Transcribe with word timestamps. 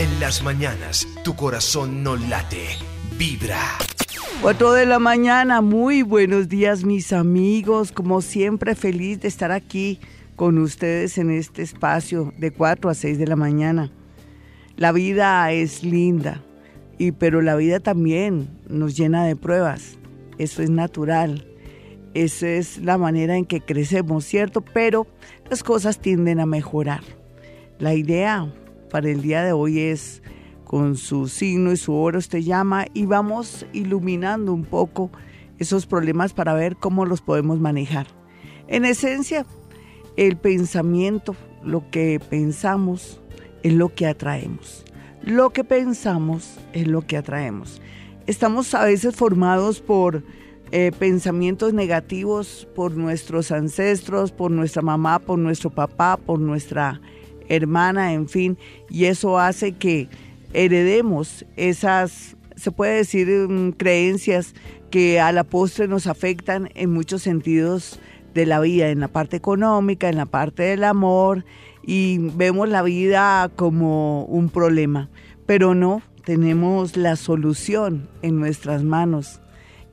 En 0.00 0.18
las 0.18 0.42
mañanas, 0.42 1.06
tu 1.24 1.36
corazón 1.36 2.02
no 2.02 2.16
late, 2.16 2.68
vibra. 3.18 3.60
4 4.40 4.72
de 4.72 4.86
la 4.86 4.98
mañana, 4.98 5.60
muy 5.60 6.00
buenos 6.00 6.48
días 6.48 6.84
mis 6.84 7.12
amigos, 7.12 7.92
como 7.92 8.22
siempre 8.22 8.74
feliz 8.74 9.20
de 9.20 9.28
estar 9.28 9.52
aquí 9.52 10.00
con 10.36 10.56
ustedes 10.56 11.18
en 11.18 11.30
este 11.30 11.60
espacio 11.60 12.32
de 12.38 12.50
4 12.50 12.88
a 12.88 12.94
6 12.94 13.18
de 13.18 13.26
la 13.26 13.36
mañana. 13.36 13.92
La 14.78 14.90
vida 14.92 15.52
es 15.52 15.84
linda, 15.84 16.42
y, 16.96 17.12
pero 17.12 17.42
la 17.42 17.56
vida 17.56 17.78
también 17.78 18.48
nos 18.70 18.96
llena 18.96 19.26
de 19.26 19.36
pruebas, 19.36 19.98
eso 20.38 20.62
es 20.62 20.70
natural, 20.70 21.46
esa 22.14 22.48
es 22.48 22.78
la 22.78 22.96
manera 22.96 23.36
en 23.36 23.44
que 23.44 23.60
crecemos, 23.60 24.24
¿cierto? 24.24 24.62
Pero 24.62 25.06
las 25.50 25.62
cosas 25.62 25.98
tienden 25.98 26.40
a 26.40 26.46
mejorar. 26.46 27.02
La 27.78 27.92
idea 27.92 28.50
para 28.90 29.08
el 29.08 29.22
día 29.22 29.42
de 29.42 29.52
hoy 29.52 29.78
es 29.78 30.22
con 30.64 30.96
su 30.96 31.28
signo 31.28 31.72
y 31.72 31.76
su 31.76 31.94
hora 31.94 32.18
usted 32.18 32.40
llama 32.40 32.86
y 32.92 33.06
vamos 33.06 33.66
iluminando 33.72 34.52
un 34.52 34.64
poco 34.64 35.10
esos 35.58 35.86
problemas 35.86 36.32
para 36.32 36.52
ver 36.54 36.76
cómo 36.76 37.06
los 37.06 37.22
podemos 37.22 37.58
manejar. 37.58 38.06
En 38.68 38.84
esencia, 38.84 39.46
el 40.16 40.36
pensamiento, 40.36 41.34
lo 41.64 41.90
que 41.90 42.20
pensamos, 42.20 43.20
es 43.62 43.72
lo 43.72 43.94
que 43.94 44.06
atraemos. 44.06 44.84
Lo 45.22 45.50
que 45.50 45.64
pensamos 45.64 46.58
es 46.72 46.86
lo 46.86 47.02
que 47.02 47.16
atraemos. 47.16 47.80
Estamos 48.26 48.74
a 48.74 48.84
veces 48.84 49.16
formados 49.16 49.80
por 49.80 50.22
eh, 50.72 50.92
pensamientos 50.98 51.74
negativos 51.74 52.68
por 52.76 52.92
nuestros 52.92 53.50
ancestros, 53.50 54.30
por 54.30 54.52
nuestra 54.52 54.82
mamá, 54.82 55.18
por 55.18 55.38
nuestro 55.38 55.70
papá, 55.70 56.16
por 56.16 56.38
nuestra 56.38 57.00
hermana, 57.50 58.14
en 58.14 58.28
fin, 58.28 58.56
y 58.88 59.04
eso 59.04 59.38
hace 59.38 59.72
que 59.72 60.08
heredemos 60.52 61.44
esas, 61.56 62.36
se 62.56 62.70
puede 62.70 62.96
decir, 62.96 63.28
mm, 63.28 63.72
creencias 63.72 64.54
que 64.90 65.20
a 65.20 65.32
la 65.32 65.44
postre 65.44 65.86
nos 65.88 66.06
afectan 66.06 66.70
en 66.74 66.90
muchos 66.90 67.22
sentidos 67.22 68.00
de 68.34 68.46
la 68.46 68.60
vida, 68.60 68.88
en 68.88 69.00
la 69.00 69.08
parte 69.08 69.36
económica, 69.36 70.08
en 70.08 70.16
la 70.16 70.26
parte 70.26 70.62
del 70.62 70.84
amor, 70.84 71.44
y 71.82 72.18
vemos 72.18 72.68
la 72.68 72.82
vida 72.82 73.50
como 73.56 74.24
un 74.24 74.48
problema. 74.48 75.10
Pero 75.46 75.74
no, 75.74 76.02
tenemos 76.24 76.96
la 76.96 77.16
solución 77.16 78.08
en 78.22 78.38
nuestras 78.38 78.84
manos, 78.84 79.40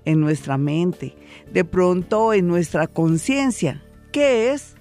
en 0.06 0.20
nuestra 0.22 0.58
mente, 0.58 1.16
de 1.52 1.64
pronto 1.64 2.34
en 2.34 2.48
nuestra 2.48 2.88
conciencia, 2.88 3.84
que 4.12 4.52
es 4.52 4.77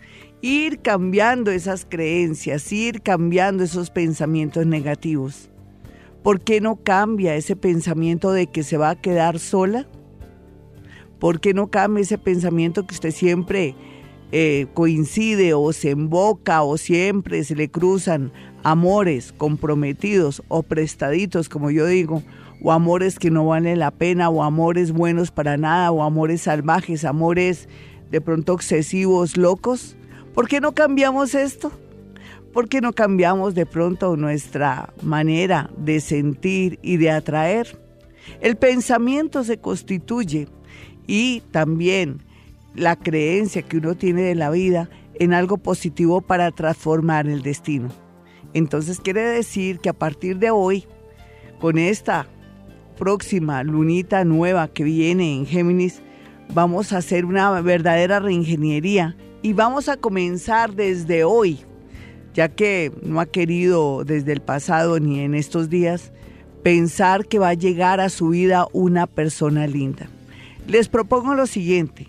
ir 0.47 0.79
cambiando 0.79 1.51
esas 1.51 1.85
creencias, 1.85 2.73
ir 2.73 3.03
cambiando 3.03 3.65
esos 3.65 3.91
pensamientos 3.91 4.65
negativos. 4.65 5.51
¿Por 6.23 6.41
qué 6.41 6.61
no 6.61 6.77
cambia 6.77 7.35
ese 7.35 7.57
pensamiento 7.57 8.31
de 8.31 8.47
que 8.47 8.63
se 8.63 8.77
va 8.77 8.91
a 8.91 9.01
quedar 9.01 9.41
sola? 9.41 9.89
¿Por 11.19 11.41
qué 11.41 11.53
no 11.53 11.69
cambia 11.69 12.03
ese 12.03 12.19
pensamiento 12.19 12.87
que 12.87 12.95
usted 12.95 13.11
siempre 13.11 13.75
eh, 14.31 14.67
coincide 14.75 15.53
o 15.55 15.73
se 15.73 15.91
emboca 15.91 16.63
o 16.63 16.79
siempre 16.79 17.43
se 17.43 17.57
le 17.57 17.69
cruzan 17.69 18.33
amores 18.63 19.33
comprometidos 19.33 20.43
o 20.47 20.63
prestaditos, 20.63 21.49
como 21.49 21.73
yo 21.73 21.87
digo, 21.87 22.23
o 22.63 22.71
amores 22.71 23.19
que 23.19 23.33
no 23.33 23.47
valen 23.47 23.81
la 23.81 23.91
pena, 23.91 24.29
o 24.29 24.45
amores 24.45 24.93
buenos 24.93 25.33
para 25.33 25.57
nada, 25.57 25.91
o 25.91 26.05
amores 26.05 26.43
salvajes, 26.43 27.05
amores 27.05 27.69
de 28.11 28.21
pronto 28.21 28.55
excesivos, 28.55 29.37
locos? 29.37 29.96
¿Por 30.37 30.49
qué 30.49 30.61
no 30.61 30.73
cambiamos 30.73 31.35
esto? 31.35 31.73
¿Por 32.53 32.69
qué 32.69 32.83
no 32.83 32.93
cambiamos 32.93 33.55
de 33.55 33.65
pronto 33.65 34.19
nuestra 34.19 34.93
manera 35.01 35.71
de 35.79 35.99
sentir 35.99 36.79
y 36.83 36.99
de 36.99 37.11
atraer? 37.11 37.81
El 38.43 38.57
pensamiento 38.57 39.45
se 39.45 39.57
constituye 39.57 40.47
y 41.07 41.41
también 41.53 42.23
la 42.75 42.97
creencia 42.97 43.63
que 43.63 43.79
uno 43.79 43.95
tiene 43.95 44.21
de 44.25 44.35
la 44.35 44.51
vida 44.51 44.91
en 45.15 45.33
algo 45.33 45.57
positivo 45.57 46.21
para 46.21 46.51
transformar 46.51 47.27
el 47.29 47.41
destino. 47.41 47.89
Entonces 48.53 49.01
quiere 49.01 49.23
decir 49.23 49.79
que 49.79 49.89
a 49.89 49.95
partir 49.95 50.37
de 50.39 50.51
hoy, 50.51 50.85
con 51.59 51.79
esta 51.79 52.27
próxima 52.99 53.63
lunita 53.63 54.23
nueva 54.27 54.69
que 54.69 54.85
viene 54.85 55.35
en 55.35 55.47
Géminis, 55.47 56.03
vamos 56.53 56.93
a 56.93 56.99
hacer 56.99 57.25
una 57.25 57.59
verdadera 57.63 58.21
reingeniería 58.21 59.17
y 59.47 59.53
vamos 59.53 59.89
a 59.89 59.97
comenzar 59.97 60.75
desde 60.75 61.23
hoy 61.23 61.61
ya 62.35 62.49
que 62.49 62.91
no 63.03 63.21
ha 63.21 63.27
querido 63.27 64.03
desde 64.03 64.33
el 64.33 64.41
pasado 64.41 64.99
ni 64.99 65.21
en 65.21 65.37
estos 65.37 65.71
días 65.71 66.11
pensar 66.65 67.27
que 67.27 67.39
va 67.39 67.51
a 67.51 67.55
llegar 67.55 68.01
a 68.01 68.09
su 68.09 68.31
vida 68.31 68.67
una 68.73 69.07
persona 69.07 69.69
linda. 69.69 70.09
Les 70.67 70.89
propongo 70.89 71.35
lo 71.35 71.47
siguiente. 71.47 72.09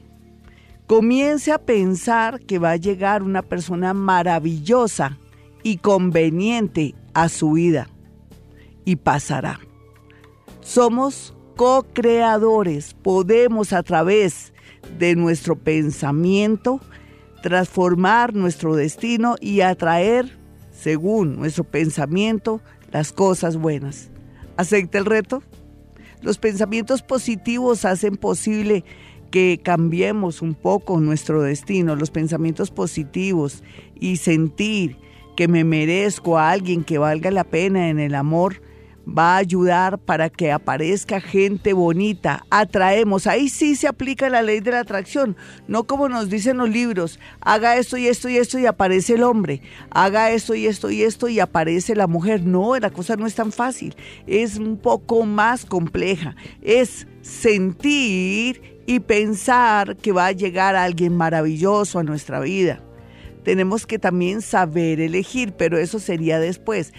Comience 0.88 1.52
a 1.52 1.60
pensar 1.60 2.40
que 2.40 2.58
va 2.58 2.72
a 2.72 2.76
llegar 2.76 3.22
una 3.22 3.44
persona 3.44 3.94
maravillosa 3.94 5.20
y 5.62 5.78
conveniente 5.78 6.96
a 7.14 7.30
su 7.30 7.52
vida. 7.52 7.88
Y 8.84 8.96
pasará. 8.96 9.60
Somos 10.62 11.36
co-creadores. 11.56 12.96
Podemos 12.96 13.74
a 13.74 13.84
través 13.84 14.54
de 14.98 15.16
nuestro 15.16 15.56
pensamiento 15.56 16.82
transformar 17.42 18.34
nuestro 18.34 18.76
destino 18.76 19.36
y 19.40 19.62
atraer, 19.62 20.38
según 20.72 21.38
nuestro 21.38 21.64
pensamiento, 21.64 22.62
las 22.92 23.12
cosas 23.12 23.58
buenas. 23.58 24.10
¿Acepta 24.58 24.98
el 24.98 25.06
reto? 25.06 25.44
Los 26.22 26.38
pensamientos 26.38 27.04
positivos 27.04 27.86
hacen 27.86 28.18
posible 28.18 28.84
que 29.30 29.60
cambiemos 29.62 30.42
un 30.42 30.56
poco 30.56 31.00
nuestro 31.00 31.42
destino, 31.42 31.96
los 31.96 32.12
pensamientos 32.12 32.72
positivos 32.72 33.64
y 34.00 34.18
sentir 34.18 34.98
que 35.36 35.48
me 35.48 35.64
merezco 35.64 36.38
a 36.38 36.50
alguien 36.50 36.84
que 36.84 36.98
valga 36.98 37.30
la 37.30 37.44
pena 37.44 37.90
en 37.90 38.00
el 38.00 38.16
amor 38.16 38.62
va 39.08 39.36
a 39.36 39.38
ayudar 39.38 39.98
para 39.98 40.30
que 40.30 40.52
aparezca 40.52 41.22
gente 41.22 41.74
bonita. 41.74 42.46
Atraemos, 42.50 43.28
ahí 43.28 43.50
sí 43.50 43.76
se 43.76 43.88
aplica 43.88 44.30
la 44.30 44.42
ley 44.42 44.60
de 44.60 44.72
la 44.72 44.82
atracción, 44.82 45.38
no 45.68 45.86
como 45.86 46.10
nos 46.10 46.30
dicen 46.30 46.58
los 46.58 46.70
libros, 46.70 47.20
haga 47.42 47.78
esto 47.78 47.98
y 47.98 48.08
esto 48.08 48.30
y 48.30 48.38
esto 48.38 48.60
y 48.60 48.66
aparece 48.66 49.14
el 49.14 49.24
hombre, 49.24 49.62
haga 49.92 50.32
esto 50.32 50.56
y 50.56 50.68
esto 50.68 50.92
y 50.92 51.04
esto 51.04 51.30
y 51.30 51.40
aparece 51.40 51.96
la 51.96 52.08
mujer. 52.08 52.44
No, 52.44 52.78
la 52.78 52.90
cosa 52.90 53.16
no 53.16 53.26
es 53.26 53.36
tan 53.36 53.52
fácil, 53.52 53.96
es 54.26 54.58
un 54.58 54.78
poco 54.78 55.26
más 55.26 55.66
compleja, 55.66 56.36
es 56.62 57.08
sentir 57.22 58.80
y 58.86 59.00
pensar 59.00 59.98
que 59.98 60.12
va 60.12 60.28
a 60.28 60.32
llegar 60.32 60.76
alguien 60.76 61.16
maravilloso 61.16 62.00
a 62.00 62.04
nuestra 62.04 62.40
vida. 62.40 62.82
Tenemos 63.48 63.88
que 63.88 63.98
también 63.98 64.42
saber 64.42 65.00
elegir, 65.00 65.54
pero 65.54 65.78
eso 65.78 66.00
sería 66.00 66.38
después. 66.38 66.92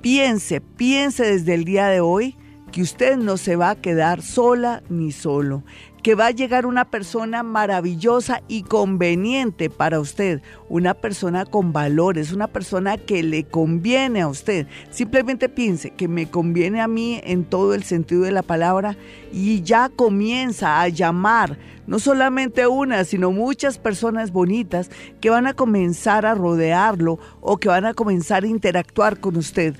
Piense, 0.00 0.62
piense 0.62 1.24
desde 1.24 1.52
el 1.52 1.64
día 1.64 1.88
de 1.88 2.00
hoy 2.00 2.34
que 2.72 2.80
usted 2.80 3.18
no 3.18 3.36
se 3.36 3.56
va 3.56 3.70
a 3.70 3.74
quedar 3.74 4.22
sola 4.22 4.82
ni 4.88 5.12
solo, 5.12 5.62
que 6.02 6.14
va 6.14 6.28
a 6.28 6.30
llegar 6.30 6.64
una 6.64 6.86
persona 6.86 7.42
maravillosa 7.42 8.40
y 8.48 8.62
conveniente 8.62 9.68
para 9.68 10.00
usted, 10.00 10.40
una 10.70 10.94
persona 10.94 11.44
con 11.44 11.74
valores, 11.74 12.32
una 12.32 12.46
persona 12.46 12.96
que 12.96 13.22
le 13.22 13.44
conviene 13.44 14.22
a 14.22 14.28
usted. 14.28 14.66
Simplemente 14.90 15.50
piense 15.50 15.90
que 15.90 16.08
me 16.08 16.30
conviene 16.30 16.80
a 16.80 16.88
mí 16.88 17.20
en 17.24 17.44
todo 17.44 17.74
el 17.74 17.82
sentido 17.82 18.22
de 18.22 18.32
la 18.32 18.42
palabra 18.42 18.96
y 19.34 19.60
ya 19.60 19.90
comienza 19.90 20.80
a 20.80 20.88
llamar 20.88 21.58
no 21.86 21.98
solamente 21.98 22.66
una, 22.66 23.04
sino 23.04 23.32
muchas 23.32 23.76
personas 23.76 24.32
bonitas 24.32 24.90
que 25.20 25.28
van 25.28 25.46
a 25.46 25.52
comenzar 25.52 26.24
a 26.24 26.34
rodearlo 26.34 27.18
o 27.42 27.58
que 27.58 27.68
van 27.68 27.84
a 27.84 27.92
comenzar 27.92 28.44
a 28.44 28.46
interactuar 28.46 29.20
con 29.20 29.36
usted 29.36 29.74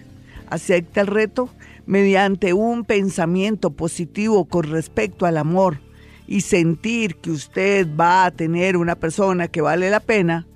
acepta 0.50 1.00
el 1.00 1.06
reto 1.06 1.48
mediante 1.86 2.52
un 2.52 2.84
pensamiento 2.84 3.70
positivo 3.70 4.44
con 4.44 4.64
respecto 4.64 5.26
al 5.26 5.38
amor 5.38 5.80
y 6.26 6.42
sentir 6.42 7.16
que 7.16 7.30
usted 7.30 7.88
va 7.98 8.24
a 8.24 8.30
tener 8.30 8.76
una 8.76 8.94
persona 8.94 9.48
que 9.48 9.60
vale 9.60 9.90
la 9.90 10.00
pena, 10.00 10.46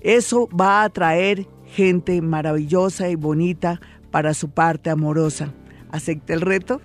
eso 0.00 0.48
va 0.48 0.82
a 0.82 0.84
atraer 0.84 1.48
gente 1.66 2.20
maravillosa 2.22 3.08
y 3.08 3.16
bonita 3.16 3.80
para 4.10 4.34
su 4.34 4.50
parte 4.50 4.90
amorosa. 4.90 5.52
¿Acepta 5.90 6.34
el 6.34 6.40
reto? 6.40 6.80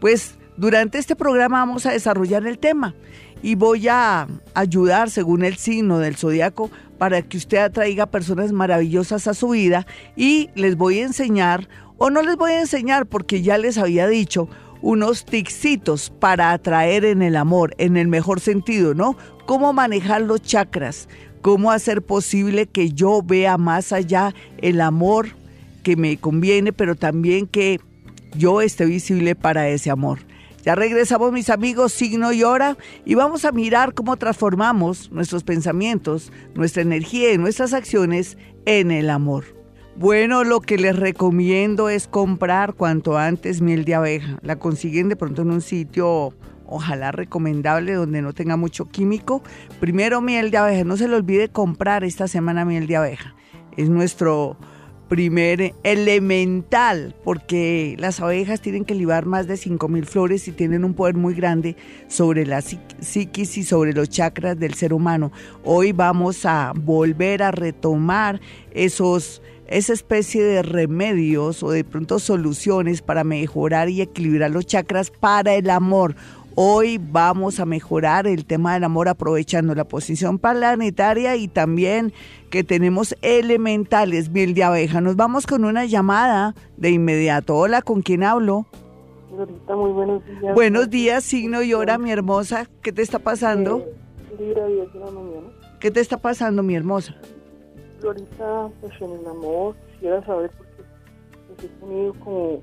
Pues 0.00 0.38
durante 0.56 0.98
este 0.98 1.16
programa 1.16 1.58
vamos 1.58 1.86
a 1.86 1.92
desarrollar 1.92 2.46
el 2.46 2.58
tema 2.58 2.94
y 3.42 3.54
voy 3.54 3.86
a 3.88 4.26
ayudar 4.54 5.10
según 5.10 5.44
el 5.44 5.56
signo 5.56 5.98
del 5.98 6.16
zodiaco 6.16 6.70
para 6.98 7.22
que 7.22 7.36
usted 7.36 7.58
atraiga 7.58 8.06
personas 8.06 8.52
maravillosas 8.52 9.28
a 9.28 9.34
su 9.34 9.50
vida 9.50 9.86
y 10.16 10.50
les 10.54 10.76
voy 10.76 11.00
a 11.00 11.04
enseñar 11.04 11.68
o 11.98 12.10
no 12.10 12.22
les 12.22 12.36
voy 12.36 12.52
a 12.52 12.60
enseñar 12.60 13.06
porque 13.06 13.42
ya 13.42 13.58
les 13.58 13.78
había 13.78 14.06
dicho 14.06 14.48
unos 14.82 15.24
ticsitos 15.24 16.10
para 16.10 16.52
atraer 16.52 17.04
en 17.04 17.22
el 17.22 17.36
amor, 17.36 17.74
en 17.78 17.96
el 17.96 18.08
mejor 18.08 18.40
sentido, 18.40 18.94
¿no? 18.94 19.16
Cómo 19.46 19.72
manejar 19.72 20.22
los 20.22 20.42
chakras, 20.42 21.08
cómo 21.42 21.70
hacer 21.70 22.02
posible 22.02 22.66
que 22.66 22.90
yo 22.90 23.22
vea 23.22 23.58
más 23.58 23.92
allá 23.92 24.34
el 24.58 24.80
amor 24.80 25.28
que 25.82 25.96
me 25.96 26.16
conviene, 26.18 26.72
pero 26.72 26.94
también 26.94 27.46
que 27.46 27.80
yo 28.36 28.60
esté 28.60 28.84
visible 28.84 29.34
para 29.34 29.68
ese 29.68 29.90
amor. 29.90 30.18
Ya 30.64 30.74
regresamos 30.74 31.30
mis 31.30 31.48
amigos, 31.48 31.92
signo 31.92 32.32
y 32.32 32.42
hora, 32.42 32.76
y 33.04 33.14
vamos 33.14 33.44
a 33.44 33.52
mirar 33.52 33.94
cómo 33.94 34.16
transformamos 34.16 35.12
nuestros 35.12 35.44
pensamientos, 35.44 36.32
nuestra 36.54 36.82
energía 36.82 37.32
y 37.32 37.38
nuestras 37.38 37.72
acciones 37.72 38.36
en 38.64 38.90
el 38.90 39.10
amor. 39.10 39.44
Bueno, 39.98 40.44
lo 40.44 40.60
que 40.60 40.76
les 40.76 40.94
recomiendo 40.94 41.88
es 41.88 42.06
comprar 42.06 42.74
cuanto 42.74 43.16
antes 43.16 43.62
miel 43.62 43.86
de 43.86 43.94
abeja. 43.94 44.38
La 44.42 44.56
consiguen 44.56 45.08
de 45.08 45.16
pronto 45.16 45.40
en 45.40 45.50
un 45.50 45.62
sitio 45.62 46.34
ojalá 46.66 47.12
recomendable 47.12 47.94
donde 47.94 48.20
no 48.20 48.34
tenga 48.34 48.58
mucho 48.58 48.84
químico. 48.90 49.42
Primero 49.80 50.20
miel 50.20 50.50
de 50.50 50.58
abeja, 50.58 50.84
no 50.84 50.98
se 50.98 51.08
le 51.08 51.16
olvide 51.16 51.48
comprar 51.48 52.04
esta 52.04 52.28
semana 52.28 52.66
miel 52.66 52.86
de 52.86 52.96
abeja. 52.96 53.34
Es 53.78 53.88
nuestro 53.88 54.58
primer 55.08 55.74
elemental, 55.82 57.14
porque 57.24 57.96
las 57.98 58.20
abejas 58.20 58.60
tienen 58.60 58.84
que 58.84 58.94
libar 58.94 59.24
más 59.24 59.46
de 59.46 59.54
5.000 59.54 60.04
flores 60.04 60.46
y 60.48 60.52
tienen 60.52 60.84
un 60.84 60.92
poder 60.92 61.14
muy 61.14 61.32
grande 61.34 61.76
sobre 62.08 62.44
la 62.44 62.60
psiquis 62.60 63.56
y 63.56 63.64
sobre 63.64 63.94
los 63.94 64.10
chakras 64.10 64.58
del 64.58 64.74
ser 64.74 64.92
humano. 64.92 65.32
Hoy 65.64 65.92
vamos 65.92 66.44
a 66.44 66.72
volver 66.76 67.42
a 67.42 67.50
retomar 67.50 68.40
esos 68.72 69.40
esa 69.68 69.92
especie 69.92 70.42
de 70.42 70.62
remedios 70.62 71.62
o 71.62 71.70
de 71.70 71.84
pronto 71.84 72.18
soluciones 72.18 73.02
para 73.02 73.24
mejorar 73.24 73.88
y 73.88 74.00
equilibrar 74.00 74.50
los 74.50 74.66
chakras 74.66 75.10
para 75.10 75.54
el 75.54 75.70
amor. 75.70 76.14
Hoy 76.54 76.98
vamos 76.98 77.60
a 77.60 77.66
mejorar 77.66 78.26
el 78.26 78.46
tema 78.46 78.72
del 78.74 78.84
amor 78.84 79.08
aprovechando 79.08 79.74
la 79.74 79.84
posición 79.84 80.38
planetaria 80.38 81.36
y 81.36 81.48
también 81.48 82.14
que 82.48 82.64
tenemos 82.64 83.14
elementales, 83.20 84.30
miel 84.30 84.54
de 84.54 84.64
abeja. 84.64 85.02
Nos 85.02 85.16
vamos 85.16 85.46
con 85.46 85.66
una 85.66 85.84
llamada 85.84 86.54
de 86.78 86.90
inmediato. 86.90 87.56
Hola, 87.56 87.82
¿con 87.82 88.00
quién 88.00 88.22
hablo? 88.22 88.64
Muy 89.68 89.92
buenos 89.92 90.24
días. 90.24 90.54
Buenos 90.54 90.88
días, 90.88 91.24
signo 91.24 91.62
y 91.62 91.74
hora, 91.74 91.98
mi 91.98 92.10
hermosa. 92.10 92.70
¿Qué 92.80 92.90
te 92.90 93.02
está 93.02 93.18
pasando? 93.18 93.84
Eh, 94.38 94.54
la 94.94 95.10
mañana. 95.10 95.48
¿Qué 95.78 95.90
te 95.90 96.00
está 96.00 96.16
pasando, 96.16 96.62
mi 96.62 96.74
hermosa? 96.74 97.16
Florita, 98.06 98.70
pues 98.80 98.92
en 99.00 99.10
el 99.18 99.26
amor, 99.26 99.74
quisiera 99.92 100.24
saber 100.24 100.48
porque 100.56 100.84
pues, 101.48 101.64
he 101.64 101.80
tenido 101.80 102.14
como 102.20 102.62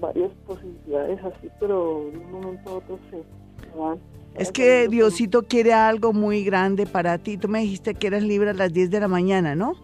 varias 0.00 0.30
posibilidades 0.46 1.18
así, 1.24 1.48
pero 1.58 2.08
de 2.12 2.18
un 2.18 2.30
momento 2.30 2.70
a 2.70 2.74
otro 2.74 2.98
se 3.10 3.76
van. 3.76 3.98
Es 4.36 4.52
que 4.52 4.86
Diosito 4.86 5.42
quiere 5.42 5.72
algo 5.72 6.12
muy 6.12 6.44
grande 6.44 6.86
para 6.86 7.18
ti. 7.18 7.36
Tú 7.38 7.48
me 7.48 7.58
dijiste 7.58 7.94
que 7.94 8.06
eras 8.06 8.22
libre 8.22 8.50
a 8.50 8.54
las 8.54 8.72
10 8.72 8.90
de 8.90 9.00
la 9.00 9.08
mañana, 9.08 9.56
¿no? 9.56 9.74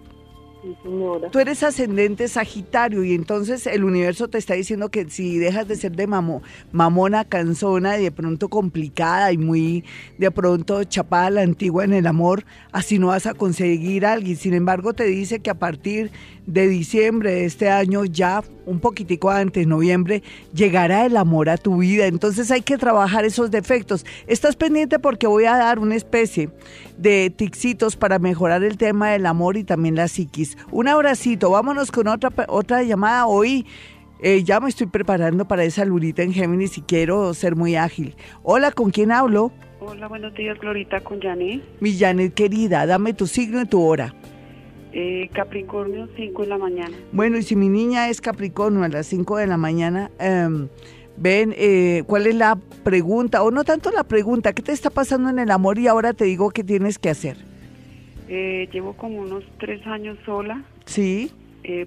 Tú 1.31 1.39
eres 1.39 1.63
ascendente 1.63 2.29
Sagitario 2.29 3.05
y 3.05 3.15
entonces 3.15 3.67
el 3.67 3.85
universo 3.85 4.29
te 4.29 4.39
está 4.39 4.55
diciendo 4.55 4.91
que 4.91 5.09
si 5.11 5.39
dejas 5.39 5.69
de 5.69 5.77
ser 5.77 5.93
de 5.93 6.07
mamo, 6.07 6.43
mamona, 6.73 7.25
cansona 7.25 7.99
y 7.99 8.05
de 8.05 8.11
pronto 8.11 8.49
complicada 8.49 9.33
y 9.33 9.39
muy 9.39 9.85
de 10.19 10.31
pronto 10.31 10.83
chapada 10.85 11.31
la 11.31 11.43
antigua 11.43 11.85
en 11.85 11.93
el 11.93 12.07
amor, 12.07 12.45
así 12.73 12.99
no 12.99 13.09
vas 13.09 13.27
a 13.27 13.35
conseguir 13.35 14.07
a 14.07 14.13
alguien. 14.13 14.37
Sin 14.37 14.55
embargo, 14.55 14.95
te 14.95 15.05
dice 15.05 15.41
que 15.41 15.51
a 15.51 15.59
partir 15.59 16.11
de 16.47 16.69
diciembre 16.69 17.33
de 17.33 17.45
este 17.45 17.69
año, 17.69 18.05
ya 18.05 18.43
un 18.67 18.81
poquitico 18.81 19.31
antes, 19.31 19.67
noviembre, 19.67 20.23
llegará 20.55 21.07
el 21.07 21.17
amor 21.17 21.49
a 21.49 21.57
tu 21.57 21.79
vida. 21.79 22.07
Entonces 22.07 22.51
hay 22.51 22.63
que 22.63 22.79
trabajar 22.79 23.25
esos 23.25 23.51
defectos. 23.51 24.05
Estás 24.27 24.57
pendiente 24.57 24.99
porque 24.99 25.27
voy 25.27 25.45
a 25.45 25.57
dar 25.57 25.79
una 25.79 25.97
especie 25.97 26.51
de 26.97 27.31
tixitos 27.31 27.97
para 27.97 28.19
mejorar 28.19 28.63
el 28.65 28.77
tema 28.77 29.11
del 29.11 29.27
amor 29.27 29.57
y 29.57 29.65
también 29.65 29.95
la 29.95 30.09
psiquis. 30.09 30.57
Un 30.71 30.89
abracito, 30.89 31.51
vámonos 31.51 31.91
con 31.91 32.09
otra, 32.09 32.31
otra 32.49 32.83
llamada 32.83 33.27
hoy. 33.27 33.67
Eh, 34.21 34.43
ya 34.43 34.61
me 34.61 34.69
estoy 34.69 34.87
preparando 34.87 35.47
para 35.47 35.65
esa 35.65 35.85
lunita 35.85 36.23
en 36.23 36.33
Géminis 36.33 36.79
y 36.79 36.83
quiero 36.83 37.35
ser 37.35 37.57
muy 37.57 37.77
ágil. 37.77 38.15
Hola, 38.43 38.71
¿con 38.71 38.91
quién 38.91 39.13
hablo? 39.13 39.53
Hola, 39.81 40.09
buenos 40.09 40.33
días, 40.35 40.59
Glorita, 40.59 41.01
con 41.03 41.21
Janet. 41.21 41.63
Mi 41.81 41.99
Janet 41.99 42.33
querida, 42.33 42.87
dame 42.87 43.13
tu 43.13 43.27
signo 43.27 43.61
y 43.61 43.67
tu 43.67 43.83
hora. 43.83 44.15
Eh, 44.97 45.29
Capricornio, 45.33 46.09
5 46.15 46.43
de 46.43 46.49
la 46.49 46.57
mañana. 46.57 46.97
Bueno, 47.11 47.37
y 47.37 47.43
si 47.43 47.57
mi 47.57 47.69
niña 47.69 48.09
es 48.09 48.21
Capricornio 48.21 48.85
a 48.85 48.89
las 48.89 49.07
5 49.09 49.39
de 49.39 49.49
la 49.49 49.57
mañana, 49.57 50.13
em, 50.21 50.69
ven, 51.17 51.53
eh, 51.57 52.05
¿cuál 52.07 52.29
es 52.29 52.37
la 52.37 52.57
pregunta? 52.85 53.43
O 53.43 53.51
no 53.51 53.65
tanto 53.65 53.91
la 53.91 54.05
pregunta, 54.05 54.53
¿qué 54.53 54.63
te 54.63 54.71
está 54.71 54.91
pasando 54.91 55.31
en 55.31 55.41
el 55.41 55.51
amor 55.51 55.81
y 55.81 55.89
ahora 55.89 56.13
te 56.13 56.27
digo 56.27 56.51
qué 56.51 56.63
tienes 56.63 57.01
que 57.01 57.11
hacer? 57.11 57.37
Eh, 58.29 58.69
llevo 58.73 58.93
como 58.93 59.21
unos 59.21 59.43
tres 59.59 59.85
años 59.85 60.17
sola. 60.25 60.63
Sí. 60.87 61.33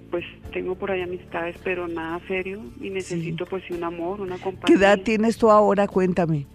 pues 0.09 0.25
tengo 0.51 0.73
por 0.75 0.91
ahí 0.91 1.01
amistades, 1.01 1.55
pero 1.63 1.87
nada 1.87 2.19
serio 2.27 2.59
y 2.81 2.89
necesito 2.89 3.45
pues 3.45 3.63
un 3.69 3.83
amor, 3.83 4.19
una 4.19 4.37
compañía. 4.37 4.65
¿Qué 4.65 4.73
edad 4.73 4.99
tienes 4.99 5.37
tú 5.37 5.49
ahora? 5.51 5.87
Cuéntame. 5.87 6.47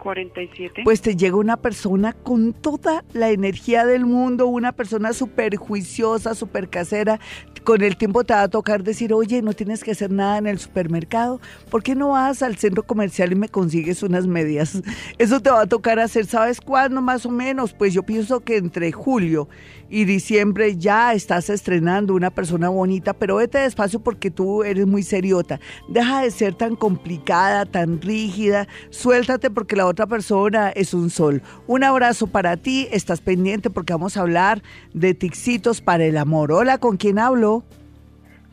47. 0.00 0.82
Pues 0.84 1.00
te 1.00 1.14
llega 1.14 1.36
una 1.36 1.56
persona 1.56 2.12
con 2.12 2.52
toda 2.52 3.04
la 3.12 3.30
energía 3.30 3.86
del 3.86 4.06
mundo, 4.06 4.46
una 4.46 4.72
persona 4.72 5.12
súper 5.12 5.56
juiciosa, 5.56 6.34
súper 6.34 6.68
casera. 6.68 7.20
Con 7.64 7.82
el 7.82 7.96
tiempo 7.96 8.24
te 8.24 8.34
va 8.34 8.42
a 8.42 8.48
tocar 8.48 8.82
decir, 8.82 9.12
oye, 9.12 9.42
no 9.42 9.52
tienes 9.52 9.84
que 9.84 9.92
hacer 9.92 10.10
nada 10.10 10.38
en 10.38 10.46
el 10.46 10.58
supermercado. 10.58 11.40
¿Por 11.70 11.82
qué 11.82 11.94
no 11.94 12.10
vas 12.10 12.42
al 12.42 12.56
centro 12.56 12.82
comercial 12.82 13.32
y 13.32 13.34
me 13.34 13.48
consigues 13.48 14.02
unas 14.02 14.26
medias? 14.26 14.82
Eso 15.18 15.40
te 15.40 15.50
va 15.50 15.62
a 15.62 15.66
tocar 15.66 15.98
hacer, 15.98 16.26
¿sabes 16.26 16.60
cuándo 16.60 17.00
más 17.02 17.26
o 17.26 17.30
menos? 17.30 17.74
Pues 17.74 17.92
yo 17.92 18.02
pienso 18.02 18.40
que 18.40 18.56
entre 18.56 18.92
julio 18.92 19.48
y 19.90 20.04
diciembre 20.04 20.76
ya 20.76 21.12
estás 21.12 21.50
estrenando 21.50 22.14
una 22.14 22.30
persona 22.30 22.68
bonita, 22.68 23.12
pero 23.12 23.36
vete 23.36 23.58
despacio 23.58 24.00
porque 24.00 24.30
tú 24.30 24.62
eres 24.62 24.86
muy 24.86 25.02
seriota. 25.02 25.58
Deja 25.88 26.22
de 26.22 26.30
ser 26.30 26.54
tan 26.54 26.76
complicada, 26.76 27.66
tan 27.66 28.00
rígida, 28.00 28.68
suéltate 28.90 29.50
porque 29.50 29.76
la 29.76 29.86
otra 29.86 30.06
persona 30.06 30.70
es 30.70 30.94
un 30.94 31.10
sol. 31.10 31.42
Un 31.66 31.82
abrazo 31.82 32.28
para 32.28 32.56
ti, 32.56 32.86
estás 32.92 33.20
pendiente 33.20 33.68
porque 33.68 33.92
vamos 33.92 34.16
a 34.16 34.20
hablar 34.20 34.62
de 34.94 35.12
tixitos 35.12 35.80
para 35.80 36.04
el 36.04 36.16
amor. 36.16 36.52
Hola, 36.52 36.78
¿con 36.78 36.96
quién 36.96 37.18
hablo? 37.18 37.64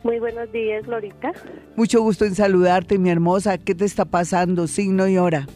Muy 0.02 0.18
buenos 0.18 0.50
días, 0.52 0.86
Lorita. 0.86 1.32
Mucho 1.76 2.02
gusto 2.02 2.24
en 2.24 2.34
saludarte, 2.34 2.98
mi 2.98 3.10
hermosa. 3.10 3.58
¿Qué 3.58 3.74
te 3.74 3.84
está 3.84 4.04
pasando? 4.04 4.66
Signo 4.66 5.08
y 5.08 5.18
hora. 5.18 5.46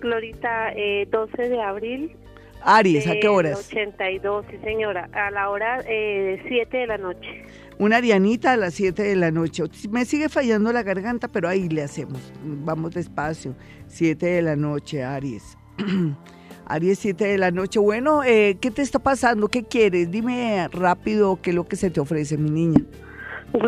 Glorita, 0.00 0.72
eh, 0.74 1.08
12 1.10 1.48
de 1.48 1.62
abril 1.62 2.16
Aries, 2.64 3.06
¿a 3.06 3.14
qué 3.20 3.28
horas? 3.28 3.66
82, 3.68 4.46
sí 4.50 4.56
señora, 4.64 5.08
a 5.12 5.30
la 5.30 5.50
hora 5.50 5.80
eh, 5.86 6.42
7 6.48 6.76
de 6.76 6.86
la 6.86 6.98
noche. 6.98 7.44
Una 7.78 7.96
arianita 7.98 8.52
a 8.52 8.56
las 8.56 8.74
7 8.74 9.02
de 9.02 9.16
la 9.16 9.30
noche. 9.30 9.64
Me 9.90 10.04
sigue 10.04 10.28
fallando 10.28 10.72
la 10.72 10.82
garganta, 10.82 11.28
pero 11.28 11.48
ahí 11.48 11.68
le 11.68 11.82
hacemos. 11.82 12.32
Vamos 12.42 12.94
despacio. 12.94 13.54
7 13.88 14.24
de 14.24 14.42
la 14.42 14.56
noche, 14.56 15.04
Aries. 15.04 15.58
Aries, 16.66 16.98
7 17.00 17.24
de 17.24 17.38
la 17.38 17.50
noche. 17.50 17.78
Bueno, 17.78 18.24
eh, 18.24 18.56
¿qué 18.60 18.70
te 18.70 18.80
está 18.80 18.98
pasando? 18.98 19.48
¿Qué 19.48 19.64
quieres? 19.64 20.10
Dime 20.10 20.66
rápido 20.72 21.38
qué 21.42 21.50
es 21.50 21.56
lo 21.56 21.64
que 21.64 21.76
se 21.76 21.90
te 21.90 22.00
ofrece, 22.00 22.38
mi 22.38 22.50
niña. 22.50 22.80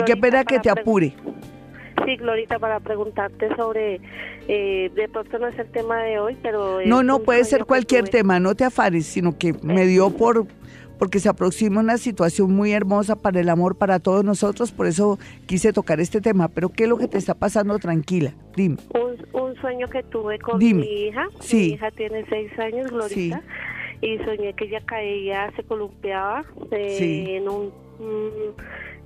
qué 0.06 0.16
pena 0.16 0.44
que 0.44 0.58
te 0.58 0.70
apure. 0.70 1.14
Sí, 2.06 2.16
Glorita, 2.16 2.60
para 2.60 2.78
preguntarte 2.78 3.54
sobre, 3.56 4.00
eh, 4.46 4.90
de 4.94 5.08
pronto 5.08 5.40
no 5.40 5.48
es 5.48 5.58
el 5.58 5.66
tema 5.72 6.02
de 6.04 6.20
hoy, 6.20 6.36
pero... 6.40 6.78
No, 6.86 7.02
no, 7.02 7.18
puede 7.18 7.44
ser 7.44 7.64
cualquier 7.64 8.08
tema, 8.08 8.38
no 8.38 8.54
te 8.54 8.64
afares, 8.64 9.06
sino 9.06 9.36
que 9.36 9.54
me 9.62 9.86
dio 9.86 10.10
por 10.10 10.46
porque 10.98 11.18
se 11.18 11.28
aproxima 11.28 11.80
una 11.80 11.98
situación 11.98 12.52
muy 12.52 12.72
hermosa 12.72 13.16
para 13.16 13.40
el 13.40 13.48
amor 13.48 13.76
para 13.76 13.98
todos 13.98 14.24
nosotros, 14.24 14.72
por 14.72 14.86
eso 14.86 15.18
quise 15.46 15.72
tocar 15.72 16.00
este 16.00 16.20
tema. 16.20 16.48
Pero 16.48 16.70
¿qué 16.70 16.84
es 16.84 16.88
lo 16.88 16.96
que 16.96 17.08
te 17.08 17.18
está 17.18 17.34
pasando? 17.34 17.78
Tranquila, 17.78 18.32
dime. 18.56 18.76
Un, 18.94 19.54
sueño 19.60 19.88
que 19.88 20.02
tuve 20.02 20.38
con 20.38 20.58
mi 20.58 20.68
hija. 20.68 21.28
Sí. 21.40 21.56
Mi 21.56 21.66
hija 21.74 21.90
tiene 21.90 22.24
seis 22.28 22.50
años, 22.58 22.90
Glorita, 22.90 23.42
y 24.00 24.18
soñé 24.18 24.52
que 24.54 24.64
ella 24.64 24.80
caía, 24.84 25.52
se 25.56 25.64
columpiaba 25.64 26.44
eh, 26.70 27.36
en 27.36 27.48
un 27.48 27.72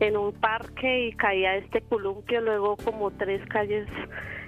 en 0.00 0.16
un 0.16 0.32
parque 0.32 1.08
y 1.08 1.12
caía 1.12 1.56
este 1.56 1.80
columpio, 1.82 2.40
luego 2.40 2.76
como 2.76 3.10
tres 3.10 3.40
calles 3.48 3.86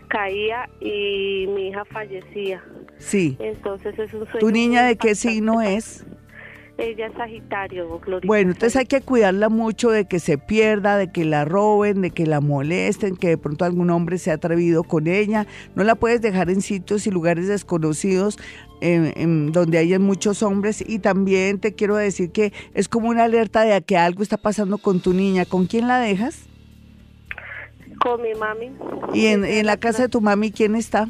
caía 0.08 0.68
y 0.80 1.46
mi 1.48 1.68
hija 1.68 1.84
fallecía. 1.86 2.62
Sí. 2.98 3.36
Entonces 3.38 3.98
es 3.98 4.12
un 4.14 4.26
sueño. 4.26 4.40
¿Tu 4.40 4.50
niña 4.50 4.86
de 4.86 4.96
qué 4.96 5.14
signo 5.14 5.60
es? 5.60 6.06
Ella 6.82 7.06
es 7.06 7.12
Sagitario, 7.14 8.00
Gloria. 8.00 8.26
Bueno, 8.26 8.50
entonces 8.50 8.74
hay 8.74 8.86
que 8.86 9.00
cuidarla 9.02 9.48
mucho 9.48 9.90
de 9.90 10.06
que 10.06 10.18
se 10.18 10.36
pierda, 10.36 10.96
de 10.96 11.12
que 11.12 11.24
la 11.24 11.44
roben, 11.44 12.02
de 12.02 12.10
que 12.10 12.26
la 12.26 12.40
molesten, 12.40 13.16
que 13.16 13.28
de 13.28 13.38
pronto 13.38 13.64
algún 13.64 13.88
hombre 13.90 14.18
se 14.18 14.32
ha 14.32 14.34
atrevido 14.34 14.82
con 14.82 15.06
ella. 15.06 15.46
No 15.76 15.84
la 15.84 15.94
puedes 15.94 16.20
dejar 16.20 16.50
en 16.50 16.60
sitios 16.60 17.06
y 17.06 17.12
lugares 17.12 17.46
desconocidos 17.46 18.36
en, 18.80 19.52
donde 19.52 19.78
hay 19.78 19.96
muchos 20.00 20.42
hombres. 20.42 20.82
Y 20.84 20.98
también 20.98 21.60
te 21.60 21.72
quiero 21.72 21.94
decir 21.94 22.32
que 22.32 22.52
es 22.74 22.88
como 22.88 23.10
una 23.10 23.24
alerta 23.24 23.60
de 23.60 23.80
que 23.82 23.96
algo 23.96 24.24
está 24.24 24.36
pasando 24.36 24.76
con 24.78 24.98
tu 24.98 25.12
niña. 25.12 25.44
¿Con 25.44 25.66
quién 25.66 25.86
la 25.86 26.00
dejas? 26.00 26.48
Con 28.00 28.22
mi 28.22 28.34
mami. 28.34 28.72
¿Y 29.14 29.26
en, 29.26 29.66
la 29.66 29.76
casa 29.76 30.02
de 30.02 30.08
tu 30.08 30.20
mami 30.20 30.50
quién 30.50 30.74
está? 30.74 31.06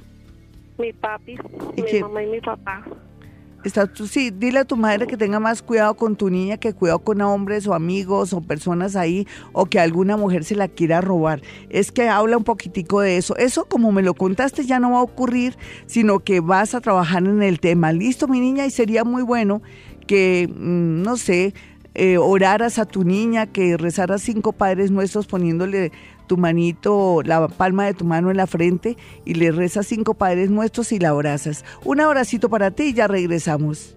Mi 0.79 0.93
papi, 0.93 1.38
mi 1.76 2.00
mamá 2.02 2.23
y 2.25 2.26
mi 2.26 2.41
papá. 2.43 2.85
Está, 3.64 3.88
sí, 4.09 4.31
dile 4.31 4.61
a 4.61 4.64
tu 4.64 4.76
madre 4.76 5.07
que 5.07 5.16
tenga 5.16 5.38
más 5.38 5.62
cuidado 5.62 5.95
con 5.95 6.16
tu 6.16 6.31
niña, 6.31 6.57
que 6.57 6.75
cuidado 6.75 6.99
con 6.99 7.21
hombres 7.21 7.66
o 7.66 7.75
amigos 7.75 8.33
o 8.33 8.40
personas 8.40 8.97
ahí, 8.97 9.26
o 9.52 9.66
que 9.66 9.78
alguna 9.78 10.16
mujer 10.16 10.45
se 10.45 10.57
la 10.57 10.69
quiera 10.69 11.00
robar. 11.00 11.42
Es 11.71 11.92
que 11.92 12.09
habla 12.09 12.37
un 12.37 12.45
poquitico 12.45 13.00
de 13.00 13.16
eso. 13.16 13.37
Eso, 13.37 13.66
como 13.66 13.92
me 13.92 14.02
lo 14.02 14.14
contaste, 14.14 14.66
ya 14.66 14.81
no 14.81 14.92
va 14.92 14.99
a 14.99 15.02
ocurrir, 15.02 15.57
sino 15.87 16.21
que 16.21 16.40
vas 16.40 16.75
a 16.75 16.81
trabajar 16.81 17.23
en 17.25 17.42
el 17.42 17.61
tema. 17.61 17.92
Listo, 17.92 18.26
mi 18.26 18.40
niña, 18.40 18.66
y 18.66 18.71
sería 18.71 19.04
muy 19.04 19.23
bueno 19.23 19.62
que, 20.07 20.49
mm, 20.52 21.02
no 21.02 21.16
sé, 21.16 21.54
eh, 21.95 22.16
oraras 22.16 22.78
a 22.78 22.87
tu 22.87 23.04
niña, 23.04 23.47
que 23.47 23.76
rezaras 23.76 24.23
cinco 24.23 24.52
padres 24.52 24.90
nuestros 24.90 25.26
poniéndole 25.26 25.92
tu 26.26 26.37
manito, 26.37 27.23
la 27.25 27.49
palma 27.49 27.87
de 27.87 27.95
tu 27.95 28.05
mano 28.05 28.31
en 28.31 28.37
la 28.37 28.47
frente 28.47 28.97
y 29.25 29.35
le 29.35 29.52
rezas 29.52 29.87
cinco 29.87 30.14
padres 30.14 30.50
nuestros 30.50 30.93
y 30.93 30.99
la 30.99 31.11
abrazas. 31.11 31.64
Un 31.85 32.00
abracito 32.00 32.49
para 32.49 32.71
ti 32.71 32.85
y 32.85 32.93
ya 32.95 33.09
regresamos. 33.09 33.97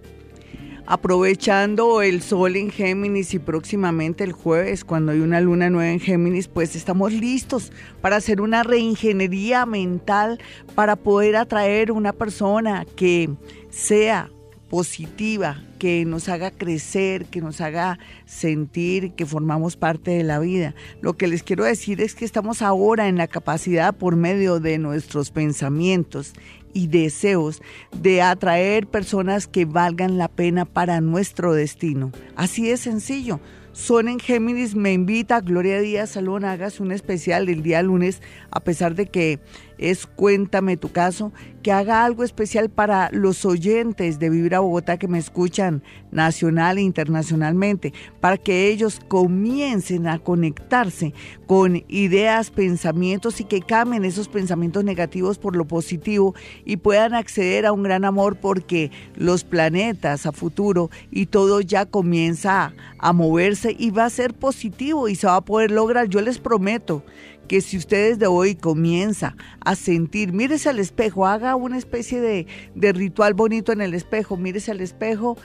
Aprovechando 0.88 2.03
el 2.03 2.22
sol 2.22 2.55
en 2.55 2.70
Géminis 2.70 3.34
y 3.34 3.39
próximamente 3.39 4.24
el 4.24 4.34
jueves, 4.34 4.86
cuando 4.86 5.13
hay 5.13 5.20
una 5.20 5.41
luna 5.41 5.72
nueva 5.72 5.91
en 5.91 6.00
Géminis, 6.00 6.48
pues 6.48 6.75
estamos 6.75 7.12
listos 7.12 7.72
para 8.01 8.17
hacer 8.17 8.39
una 8.39 8.62
reingeniería 8.62 9.65
mental 9.65 10.39
para 10.75 10.96
poder 10.96 11.38
atraer 11.38 11.91
una 11.91 12.13
persona 12.13 12.86
que 12.96 13.32
sea 13.72 14.29
positiva, 14.69 15.62
que 15.79 16.05
nos 16.05 16.29
haga 16.29 16.51
crecer, 16.51 17.25
que 17.25 17.41
nos 17.41 17.62
haga 17.62 18.00
sentir 18.25 19.12
que 19.12 19.25
formamos 19.25 19.77
parte 19.77 20.12
de 20.12 20.24
la 20.24 20.39
vida. 20.39 20.75
Lo 21.01 21.13
que 21.13 21.27
les 21.27 21.43
quiero 21.43 21.63
decir 21.63 22.01
es 22.01 22.15
que 22.15 22.25
estamos 22.25 22.62
ahora 22.62 23.07
en 23.07 23.17
la 23.17 23.27
capacidad 23.27 23.95
por 23.95 24.15
medio 24.15 24.60
de 24.60 24.77
nuestros 24.77 25.31
pensamientos 25.31 26.34
y 26.74 26.88
deseos 26.88 27.62
de 27.98 28.22
atraer 28.22 28.88
personas 28.88 29.48
que 29.48 29.65
valgan 29.65 30.17
la 30.17 30.27
pena 30.27 30.65
para 30.65 31.00
nuestro 31.01 31.53
destino. 31.53 32.12
Así 32.36 32.67
de 32.67 32.77
sencillo. 32.77 33.39
Son 33.72 34.07
en 34.07 34.19
Géminis 34.19 34.74
me 34.74 34.93
invita, 34.93 35.41
Gloria 35.41 35.81
Díaz 35.81 36.12
Salón, 36.12 36.45
hagas 36.45 36.79
un 36.79 36.93
especial 36.93 37.50
el 37.50 37.62
día 37.62 37.81
lunes, 37.81 38.22
a 38.50 38.62
pesar 38.62 38.95
de 38.95 39.07
que 39.07 39.39
es 39.77 40.05
Cuéntame 40.05 40.77
tu 40.77 40.91
caso, 40.91 41.32
que 41.62 41.72
haga 41.72 42.05
algo 42.05 42.24
especial 42.24 42.70
para 42.70 43.10
los 43.12 43.44
oyentes 43.44 44.20
de 44.20 44.29
Vibra 44.29 44.60
Bogotá 44.60 44.98
que 44.98 45.08
me 45.08 45.17
escuchan 45.17 45.82
nacional 46.12 46.77
e 46.77 46.82
internacionalmente, 46.82 47.94
para 48.20 48.38
que 48.38 48.67
ellos 48.67 49.01
comiencen 49.08 50.08
a 50.08 50.20
conectarse 50.20 51.13
con 51.48 51.84
ideas, 51.88 52.51
pensamientos 52.51 53.41
y 53.41 53.46
que 53.46 53.62
cambien 53.62 54.05
esos 54.05 54.27
pensamientos 54.27 54.84
negativos 54.84 55.38
por 55.39 55.55
lo 55.55 55.65
positivo 55.65 56.36
y 56.65 56.77
puedan 56.77 57.13
acceder 57.13 57.65
a 57.65 57.72
un 57.72 57.84
gran 57.84 58.05
amor 58.05 58.38
porque 58.38 58.91
los 59.15 59.44
planetas 59.44 60.25
a 60.25 60.32
futuro 60.32 60.89
y 61.12 61.25
todo 61.27 61.62
ya 61.62 61.86
comienza 61.86 62.65
a, 62.65 62.74
a 63.00 63.13
moverse 63.13 63.75
y 63.77 63.89
va 63.89 64.05
a 64.05 64.10
ser 64.10 64.34
positivo 64.34 65.08
y 65.08 65.15
se 65.15 65.27
va 65.27 65.38
a 65.38 65.46
poder 65.46 65.72
lograr. 65.72 66.08
Yo 66.08 66.22
les 66.22 66.38
prometo 66.38 67.03
que 67.48 67.62
si 67.62 67.78
ustedes 67.78 68.20
de 68.20 68.28
hoy 68.28 68.56
comienza 68.56 69.36
a 69.62 69.75
sentir, 69.75 70.34
mírese 70.34 70.70
al 70.70 70.80
espejo, 70.80 71.25
haga 71.25 71.56
una 71.56 71.78
especie 71.78 72.20
de, 72.20 72.48
de 72.75 72.94
ritual 72.94 73.34
bonito 73.34 73.72
en 73.72 73.82
el 73.82 73.94
espejo, 73.94 74.38
mírese 74.38 74.72
al 74.72 74.82
espejo 74.82 75.38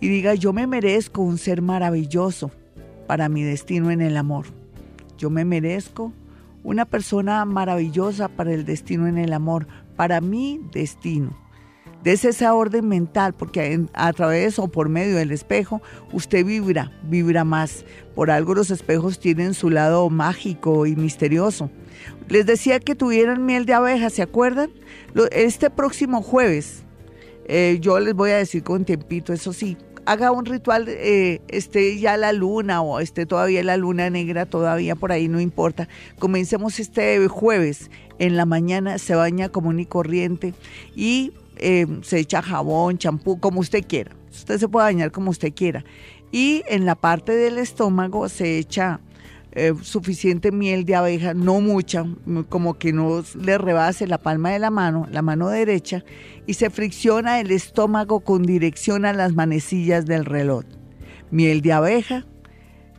y 0.00 0.08
diga, 0.08 0.34
yo 0.34 0.52
me 0.52 0.66
merezco 0.66 1.22
un 1.22 1.38
ser 1.38 1.62
maravilloso 1.62 2.50
para 3.06 3.28
mi 3.28 3.42
destino 3.42 3.90
en 3.90 4.00
el 4.00 4.16
amor. 4.16 4.46
Yo 5.16 5.30
me 5.30 5.44
merezco 5.44 6.12
una 6.62 6.84
persona 6.84 7.44
maravillosa 7.44 8.28
para 8.28 8.52
el 8.52 8.64
destino 8.64 9.06
en 9.06 9.18
el 9.18 9.32
amor, 9.32 9.66
para 9.96 10.20
mi 10.20 10.60
destino. 10.72 11.45
Des 12.06 12.24
esa 12.24 12.54
orden 12.54 12.86
mental, 12.86 13.32
porque 13.32 13.84
a 13.92 14.12
través 14.12 14.60
o 14.60 14.68
por 14.68 14.88
medio 14.88 15.16
del 15.16 15.32
espejo 15.32 15.82
usted 16.12 16.46
vibra, 16.46 16.92
vibra 17.02 17.42
más. 17.42 17.84
Por 18.14 18.30
algo 18.30 18.54
los 18.54 18.70
espejos 18.70 19.18
tienen 19.18 19.54
su 19.54 19.70
lado 19.70 20.08
mágico 20.08 20.86
y 20.86 20.94
misterioso. 20.94 21.68
Les 22.28 22.46
decía 22.46 22.78
que 22.78 22.94
tuvieran 22.94 23.44
miel 23.44 23.66
de 23.66 23.74
abeja, 23.74 24.08
¿se 24.10 24.22
acuerdan? 24.22 24.70
Este 25.32 25.68
próximo 25.68 26.22
jueves, 26.22 26.84
eh, 27.48 27.78
yo 27.80 27.98
les 27.98 28.14
voy 28.14 28.30
a 28.30 28.36
decir 28.36 28.62
con 28.62 28.84
tiempito, 28.84 29.32
eso 29.32 29.52
sí, 29.52 29.76
haga 30.04 30.30
un 30.30 30.44
ritual, 30.44 30.84
eh, 30.86 31.40
esté 31.48 31.98
ya 31.98 32.16
la 32.16 32.32
luna 32.32 32.82
o 32.82 33.00
esté 33.00 33.26
todavía 33.26 33.64
la 33.64 33.76
luna 33.76 34.10
negra, 34.10 34.46
todavía 34.46 34.94
por 34.94 35.10
ahí 35.10 35.26
no 35.26 35.40
importa. 35.40 35.88
Comencemos 36.20 36.78
este 36.78 37.26
jueves 37.26 37.90
en 38.20 38.36
la 38.36 38.46
mañana, 38.46 38.98
se 38.98 39.16
baña 39.16 39.48
común 39.48 39.80
y 39.80 39.86
corriente 39.86 40.54
y 40.94 41.32
eh, 41.56 41.86
se 42.02 42.18
echa 42.18 42.42
jabón, 42.42 42.98
champú, 42.98 43.40
como 43.40 43.60
usted 43.60 43.84
quiera. 43.86 44.12
Usted 44.30 44.58
se 44.58 44.68
puede 44.68 44.86
bañar 44.86 45.12
como 45.12 45.30
usted 45.30 45.52
quiera. 45.54 45.84
Y 46.32 46.62
en 46.68 46.84
la 46.84 46.94
parte 46.94 47.32
del 47.32 47.58
estómago 47.58 48.28
se 48.28 48.58
echa 48.58 49.00
eh, 49.58 49.72
suficiente 49.80 50.52
miel 50.52 50.84
de 50.84 50.96
abeja, 50.96 51.32
no 51.32 51.62
mucha, 51.62 52.04
como 52.50 52.74
que 52.74 52.92
no 52.92 53.24
le 53.40 53.56
rebase 53.56 54.06
la 54.06 54.18
palma 54.18 54.50
de 54.50 54.58
la 54.58 54.68
mano, 54.68 55.06
la 55.10 55.22
mano 55.22 55.48
derecha, 55.48 56.04
y 56.46 56.52
se 56.54 56.68
fricciona 56.68 57.40
el 57.40 57.50
estómago 57.50 58.20
con 58.20 58.42
dirección 58.42 59.06
a 59.06 59.14
las 59.14 59.32
manecillas 59.32 60.04
del 60.04 60.26
reloj. 60.26 60.64
Miel 61.30 61.62
de 61.62 61.72
abeja, 61.72 62.26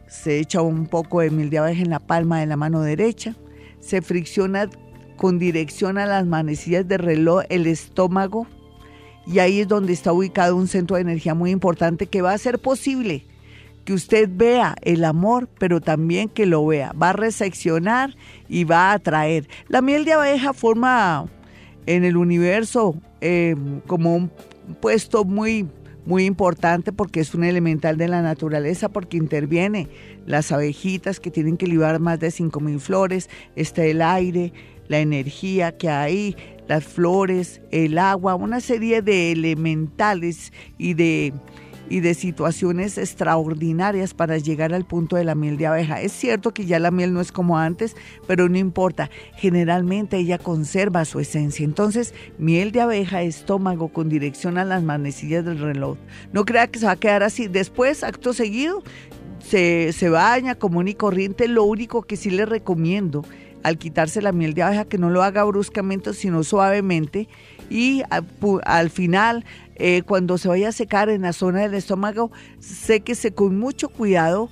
se 0.07 0.39
echa 0.39 0.63
un 0.63 0.87
poco 0.87 1.21
de 1.21 1.29
miel 1.29 1.51
de 1.51 1.59
abeja 1.59 1.83
en 1.83 1.91
la 1.91 1.99
palma 1.99 2.39
de 2.39 2.47
la 2.47 2.57
mano 2.57 2.81
derecha, 2.81 3.35
se 3.79 4.01
fricciona 4.01 4.67
con 5.17 5.39
dirección 5.39 5.97
a 5.97 6.05
las 6.05 6.25
manecillas 6.25 6.87
de 6.87 6.97
reloj, 6.97 7.43
el 7.49 7.67
estómago, 7.67 8.47
y 9.25 9.39
ahí 9.39 9.59
es 9.59 9.67
donde 9.67 9.91
está 9.91 10.13
ubicado 10.13 10.55
un 10.55 10.67
centro 10.67 10.95
de 10.95 11.01
energía 11.01 11.33
muy 11.33 11.51
importante 11.51 12.07
que 12.07 12.21
va 12.21 12.31
a 12.31 12.37
ser 12.37 12.59
posible 12.59 13.25
que 13.83 13.93
usted 13.93 14.29
vea 14.29 14.75
el 14.81 15.05
amor, 15.05 15.47
pero 15.59 15.79
también 15.79 16.27
que 16.27 16.45
lo 16.45 16.65
vea. 16.65 16.91
Va 16.91 17.11
a 17.11 17.13
reseccionar 17.13 18.15
y 18.49 18.65
va 18.65 18.91
a 18.91 18.93
atraer. 18.95 19.47
La 19.69 19.81
miel 19.81 20.03
de 20.03 20.11
abeja 20.11 20.51
forma 20.51 21.25
en 21.85 22.03
el 22.03 22.17
universo 22.17 22.95
eh, 23.21 23.55
como 23.85 24.13
un 24.13 24.31
puesto 24.81 25.23
muy 25.23 25.67
muy 26.07 26.25
importante 26.25 26.93
porque 26.93 27.19
es 27.19 27.35
un 27.35 27.43
elemental 27.43 27.97
de 27.97 28.07
la 28.07 28.21
naturaleza, 28.21 28.87
porque 28.87 29.17
interviene 29.17 29.89
las 30.25 30.53
abejitas 30.53 31.19
que 31.19 31.31
tienen 31.31 31.57
que 31.57 31.67
libar 31.67 31.99
más 31.99 32.19
de 32.19 32.29
5.000 32.29 32.79
flores, 32.79 33.29
está 33.57 33.83
el 33.83 34.01
aire, 34.01 34.53
la 34.87 34.99
energía 34.99 35.77
que 35.77 35.89
hay, 35.89 36.35
las 36.67 36.83
flores, 36.83 37.61
el 37.71 37.97
agua, 37.97 38.35
una 38.35 38.59
serie 38.59 39.01
de 39.01 39.31
elementales 39.31 40.51
y 40.77 40.93
de, 40.93 41.33
y 41.89 42.01
de 42.01 42.13
situaciones 42.13 42.97
extraordinarias 42.97 44.13
para 44.13 44.37
llegar 44.37 44.73
al 44.73 44.85
punto 44.85 45.15
de 45.15 45.23
la 45.23 45.35
miel 45.35 45.57
de 45.57 45.67
abeja. 45.67 46.01
Es 46.01 46.11
cierto 46.11 46.53
que 46.53 46.65
ya 46.65 46.79
la 46.79 46.91
miel 46.91 47.13
no 47.13 47.21
es 47.21 47.31
como 47.31 47.57
antes, 47.57 47.95
pero 48.27 48.49
no 48.49 48.57
importa. 48.57 49.09
Generalmente 49.35 50.17
ella 50.17 50.37
conserva 50.37 51.05
su 51.05 51.19
esencia. 51.19 51.63
Entonces, 51.63 52.13
miel 52.37 52.71
de 52.71 52.81
abeja, 52.81 53.21
estómago 53.21 53.89
con 53.89 54.09
dirección 54.09 54.57
a 54.57 54.65
las 54.65 54.83
manecillas 54.83 55.45
del 55.45 55.59
reloj. 55.59 55.97
No 56.33 56.45
crea 56.45 56.67
que 56.67 56.79
se 56.79 56.85
va 56.85 56.93
a 56.93 56.97
quedar 56.97 57.23
así. 57.23 57.47
Después, 57.47 58.03
acto 58.03 58.33
seguido, 58.33 58.83
se, 59.39 59.93
se 59.93 60.09
baña 60.09 60.55
común 60.55 60.89
y 60.89 60.93
corriente. 60.93 61.47
Lo 61.47 61.63
único 61.63 62.01
que 62.01 62.17
sí 62.17 62.29
le 62.29 62.45
recomiendo 62.45 63.23
al 63.67 63.77
quitarse 63.77 64.21
la 64.21 64.31
miel 64.31 64.53
de 64.53 64.63
abeja, 64.63 64.85
que 64.85 64.97
no 64.97 65.09
lo 65.09 65.23
haga 65.23 65.43
bruscamente, 65.43 66.13
sino 66.13 66.43
suavemente. 66.43 67.27
Y 67.69 68.01
al 68.63 68.89
final, 68.89 69.43
eh, 69.75 70.03
cuando 70.03 70.37
se 70.37 70.47
vaya 70.47 70.69
a 70.69 70.71
secar 70.71 71.09
en 71.09 71.23
la 71.23 71.33
zona 71.33 71.61
del 71.61 71.73
estómago, 71.73 72.31
séquese 72.59 73.33
con 73.33 73.59
mucho 73.59 73.89
cuidado 73.89 74.49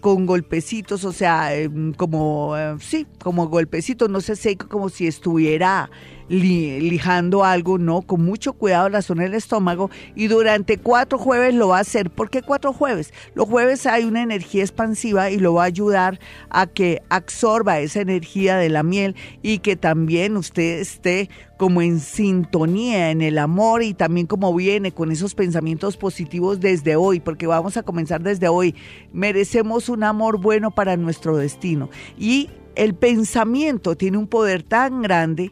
con 0.00 0.26
golpecitos, 0.26 1.04
o 1.04 1.12
sea, 1.12 1.54
em, 1.54 1.92
como, 1.92 2.56
eh, 2.56 2.76
sí, 2.80 3.06
como 3.22 3.48
golpecitos, 3.48 4.10
no 4.10 4.20
se 4.20 4.34
seca 4.36 4.66
como 4.66 4.88
si 4.88 5.06
estuviera 5.06 5.88
lijando 6.28 7.44
algo, 7.44 7.78
no, 7.78 8.02
con 8.02 8.24
mucho 8.24 8.52
cuidado 8.52 8.88
la 8.88 9.02
zona 9.02 9.24
del 9.24 9.34
estómago 9.34 9.90
y 10.14 10.26
durante 10.26 10.78
cuatro 10.78 11.18
jueves 11.18 11.54
lo 11.54 11.68
va 11.68 11.78
a 11.78 11.80
hacer. 11.80 12.10
¿Por 12.10 12.30
qué 12.30 12.42
cuatro 12.42 12.72
jueves? 12.72 13.12
Los 13.34 13.48
jueves 13.48 13.86
hay 13.86 14.04
una 14.04 14.22
energía 14.22 14.62
expansiva 14.62 15.30
y 15.30 15.38
lo 15.38 15.54
va 15.54 15.62
a 15.62 15.66
ayudar 15.66 16.18
a 16.50 16.66
que 16.66 17.02
absorba 17.08 17.78
esa 17.78 18.00
energía 18.00 18.56
de 18.56 18.68
la 18.68 18.82
miel 18.82 19.14
y 19.42 19.58
que 19.58 19.76
también 19.76 20.36
usted 20.36 20.80
esté 20.80 21.30
como 21.56 21.80
en 21.80 22.00
sintonía 22.00 23.10
en 23.10 23.22
el 23.22 23.38
amor 23.38 23.82
y 23.82 23.94
también 23.94 24.26
como 24.26 24.54
viene 24.54 24.92
con 24.92 25.10
esos 25.10 25.34
pensamientos 25.34 25.96
positivos 25.96 26.60
desde 26.60 26.96
hoy, 26.96 27.20
porque 27.20 27.46
vamos 27.46 27.76
a 27.76 27.82
comenzar 27.82 28.22
desde 28.22 28.48
hoy. 28.48 28.74
Merecemos 29.12 29.88
un 29.88 30.04
amor 30.04 30.38
bueno 30.38 30.70
para 30.70 30.96
nuestro 30.96 31.36
destino 31.36 31.88
y 32.18 32.50
el 32.74 32.94
pensamiento 32.94 33.96
tiene 33.96 34.18
un 34.18 34.26
poder 34.26 34.62
tan 34.62 35.00
grande 35.00 35.50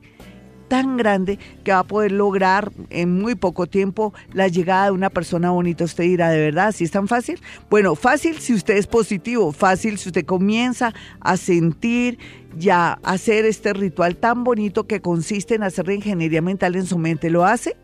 tan 0.68 0.96
grande 0.96 1.38
que 1.62 1.72
va 1.72 1.80
a 1.80 1.84
poder 1.84 2.12
lograr 2.12 2.72
en 2.90 3.20
muy 3.20 3.34
poco 3.34 3.66
tiempo 3.66 4.12
la 4.32 4.48
llegada 4.48 4.86
de 4.86 4.90
una 4.92 5.10
persona 5.10 5.50
bonita. 5.50 5.84
Usted 5.84 6.04
dirá, 6.04 6.30
¿de 6.30 6.40
verdad? 6.40 6.72
¿Si 6.72 6.84
es 6.84 6.90
tan 6.90 7.08
fácil? 7.08 7.40
Bueno, 7.70 7.94
fácil 7.94 8.38
si 8.38 8.54
usted 8.54 8.76
es 8.76 8.86
positivo, 8.86 9.52
fácil 9.52 9.98
si 9.98 10.08
usted 10.08 10.24
comienza 10.24 10.94
a 11.20 11.36
sentir 11.36 12.18
ya 12.56 12.98
hacer 13.02 13.44
este 13.44 13.72
ritual 13.72 14.16
tan 14.16 14.44
bonito 14.44 14.86
que 14.86 15.00
consiste 15.00 15.54
en 15.54 15.62
hacer 15.62 15.90
ingeniería 15.90 16.42
mental 16.42 16.76
en 16.76 16.86
su 16.86 16.98
mente. 16.98 17.30
¿Lo 17.30 17.44
hace? 17.44 17.76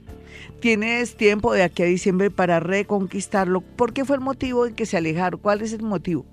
¿Tienes 0.59 1.15
tiempo 1.17 1.53
de 1.53 1.61
aquí 1.61 1.83
a 1.83 1.85
diciembre 1.85 2.31
para 2.31 2.59
reconquistarlo? 2.59 3.61
¿Por 3.61 3.93
qué 3.93 4.05
fue 4.05 4.15
el 4.15 4.23
motivo 4.23 4.65
en 4.65 4.73
que 4.73 4.87
se 4.87 4.97
alejaron? 4.97 5.39
¿Cuál 5.39 5.61
es 5.61 5.73
el 5.73 5.83
motivo? 5.83 6.25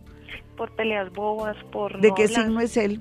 Por 0.57 0.71
peleas 0.73 1.13
bobas, 1.13 1.57
por... 1.73 2.01
¿De 2.01 2.13
qué 2.15 2.29
signo 2.29 2.61
es 2.61 2.77
él? 2.77 3.01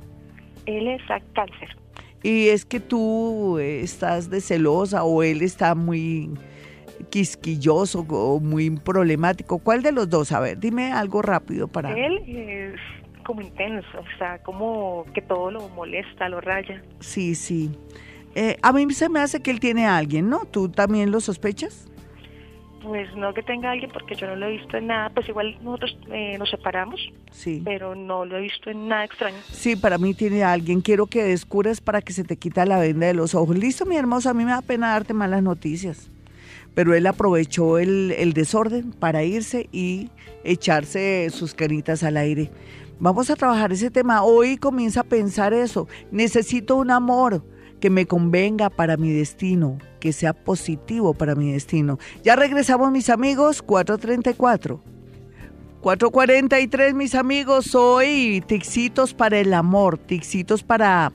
Él 0.65 0.87
es 0.87 1.01
a 1.09 1.19
cáncer. 1.33 1.75
¿Y 2.23 2.49
es 2.49 2.65
que 2.65 2.79
tú 2.79 3.59
estás 3.59 4.29
de 4.29 4.41
celosa 4.41 5.03
o 5.03 5.21
él 5.23 5.41
está 5.41 5.75
muy 5.75 6.31
quisquilloso 7.09 8.05
o 8.09 8.39
muy 8.39 8.71
problemático? 8.71 9.59
¿Cuál 9.59 9.83
de 9.83 9.91
los 9.91 10.09
dos? 10.09 10.31
A 10.31 10.39
ver, 10.39 10.59
dime 10.59 10.91
algo 10.91 11.21
rápido 11.21 11.67
para... 11.67 11.93
Él 11.93 12.17
es 12.27 12.79
como 13.23 13.41
intenso, 13.41 13.99
o 13.99 14.17
sea, 14.17 14.41
como 14.43 15.05
que 15.13 15.21
todo 15.21 15.51
lo 15.51 15.69
molesta, 15.69 16.29
lo 16.29 16.41
raya. 16.41 16.81
Sí, 16.99 17.35
sí. 17.35 17.71
Eh, 18.35 18.57
a 18.61 18.73
mí 18.73 18.91
se 18.91 19.09
me 19.09 19.19
hace 19.19 19.41
que 19.41 19.51
él 19.51 19.59
tiene 19.59 19.85
a 19.85 19.97
alguien, 19.97 20.29
¿no? 20.29 20.45
¿Tú 20.45 20.69
también 20.69 21.11
lo 21.11 21.19
sospechas? 21.19 21.87
Pues 22.85 23.15
no 23.15 23.33
que 23.33 23.41
tenga 23.41 23.71
alguien 23.71 23.89
porque 23.91 24.13
yo 24.13 24.27
no 24.27 24.35
lo 24.35 24.45
he 24.45 24.57
visto 24.57 24.77
en 24.77 24.87
nada, 24.87 25.09
pues 25.09 25.27
igual 25.27 25.57
nosotros 25.63 25.97
eh, 26.11 26.37
nos 26.37 26.51
separamos, 26.51 27.01
sí. 27.31 27.61
pero 27.65 27.95
no 27.95 28.25
lo 28.25 28.37
he 28.37 28.41
visto 28.41 28.69
en 28.69 28.87
nada 28.87 29.05
extraño. 29.05 29.37
Sí, 29.49 29.75
para 29.75 29.97
mí 29.97 30.13
tiene 30.13 30.43
alguien, 30.43 30.81
quiero 30.81 31.07
que 31.07 31.23
descubras 31.23 31.81
para 31.81 32.01
que 32.01 32.13
se 32.13 32.23
te 32.23 32.37
quita 32.37 32.63
la 32.65 32.77
venda 32.77 33.07
de 33.07 33.15
los 33.15 33.33
ojos. 33.33 33.57
Listo, 33.57 33.87
mi 33.87 33.97
hermosa, 33.97 34.29
a 34.29 34.33
mí 34.35 34.45
me 34.45 34.51
da 34.51 34.61
pena 34.61 34.89
darte 34.89 35.15
malas 35.15 35.41
noticias, 35.41 36.11
pero 36.75 36.93
él 36.93 37.07
aprovechó 37.07 37.79
el, 37.79 38.13
el 38.17 38.33
desorden 38.33 38.91
para 38.91 39.23
irse 39.23 39.67
y 39.71 40.11
echarse 40.43 41.27
sus 41.31 41.55
canitas 41.55 42.03
al 42.03 42.17
aire. 42.17 42.51
Vamos 42.99 43.31
a 43.31 43.35
trabajar 43.35 43.73
ese 43.73 43.89
tema. 43.89 44.23
Hoy 44.23 44.57
comienza 44.57 45.01
a 45.01 45.03
pensar 45.03 45.53
eso. 45.53 45.87
Necesito 46.11 46.75
un 46.75 46.91
amor 46.91 47.43
que 47.81 47.89
me 47.89 48.05
convenga 48.05 48.69
para 48.69 48.95
mi 48.95 49.11
destino, 49.11 49.79
que 50.05 50.13
sea 50.13 50.33
positivo 50.33 51.15
para 51.15 51.33
mi 51.33 51.51
destino. 51.51 51.97
Ya 52.23 52.35
regresamos 52.35 52.91
mis 52.91 53.09
amigos, 53.09 53.63
434. 53.63 54.79
443 55.81 56.93
mis 56.93 57.15
amigos, 57.15 57.65
soy 57.65 58.43
Tixitos 58.45 59.15
para 59.15 59.39
el 59.39 59.51
amor, 59.51 59.97
Tixitos 59.97 60.61
para 60.61 61.11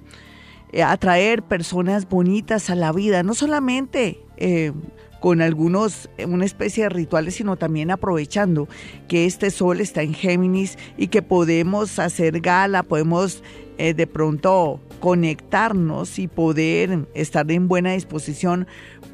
eh, 0.73 0.83
atraer 0.83 1.45
personas 1.45 2.09
bonitas 2.09 2.69
a 2.69 2.75
la 2.75 2.91
vida, 2.91 3.23
no 3.23 3.35
solamente 3.35 4.21
eh, 4.39 4.73
con 5.21 5.41
algunos, 5.41 6.11
una 6.27 6.45
especie 6.45 6.83
de 6.83 6.89
rituales, 6.89 7.37
sino 7.37 7.55
también 7.55 7.93
aprovechando 7.93 8.67
que 9.07 9.25
este 9.25 9.53
sol 9.53 9.81
está 9.81 10.03
en 10.03 10.15
Géminis 10.15 10.79
y 10.97 11.07
que 11.07 11.23
podemos 11.23 12.01
hacer 12.01 12.41
gala, 12.41 12.83
podemos 12.83 13.45
eh, 13.81 13.95
de 13.95 14.07
pronto 14.07 14.79
conectarnos 15.01 16.19
y 16.19 16.29
poder 16.29 17.07
estar 17.15 17.51
en 17.51 17.67
buena 17.67 17.93
disposición 17.93 18.67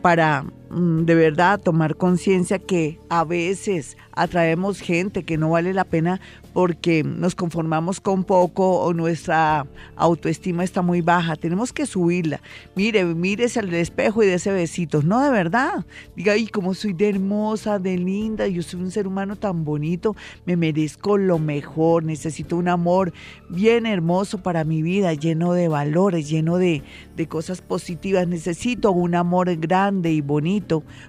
para 0.03 0.45
de 0.71 1.15
verdad 1.15 1.61
tomar 1.61 1.97
conciencia 1.97 2.59
que 2.59 2.99
a 3.09 3.25
veces 3.25 3.97
atraemos 4.13 4.81
gente 4.81 5.23
que 5.23 5.37
no 5.37 5.51
vale 5.51 5.73
la 5.73 5.85
pena 5.85 6.21
porque 6.53 7.05
nos 7.05 7.35
conformamos 7.35 8.01
con 8.01 8.25
poco 8.25 8.81
o 8.81 8.95
nuestra 8.95 9.67
autoestima 9.95 10.65
está 10.65 10.81
muy 10.81 11.03
baja. 11.03 11.37
Tenemos 11.37 11.71
que 11.71 11.85
subirla. 11.85 12.41
Mire, 12.75 13.05
mírese 13.05 13.61
al 13.61 13.73
espejo 13.75 14.23
y 14.23 14.27
de 14.27 14.35
ese 14.35 14.51
besito. 14.53 15.03
No, 15.03 15.23
de 15.23 15.29
verdad. 15.29 15.85
Diga, 16.17 16.33
ay, 16.33 16.47
como 16.47 16.73
soy 16.73 16.95
de 16.95 17.11
hermosa, 17.11 17.79
de 17.79 17.99
linda, 17.99 18.47
yo 18.47 18.63
soy 18.63 18.81
un 18.81 18.91
ser 18.91 19.07
humano 19.07 19.37
tan 19.37 19.67
bonito, 19.67 20.17
me 20.47 20.57
merezco 20.57 21.19
lo 21.19 21.39
mejor, 21.39 22.05
necesito 22.05 22.57
un 22.57 22.69
amor 22.69 23.13
bien 23.51 23.85
hermoso 23.85 24.43
para 24.43 24.65
mi 24.65 24.81
vida, 24.81 25.13
lleno 25.13 25.53
de 25.53 25.69
valores, 25.69 26.31
lleno 26.31 26.57
de, 26.57 26.83
de 27.17 27.29
cosas 27.29 27.61
positivas. 27.61 28.27
Necesito 28.27 28.93
un 28.93 29.15
amor 29.15 29.55
grande 29.57 30.11
y 30.11 30.23
bonito 30.23 30.57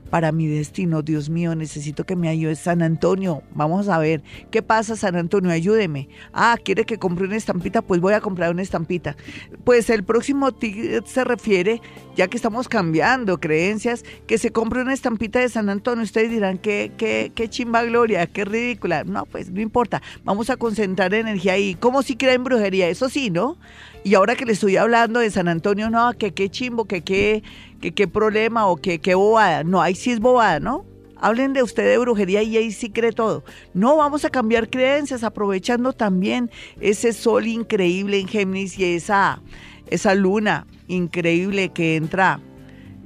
para 0.10 0.32
mi 0.32 0.48
destino. 0.48 1.02
Dios 1.02 1.30
mío, 1.30 1.56
necesito 1.56 2.06
que 2.06 2.16
me 2.16 2.30
ayude 2.30 2.56
San 2.56 2.82
Antonio. 2.82 3.44
Vamos 3.54 3.90
a 3.90 3.98
ver, 3.98 4.24
¿qué 4.52 4.62
pasa 4.62 4.96
San 4.96 5.16
Antonio? 5.16 5.52
ayúdeme. 5.52 6.10
Ah, 6.34 6.58
quiere 6.64 6.86
que 6.86 6.98
compre 6.98 7.26
una 7.26 7.36
estampita, 7.36 7.82
pues 7.82 8.00
voy 8.00 8.14
a 8.14 8.22
comprar 8.22 8.52
una 8.52 8.62
estampita. 8.62 9.16
Pues 9.64 9.90
el 9.90 10.04
próximo 10.04 10.54
ticket 10.54 11.06
se 11.06 11.24
refiere, 11.24 11.82
ya 12.16 12.28
que 12.28 12.38
estamos 12.38 12.68
cambiando 12.68 13.40
creencias, 13.40 14.04
que 14.28 14.38
se 14.38 14.52
compre 14.52 14.82
una 14.82 14.94
estampita 14.94 15.40
de 15.40 15.50
San 15.50 15.70
Antonio. 15.70 16.04
Ustedes 16.04 16.32
dirán, 16.32 16.58
qué, 16.58 16.92
qué, 16.98 17.32
qué 17.34 17.50
chimba 17.50 17.84
gloria, 17.84 18.26
qué 18.28 18.46
ridícula. 18.46 19.04
No, 19.04 19.26
pues 19.26 19.50
no 19.50 19.62
importa, 19.62 20.02
vamos 20.24 20.50
a 20.50 20.58
concentrar 20.58 21.14
energía 21.14 21.54
ahí. 21.54 21.76
¿Cómo 21.76 22.04
si 22.04 22.16
creen 22.16 22.44
brujería? 22.44 22.88
Eso 22.90 23.10
sí, 23.10 23.30
¿no? 23.30 23.58
Y 24.04 24.16
ahora 24.16 24.36
que 24.36 24.46
le 24.46 24.54
estoy 24.54 24.78
hablando 24.78 25.20
de 25.20 25.30
San 25.30 25.48
Antonio, 25.48 25.90
no, 25.90 26.14
que 26.14 26.34
qué 26.34 26.50
chimbo, 26.50 26.86
que 26.86 27.02
qué, 27.02 27.44
que 27.82 27.94
qué 27.94 28.08
problema 28.08 28.68
o 28.68 28.78
que 28.78 29.00
qué 29.00 29.16
bobada. 29.16 29.64
No, 29.64 29.82
ahí 29.82 29.96
sí 29.96 30.12
es 30.12 30.20
bobada, 30.20 30.60
¿no? 30.60 30.86
Hablen 31.20 31.54
de 31.54 31.64
usted 31.64 31.84
de 31.84 31.98
brujería 31.98 32.44
y 32.44 32.58
ahí 32.58 32.72
sí 32.72 32.90
cree 32.90 33.12
todo. 33.12 33.44
No, 33.74 33.98
vamos 33.98 34.24
a 34.24 34.30
cambiar 34.30 34.70
creencias 34.70 35.24
aprovechando 35.24 35.94
también 35.94 36.52
ese 36.80 37.12
sol 37.12 37.48
increíble 37.48 38.20
en 38.20 38.28
Géminis 38.28 38.78
y 38.78 38.86
esa, 38.96 39.42
esa 39.88 40.14
luna 40.14 40.68
increíble 40.88 41.70
que 41.70 41.96
entra, 41.96 42.40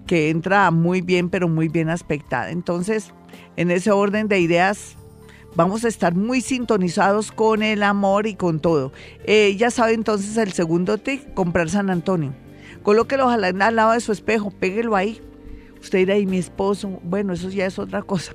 que 0.07 0.29
entra 0.29 0.71
muy 0.71 1.01
bien, 1.01 1.29
pero 1.29 1.47
muy 1.47 1.69
bien 1.69 1.89
aspectada. 1.89 2.51
Entonces, 2.51 3.13
en 3.55 3.71
ese 3.71 3.91
orden 3.91 4.27
de 4.27 4.39
ideas, 4.39 4.97
vamos 5.55 5.85
a 5.85 5.87
estar 5.87 6.15
muy 6.15 6.41
sintonizados 6.41 7.31
con 7.31 7.63
el 7.63 7.83
amor 7.83 8.27
y 8.27 8.35
con 8.35 8.59
todo. 8.59 8.91
Eh, 9.25 9.55
ya 9.57 9.71
sabe 9.71 9.93
entonces 9.93 10.37
el 10.37 10.53
segundo 10.53 10.97
tip, 10.97 11.33
comprar 11.33 11.69
San 11.69 11.89
Antonio. 11.89 12.33
Colóquelo 12.83 13.29
al 13.29 13.41
lado 13.75 13.91
de 13.91 13.99
su 13.99 14.11
espejo, 14.11 14.49
péguelo 14.51 14.95
ahí 14.95 15.21
Usted 15.81 15.99
dirá, 15.99 16.17
y 16.17 16.27
mi 16.27 16.37
esposo, 16.37 16.99
bueno, 17.03 17.33
eso 17.33 17.49
ya 17.49 17.65
es 17.65 17.79
otra 17.79 18.03
cosa. 18.03 18.33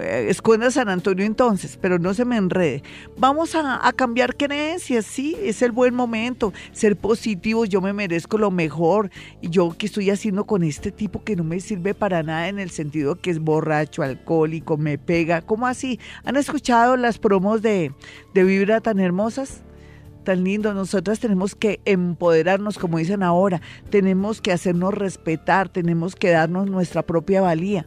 Esconda 0.00 0.70
San 0.70 0.88
Antonio 0.88 1.24
entonces, 1.24 1.78
pero 1.80 1.98
no 1.98 2.14
se 2.14 2.24
me 2.24 2.36
enrede. 2.36 2.82
Vamos 3.16 3.54
a, 3.54 3.92
cambiar 3.94 4.36
creencias, 4.36 5.04
sí, 5.04 5.36
es 5.42 5.62
el 5.62 5.72
buen 5.72 5.94
momento. 5.94 6.52
Ser 6.72 6.96
positivo, 6.96 7.64
yo 7.64 7.80
me 7.80 7.92
merezco 7.92 8.38
lo 8.38 8.50
mejor. 8.50 9.10
Y 9.40 9.50
yo 9.50 9.74
qué 9.76 9.86
estoy 9.86 10.10
haciendo 10.10 10.44
con 10.44 10.62
este 10.62 10.90
tipo 10.90 11.22
que 11.22 11.36
no 11.36 11.44
me 11.44 11.60
sirve 11.60 11.94
para 11.94 12.22
nada 12.22 12.48
en 12.48 12.58
el 12.58 12.70
sentido 12.70 13.16
que 13.16 13.30
es 13.30 13.38
borracho, 13.38 14.02
alcohólico, 14.02 14.76
me 14.76 14.98
pega. 14.98 15.42
¿Cómo 15.42 15.66
así? 15.66 16.00
¿Han 16.24 16.36
escuchado 16.36 16.96
las 16.96 17.18
promos 17.18 17.62
de, 17.62 17.92
de 18.34 18.44
Vibra 18.44 18.80
tan 18.80 18.98
hermosas? 18.98 19.62
tan 20.22 20.44
lindo. 20.44 20.72
Nosotras 20.72 21.18
tenemos 21.18 21.54
que 21.54 21.80
empoderarnos, 21.84 22.78
como 22.78 22.98
dicen 22.98 23.22
ahora, 23.22 23.60
tenemos 23.90 24.40
que 24.40 24.52
hacernos 24.52 24.94
respetar, 24.94 25.68
tenemos 25.68 26.14
que 26.14 26.30
darnos 26.30 26.70
nuestra 26.70 27.02
propia 27.02 27.40
valía. 27.40 27.86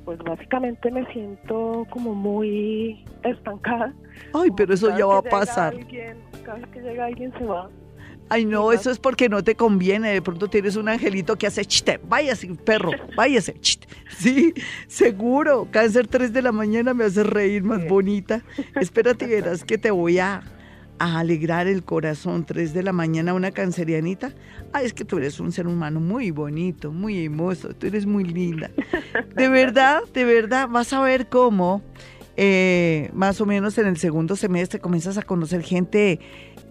Pues 0.05 0.17
básicamente 0.19 0.89
me 0.91 1.05
siento 1.11 1.85
como 1.89 2.15
muy 2.15 3.03
estancada. 3.23 3.93
Ay, 4.33 4.49
pero 4.55 4.75
eso 4.75 4.97
ya 4.97 5.05
va 5.05 5.17
a 5.17 5.23
pasar. 5.23 5.75
cada 6.45 6.57
vez 6.57 6.67
que 6.69 6.79
llega 6.79 7.03
alguien 7.03 7.33
se 7.37 7.43
va. 7.43 7.69
Ay, 8.29 8.45
no, 8.45 8.71
eso 8.71 8.89
es 8.89 8.99
porque 8.99 9.29
no 9.29 9.43
te 9.43 9.55
conviene. 9.55 10.11
De 10.11 10.21
pronto 10.21 10.47
tienes 10.47 10.75
un 10.75 10.89
angelito 10.89 11.35
que 11.35 11.47
hace 11.47 11.65
chiste, 11.65 11.99
váyase, 12.07 12.47
perro, 12.55 12.91
váyase, 13.15 13.59
chiste. 13.59 13.87
Sí, 14.17 14.53
seguro. 14.87 15.67
Cáncer 15.71 16.07
3 16.07 16.33
de 16.33 16.41
la 16.41 16.51
mañana 16.51 16.93
me 16.93 17.03
hace 17.03 17.23
reír 17.23 17.63
más 17.63 17.87
bonita. 17.87 18.43
Espérate, 18.79 19.27
verás 19.27 19.63
que 19.63 19.77
te 19.77 19.91
voy 19.91 20.19
a, 20.19 20.41
a 20.99 21.19
alegrar 21.19 21.67
el 21.67 21.83
corazón. 21.83 22.45
3 22.45 22.73
de 22.73 22.83
la 22.83 22.93
mañana, 22.93 23.33
una 23.33 23.51
cancerianita. 23.51 24.33
Ay, 24.71 24.85
es 24.85 24.93
que 24.93 25.05
tú 25.05 25.17
eres 25.17 25.39
un 25.39 25.51
ser 25.51 25.67
humano 25.67 25.99
muy 25.99 26.31
bonito, 26.31 26.91
muy 26.91 27.25
hermoso. 27.25 27.73
Tú 27.75 27.87
eres 27.87 28.05
muy 28.05 28.23
linda. 28.23 28.71
De 29.35 29.47
verdad, 29.47 30.01
de 30.13 30.25
verdad, 30.25 30.67
vas 30.69 30.93
a 30.93 31.01
ver 31.01 31.27
cómo. 31.27 31.83
Eh, 32.35 33.11
más 33.13 33.39
o 33.41 33.45
menos 33.45 33.77
en 33.77 33.85
el 33.85 33.97
segundo 33.97 34.35
semestre 34.35 34.79
comienzas 34.79 35.19
a 35.19 35.21
conocer 35.21 35.61
gente 35.61 36.19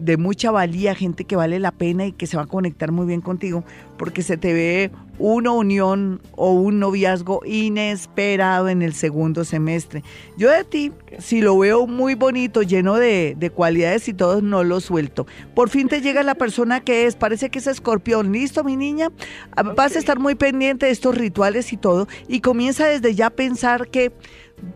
de 0.05 0.17
mucha 0.17 0.51
valía, 0.51 0.95
gente 0.95 1.25
que 1.25 1.37
vale 1.37 1.59
la 1.61 1.71
pena 1.71 2.07
y 2.07 2.13
que 2.13 2.27
se 2.27 2.37
va 2.37 2.45
a 2.45 2.47
conectar 2.47 2.91
muy 2.91 3.07
bien 3.07 3.21
contigo, 3.21 3.65
porque 3.97 4.23
se 4.23 4.37
te 4.37 4.53
ve 4.53 4.91
una 5.19 5.53
unión 5.53 6.21
o 6.33 6.53
un 6.53 6.81
noviazgo 6.81 7.43
inesperado 7.45 8.69
en 8.69 8.83
el 8.83 8.95
segundo 8.95 9.45
semestre. 9.45 10.03
Yo 10.37 10.51
de 10.51 10.65
ti, 10.65 10.93
si 11.19 11.41
lo 11.41 11.57
veo 11.59 11.87
muy 11.87 12.15
bonito, 12.15 12.63
lleno 12.63 12.97
de, 12.97 13.37
de 13.39 13.51
cualidades 13.51 14.09
y 14.09 14.15
todo, 14.15 14.43
no 14.43 14.65
lo 14.65 14.81
suelto. 14.81 15.27
Por 15.55 15.69
fin 15.69 15.87
te 15.87 16.01
llega 16.01 16.25
la 16.25 16.35
persona 16.35 16.81
que 16.81 17.07
es, 17.07 17.15
parece 17.15 17.51
que 17.51 17.61
es 17.61 17.69
escorpión. 17.69 18.33
¿Listo, 18.33 18.65
mi 18.65 18.77
niña? 18.77 19.11
Ah, 19.55 19.63
vas 19.63 19.95
a 19.95 20.01
estar 20.01 20.19
muy 20.19 20.35
pendiente 20.35 20.87
de 20.87 20.93
estos 20.93 21.17
rituales 21.17 21.73
y 21.73 21.77
todo, 21.77 22.09
y 22.27 22.41
comienza 22.41 22.87
desde 22.87 23.15
ya 23.15 23.27
a 23.27 23.31
pensar 23.31 23.89
que 23.89 24.13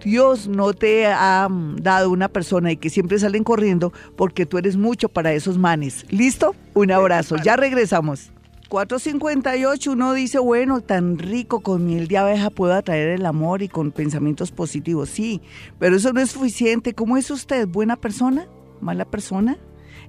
Dios 0.02 0.48
no 0.48 0.72
te 0.72 1.06
ha 1.06 1.48
mm, 1.48 1.76
dado 1.76 2.10
una 2.10 2.28
persona 2.28 2.72
y 2.72 2.76
que 2.76 2.90
siempre 2.90 3.18
salen 3.18 3.44
corriendo 3.44 3.92
porque 4.16 4.46
tú 4.46 4.58
eres 4.58 4.76
mucho 4.76 5.08
para 5.08 5.32
esos 5.32 5.58
manes. 5.58 6.04
¿Listo? 6.10 6.54
Un 6.74 6.90
abrazo. 6.90 7.36
Ya 7.42 7.56
regresamos. 7.56 8.32
458 8.68 9.92
uno 9.92 10.12
dice, 10.12 10.38
bueno, 10.40 10.80
tan 10.80 11.18
rico 11.18 11.60
con 11.60 11.86
miel 11.86 12.08
de 12.08 12.18
abeja 12.18 12.50
puedo 12.50 12.74
atraer 12.74 13.10
el 13.10 13.24
amor 13.24 13.62
y 13.62 13.68
con 13.68 13.92
pensamientos 13.92 14.50
positivos. 14.50 15.08
Sí, 15.08 15.40
pero 15.78 15.96
eso 15.96 16.12
no 16.12 16.20
es 16.20 16.30
suficiente. 16.30 16.92
¿Cómo 16.92 17.16
es 17.16 17.30
usted? 17.30 17.68
¿Buena 17.68 17.96
persona? 17.96 18.48
¿Mala 18.80 19.04
persona? 19.04 19.56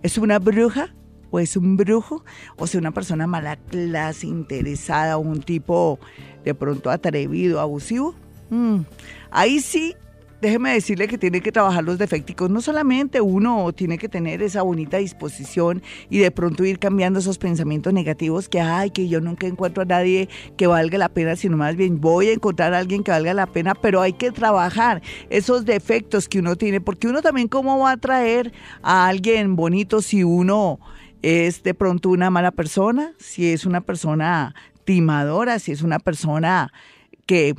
¿Es 0.01 0.17
una 0.17 0.39
bruja? 0.39 0.95
¿O 1.29 1.39
es 1.39 1.55
un 1.55 1.77
brujo? 1.77 2.23
¿O 2.55 2.67
sea, 2.67 2.79
una 2.79 2.91
persona 2.91 3.27
mala 3.27 3.57
clase, 3.57 4.27
interesada, 4.27 5.17
un 5.17 5.41
tipo 5.41 5.99
de 6.43 6.55
pronto 6.55 6.89
atrevido, 6.89 7.59
abusivo? 7.59 8.15
Mm. 8.49 8.79
Ahí 9.31 9.59
sí, 9.59 9.95
déjeme 10.41 10.73
decirle 10.73 11.07
que 11.07 11.17
tiene 11.17 11.41
que 11.41 11.51
trabajar 11.51 11.83
los 11.83 11.97
defecticos. 11.97 12.49
No 12.49 12.61
solamente 12.61 13.21
uno 13.21 13.71
tiene 13.73 13.97
que 13.97 14.09
tener 14.09 14.41
esa 14.41 14.61
bonita 14.61 14.97
disposición 14.97 15.81
y 16.09 16.19
de 16.19 16.31
pronto 16.31 16.63
ir 16.65 16.79
cambiando 16.79 17.19
esos 17.19 17.37
pensamientos 17.37 17.93
negativos 17.93 18.47
que, 18.49 18.59
ay, 18.59 18.91
que 18.91 19.07
yo 19.07 19.21
nunca 19.21 19.47
encuentro 19.47 19.83
a 19.83 19.85
nadie 19.85 20.29
que 20.55 20.67
valga 20.67 20.97
la 20.97 21.09
pena, 21.09 21.35
sino 21.35 21.57
más 21.57 21.75
bien 21.75 21.99
voy 21.99 22.27
a 22.27 22.33
encontrar 22.33 22.73
a 22.73 22.79
alguien 22.79 23.03
que 23.03 23.11
valga 23.11 23.33
la 23.33 23.47
pena, 23.47 23.73
pero 23.75 24.01
hay 24.01 24.13
que 24.13 24.31
trabajar 24.31 25.01
esos 25.29 25.65
defectos 25.65 26.27
que 26.27 26.39
uno 26.39 26.55
tiene, 26.55 26.81
porque 26.81 27.07
uno 27.07 27.21
también 27.21 27.47
cómo 27.47 27.79
va 27.79 27.91
a 27.91 27.97
traer 27.97 28.53
a 28.81 29.07
alguien 29.07 29.55
bonito 29.55 30.01
si 30.01 30.23
uno 30.23 30.79
es 31.23 31.63
de 31.63 31.73
pronto 31.73 32.09
una 32.09 32.29
mala 32.29 32.51
persona, 32.51 33.13
si 33.17 33.51
es 33.51 33.65
una 33.65 33.81
persona 33.81 34.53
timadora, 34.85 35.59
si 35.59 35.71
es 35.71 35.81
una 35.81 35.99
persona 35.99 36.71
que 37.25 37.53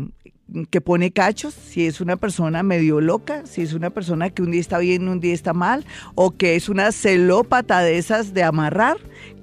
que 0.71 0.81
pone 0.81 1.11
cachos, 1.11 1.55
si 1.55 1.87
es 1.87 2.01
una 2.01 2.17
persona 2.17 2.63
medio 2.63 3.01
loca, 3.01 3.43
si 3.45 3.63
es 3.63 3.75
una 3.75 3.91
persona 3.91 4.31
que 4.31 4.43
un 4.43 4.51
día 4.51 4.61
está 4.61 4.79
bien, 4.79 5.09
un 5.09 5.21
día 5.21 5.35
está 5.35 5.53
mal, 5.53 5.85
o 6.15 6.31
que 6.31 6.57
es 6.57 6.69
una 6.69 6.91
celópata 6.93 7.81
de 7.81 7.99
esas 7.99 8.33
de 8.33 8.43
amarrar. 8.43 8.97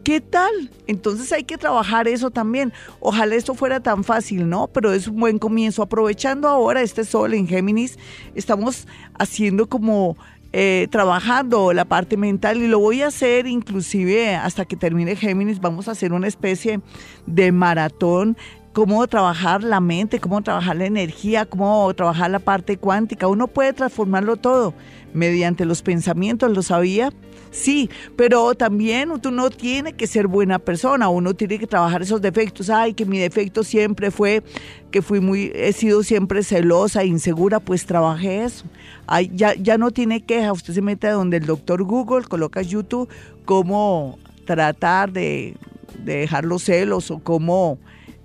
¿Qué 0.04 0.22
tal? 0.22 0.70
Entonces 0.86 1.32
hay 1.32 1.44
que 1.44 1.58
trabajar 1.58 2.08
eso 2.08 2.30
también. 2.30 2.72
Ojalá 3.00 3.34
esto 3.36 3.56
fuera 3.56 3.80
tan 3.80 4.04
fácil, 4.04 4.48
¿no? 4.48 4.68
Pero 4.68 4.94
es 4.94 5.08
un 5.08 5.20
buen 5.20 5.40
comienzo. 5.40 5.82
Aprovechando 5.82 6.48
ahora 6.48 6.84
este 6.84 7.06
sol 7.06 7.34
en 7.34 7.48
Géminis, 7.48 7.98
estamos 8.36 8.88
haciendo 9.18 9.68
como 9.68 10.16
eh, 10.54 10.88
trabajando 10.92 11.74
la 11.74 11.86
parte 11.86 12.18
mental 12.18 12.62
y 12.62 12.68
lo 12.68 12.80
voy 12.80 13.02
a 13.02 13.08
hacer 13.08 13.48
inclusive 13.48 14.36
hasta 14.36 14.66
que 14.66 14.76
termine 14.76 15.16
Géminis. 15.16 15.60
Vamos 15.60 15.88
a 15.88 15.92
hacer 15.92 16.14
una 16.14 16.28
especie 16.28 16.82
de 17.26 17.52
maratón 17.52 18.38
cómo 18.76 19.08
trabajar 19.08 19.64
la 19.64 19.80
mente, 19.80 20.20
cómo 20.20 20.42
trabajar 20.44 20.76
la 20.76 20.86
energía, 20.86 21.46
cómo 21.46 21.94
trabajar 21.94 22.30
la 22.30 22.40
parte 22.40 22.76
cuántica. 22.76 23.30
Uno 23.30 23.48
puede 23.48 23.72
transformarlo 23.72 24.36
todo 24.36 24.74
mediante 25.14 25.64
los 25.64 25.82
pensamientos, 25.82 26.52
¿lo 26.52 26.62
sabía? 26.62 27.14
Sí, 27.52 27.90
pero 28.18 28.54
también 28.54 29.12
uno 29.12 29.32
no 29.32 29.50
tiene 29.50 29.94
que 29.94 30.08
ser 30.08 30.28
buena 30.28 30.60
persona, 30.60 31.08
uno 31.08 31.34
tiene 31.34 31.58
que 31.58 31.68
trabajar 31.68 32.02
esos 32.02 32.22
defectos. 32.22 32.70
Ay, 32.70 32.94
que 32.94 33.06
mi 33.06 33.18
defecto 33.18 33.64
siempre 33.64 34.12
fue 34.12 34.44
que 34.92 35.02
fui 35.02 35.22
muy, 35.22 35.54
he 35.56 35.72
sido 35.72 36.04
siempre 36.04 36.44
celosa, 36.44 37.06
insegura, 37.06 37.62
pues 37.62 37.86
trabajé 37.86 38.44
eso. 38.44 38.66
Ay, 39.08 39.32
ya, 39.34 39.54
ya 39.54 39.78
no 39.78 39.92
tiene 39.92 40.26
queja, 40.26 40.52
usted 40.52 40.74
se 40.74 40.82
mete 40.82 41.08
donde 41.08 41.38
el 41.38 41.46
doctor 41.46 41.82
Google, 41.84 42.26
coloca 42.28 42.62
YouTube, 42.62 43.08
cómo 43.46 44.20
tratar 44.46 45.14
de 45.14 45.56
dejar 46.04 46.44
los 46.44 46.64
celos 46.64 47.10
o 47.10 47.20
cómo 47.20 47.80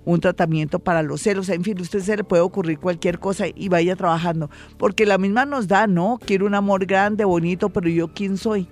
un 0.05 0.19
tratamiento 0.19 0.79
para 0.79 1.03
los 1.03 1.21
celos, 1.21 1.49
en 1.49 1.63
fin, 1.63 1.79
usted 1.79 1.99
se 1.99 2.17
le 2.17 2.23
puede 2.23 2.41
ocurrir 2.41 2.79
cualquier 2.79 3.19
cosa 3.19 3.45
y 3.53 3.69
vaya 3.69 3.95
trabajando, 3.95 4.49
porque 4.77 5.05
la 5.05 5.17
misma 5.17 5.45
nos 5.45 5.67
da, 5.67 5.87
¿no? 5.87 6.19
Quiero 6.25 6.45
un 6.45 6.55
amor 6.55 6.85
grande, 6.85 7.25
bonito, 7.25 7.69
pero 7.69 7.89
yo 7.89 8.07
quién 8.13 8.37
soy? 8.37 8.67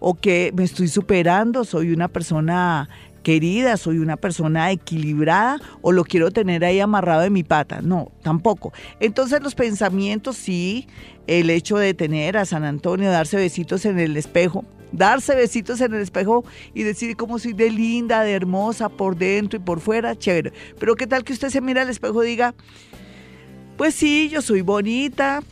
O 0.00 0.14
que 0.14 0.52
me 0.54 0.64
estoy 0.64 0.88
superando, 0.88 1.64
soy 1.64 1.92
una 1.92 2.08
persona 2.08 2.88
querida, 3.22 3.76
soy 3.76 3.98
una 3.98 4.16
persona 4.16 4.70
equilibrada 4.70 5.60
o 5.82 5.92
lo 5.92 6.04
quiero 6.04 6.30
tener 6.30 6.64
ahí 6.64 6.80
amarrado 6.80 7.22
de 7.22 7.30
mi 7.30 7.42
pata. 7.42 7.80
No, 7.82 8.12
tampoco. 8.22 8.72
Entonces 9.00 9.42
los 9.42 9.54
pensamientos 9.54 10.36
sí, 10.36 10.86
el 11.26 11.50
hecho 11.50 11.76
de 11.76 11.94
tener 11.94 12.36
a 12.36 12.44
San 12.44 12.64
Antonio, 12.64 13.10
darse 13.10 13.36
besitos 13.36 13.84
en 13.84 13.98
el 13.98 14.16
espejo, 14.16 14.64
darse 14.92 15.34
besitos 15.34 15.80
en 15.80 15.94
el 15.94 16.00
espejo 16.00 16.44
y 16.74 16.82
decir 16.82 17.16
cómo 17.16 17.38
soy 17.38 17.52
de 17.52 17.70
linda, 17.70 18.22
de 18.22 18.32
hermosa 18.32 18.88
por 18.88 19.16
dentro 19.16 19.58
y 19.58 19.62
por 19.62 19.80
fuera, 19.80 20.16
chévere. 20.16 20.52
Pero 20.78 20.96
qué 20.96 21.06
tal 21.06 21.24
que 21.24 21.32
usted 21.32 21.50
se 21.50 21.60
mira 21.60 21.82
al 21.82 21.90
espejo 21.90 22.22
y 22.24 22.28
diga, 22.28 22.54
pues 23.76 23.94
sí, 23.94 24.28
yo 24.28 24.42
soy 24.42 24.62
bonita, 24.62 25.42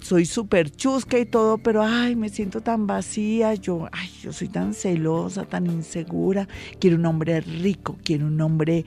soy 0.00 0.26
súper 0.26 0.70
chusca 0.70 1.18
y 1.18 1.26
todo, 1.26 1.58
pero 1.58 1.82
ay, 1.82 2.16
me 2.16 2.28
siento 2.28 2.60
tan 2.60 2.86
vacía, 2.86 3.54
yo, 3.54 3.88
ay, 3.92 4.10
yo 4.20 4.32
soy 4.32 4.48
tan 4.48 4.74
celosa, 4.74 5.44
tan 5.44 5.66
insegura, 5.66 6.48
quiero 6.78 6.96
un 6.96 7.06
hombre 7.06 7.40
rico, 7.40 7.96
quiero 8.04 8.26
un 8.26 8.40
hombre 8.40 8.84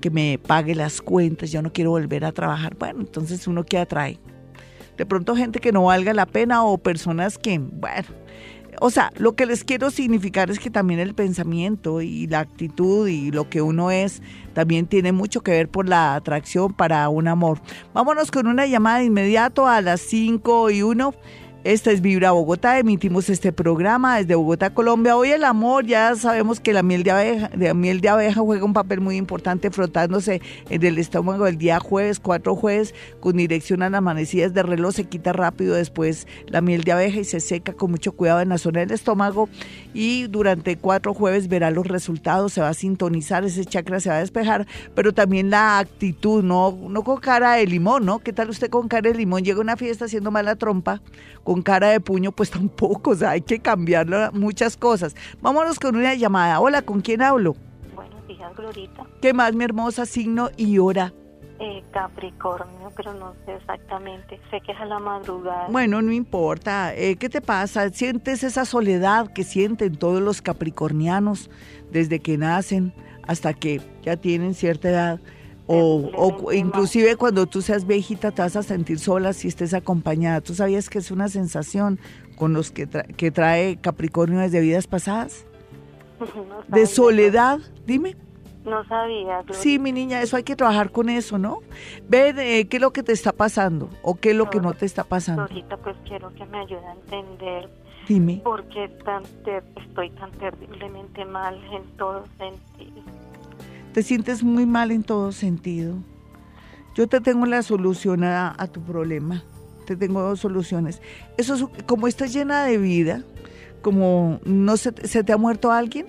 que 0.00 0.10
me 0.10 0.38
pague 0.38 0.74
las 0.74 1.00
cuentas, 1.00 1.50
yo 1.50 1.62
no 1.62 1.72
quiero 1.72 1.90
volver 1.90 2.24
a 2.24 2.32
trabajar. 2.32 2.76
Bueno, 2.76 3.00
entonces 3.00 3.46
uno 3.46 3.64
que 3.64 3.78
atrae. 3.78 4.18
De 4.96 5.06
pronto 5.06 5.36
gente 5.36 5.60
que 5.60 5.72
no 5.72 5.84
valga 5.84 6.14
la 6.14 6.26
pena 6.26 6.64
o 6.64 6.78
personas 6.78 7.38
que, 7.38 7.58
bueno, 7.58 8.08
o 8.80 8.90
sea, 8.90 9.12
lo 9.16 9.34
que 9.34 9.46
les 9.46 9.64
quiero 9.64 9.90
significar 9.90 10.50
es 10.50 10.58
que 10.58 10.70
también 10.70 11.00
el 11.00 11.14
pensamiento 11.14 12.00
y 12.02 12.26
la 12.26 12.40
actitud 12.40 13.08
y 13.08 13.30
lo 13.30 13.48
que 13.48 13.62
uno 13.62 13.90
es 13.90 14.22
también 14.54 14.86
tiene 14.86 15.12
mucho 15.12 15.42
que 15.42 15.50
ver 15.52 15.68
por 15.68 15.88
la 15.88 16.14
atracción 16.14 16.72
para 16.72 17.08
un 17.08 17.28
amor. 17.28 17.60
Vámonos 17.92 18.30
con 18.30 18.46
una 18.46 18.66
llamada 18.66 18.98
de 18.98 19.04
inmediato 19.04 19.66
a 19.66 19.80
las 19.80 20.00
5 20.00 20.70
y 20.70 20.82
1. 20.82 21.14
Esta 21.66 21.90
es 21.90 22.00
Vibra 22.00 22.30
Bogotá, 22.30 22.78
emitimos 22.78 23.28
este 23.28 23.50
programa 23.50 24.18
desde 24.18 24.36
Bogotá, 24.36 24.72
Colombia. 24.72 25.16
Hoy 25.16 25.30
el 25.30 25.42
amor, 25.42 25.84
ya 25.84 26.14
sabemos 26.14 26.60
que 26.60 26.72
la 26.72 26.84
miel 26.84 27.02
de 27.02 27.10
abeja, 27.10 27.48
de 27.48 27.74
miel 27.74 28.00
de 28.00 28.08
abeja 28.08 28.40
juega 28.40 28.64
un 28.64 28.72
papel 28.72 29.00
muy 29.00 29.16
importante 29.16 29.72
frotándose 29.72 30.40
en 30.70 30.84
el 30.84 30.96
estómago 30.96 31.44
el 31.48 31.58
día 31.58 31.80
jueves, 31.80 32.20
cuatro 32.20 32.54
jueves, 32.54 32.94
con 33.18 33.36
dirección 33.36 33.82
a 33.82 33.90
las 33.90 33.98
amanecidas 33.98 34.54
de 34.54 34.62
reloj, 34.62 34.94
se 34.94 35.06
quita 35.06 35.32
rápido 35.32 35.74
después 35.74 36.28
la 36.46 36.60
miel 36.60 36.84
de 36.84 36.92
abeja 36.92 37.18
y 37.18 37.24
se 37.24 37.40
seca 37.40 37.72
con 37.72 37.90
mucho 37.90 38.12
cuidado 38.12 38.42
en 38.42 38.50
la 38.50 38.58
zona 38.58 38.78
del 38.78 38.92
estómago 38.92 39.48
y 39.92 40.28
durante 40.28 40.76
cuatro 40.76 41.14
jueves 41.14 41.48
verá 41.48 41.72
los 41.72 41.88
resultados, 41.88 42.52
se 42.52 42.60
va 42.60 42.68
a 42.68 42.74
sintonizar, 42.74 43.44
ese 43.44 43.64
chakra 43.64 43.98
se 43.98 44.08
va 44.08 44.18
a 44.18 44.20
despejar, 44.20 44.68
pero 44.94 45.12
también 45.12 45.50
la 45.50 45.80
actitud, 45.80 46.44
no, 46.44 46.78
no 46.88 47.02
con 47.02 47.18
cara 47.18 47.54
de 47.54 47.66
limón, 47.66 48.04
¿no? 48.04 48.20
¿Qué 48.20 48.32
tal 48.32 48.50
usted 48.50 48.70
con 48.70 48.86
cara 48.86 49.10
de 49.10 49.18
limón? 49.18 49.42
Llega 49.42 49.60
una 49.60 49.76
fiesta 49.76 50.04
haciendo 50.04 50.30
mala 50.30 50.54
trompa, 50.54 51.02
con 51.42 51.55
cara 51.62 51.88
de 51.88 52.00
puño, 52.00 52.32
pues 52.32 52.50
tampoco, 52.50 53.10
o 53.10 53.14
sea, 53.14 53.30
hay 53.30 53.40
que 53.40 53.60
cambiar 53.60 54.32
muchas 54.32 54.76
cosas. 54.76 55.14
Vámonos 55.40 55.78
con 55.78 55.96
una 55.96 56.14
llamada. 56.14 56.60
Hola, 56.60 56.82
¿con 56.82 57.00
quién 57.00 57.22
hablo? 57.22 57.56
Buenos 57.94 58.26
días, 58.26 58.54
Glorita. 58.56 59.04
¿Qué 59.20 59.32
más, 59.32 59.54
mi 59.54 59.64
hermosa 59.64 60.06
signo 60.06 60.50
y 60.56 60.78
hora? 60.78 61.12
Eh, 61.58 61.82
Capricornio, 61.90 62.92
pero 62.94 63.14
no 63.14 63.34
sé 63.46 63.54
exactamente. 63.54 64.38
Sé 64.50 64.60
que 64.60 64.72
es 64.72 64.78
a 64.78 64.84
la 64.84 64.98
madrugada. 64.98 65.68
Bueno, 65.70 66.02
no 66.02 66.12
importa. 66.12 66.94
Eh, 66.94 67.16
¿Qué 67.16 67.30
te 67.30 67.40
pasa? 67.40 67.88
¿Sientes 67.88 68.44
esa 68.44 68.66
soledad 68.66 69.32
que 69.32 69.42
sienten 69.42 69.96
todos 69.96 70.20
los 70.20 70.42
capricornianos 70.42 71.50
desde 71.90 72.20
que 72.20 72.36
nacen 72.36 72.92
hasta 73.26 73.54
que 73.54 73.80
ya 74.02 74.16
tienen 74.16 74.52
cierta 74.52 74.90
edad? 74.90 75.20
O, 75.68 76.10
o, 76.14 76.52
inclusive 76.52 77.16
cuando 77.16 77.46
tú 77.46 77.60
seas 77.60 77.86
viejita 77.86 78.30
te 78.30 78.42
vas 78.42 78.54
a 78.54 78.62
sentir 78.62 78.98
sola 78.98 79.32
si 79.32 79.48
estés 79.48 79.74
acompañada. 79.74 80.40
¿Tú 80.40 80.54
sabías 80.54 80.88
que 80.88 80.98
es 80.98 81.10
una 81.10 81.28
sensación 81.28 81.98
con 82.36 82.52
los 82.52 82.70
que, 82.70 82.86
que 82.86 83.30
trae 83.30 83.76
Capricornio 83.76 84.38
desde 84.40 84.60
vidas 84.60 84.86
pasadas? 84.86 85.44
de 86.68 86.86
soledad, 86.86 87.58
dime. 87.84 88.16
No 88.64 88.84
sabía. 88.86 89.44
Sí, 89.52 89.78
mi 89.78 89.92
niña, 89.92 90.20
eso 90.22 90.36
hay 90.36 90.42
que 90.42 90.56
trabajar 90.56 90.90
con 90.90 91.08
eso, 91.08 91.38
¿no? 91.38 91.60
Ve 92.08 92.34
eh, 92.36 92.66
qué 92.66 92.78
es 92.78 92.80
lo 92.80 92.92
que 92.92 93.04
te 93.04 93.12
está 93.12 93.32
pasando 93.32 93.88
o 94.02 94.16
qué 94.16 94.30
es 94.30 94.36
lo 94.36 94.50
que 94.50 94.60
no 94.60 94.74
te 94.74 94.86
está 94.86 95.04
pasando. 95.04 95.42
Ahorita 95.42 95.76
pues 95.76 95.96
quiero 96.04 96.34
que 96.34 96.44
me 96.46 96.58
ayude 96.58 96.84
a 96.84 96.92
entender. 96.92 97.70
Dime. 98.08 98.40
¿Por 98.42 98.64
qué 98.68 98.88
tan 99.04 99.22
estoy 99.76 100.10
tan 100.10 100.32
terriblemente 100.32 101.24
mal 101.24 101.56
en 101.72 101.84
todo 101.96 102.24
sentido? 102.38 103.02
Te 103.96 104.02
sientes 104.02 104.44
muy 104.44 104.66
mal 104.66 104.90
en 104.90 105.02
todo 105.02 105.32
sentido. 105.32 105.94
Yo 106.94 107.06
te 107.06 107.18
tengo 107.22 107.46
la 107.46 107.62
solución 107.62 108.24
a, 108.24 108.54
tu 108.70 108.82
problema. 108.82 109.42
Te 109.86 109.96
tengo 109.96 110.20
dos 110.20 110.38
soluciones. 110.38 111.00
Eso 111.38 111.54
es, 111.54 111.84
como 111.86 112.06
estás 112.06 112.30
llena 112.30 112.64
de 112.64 112.76
vida, 112.76 113.22
como 113.80 114.38
no 114.44 114.76
se, 114.76 114.92
se 115.08 115.24
te 115.24 115.32
ha 115.32 115.38
muerto 115.38 115.72
alguien. 115.72 116.08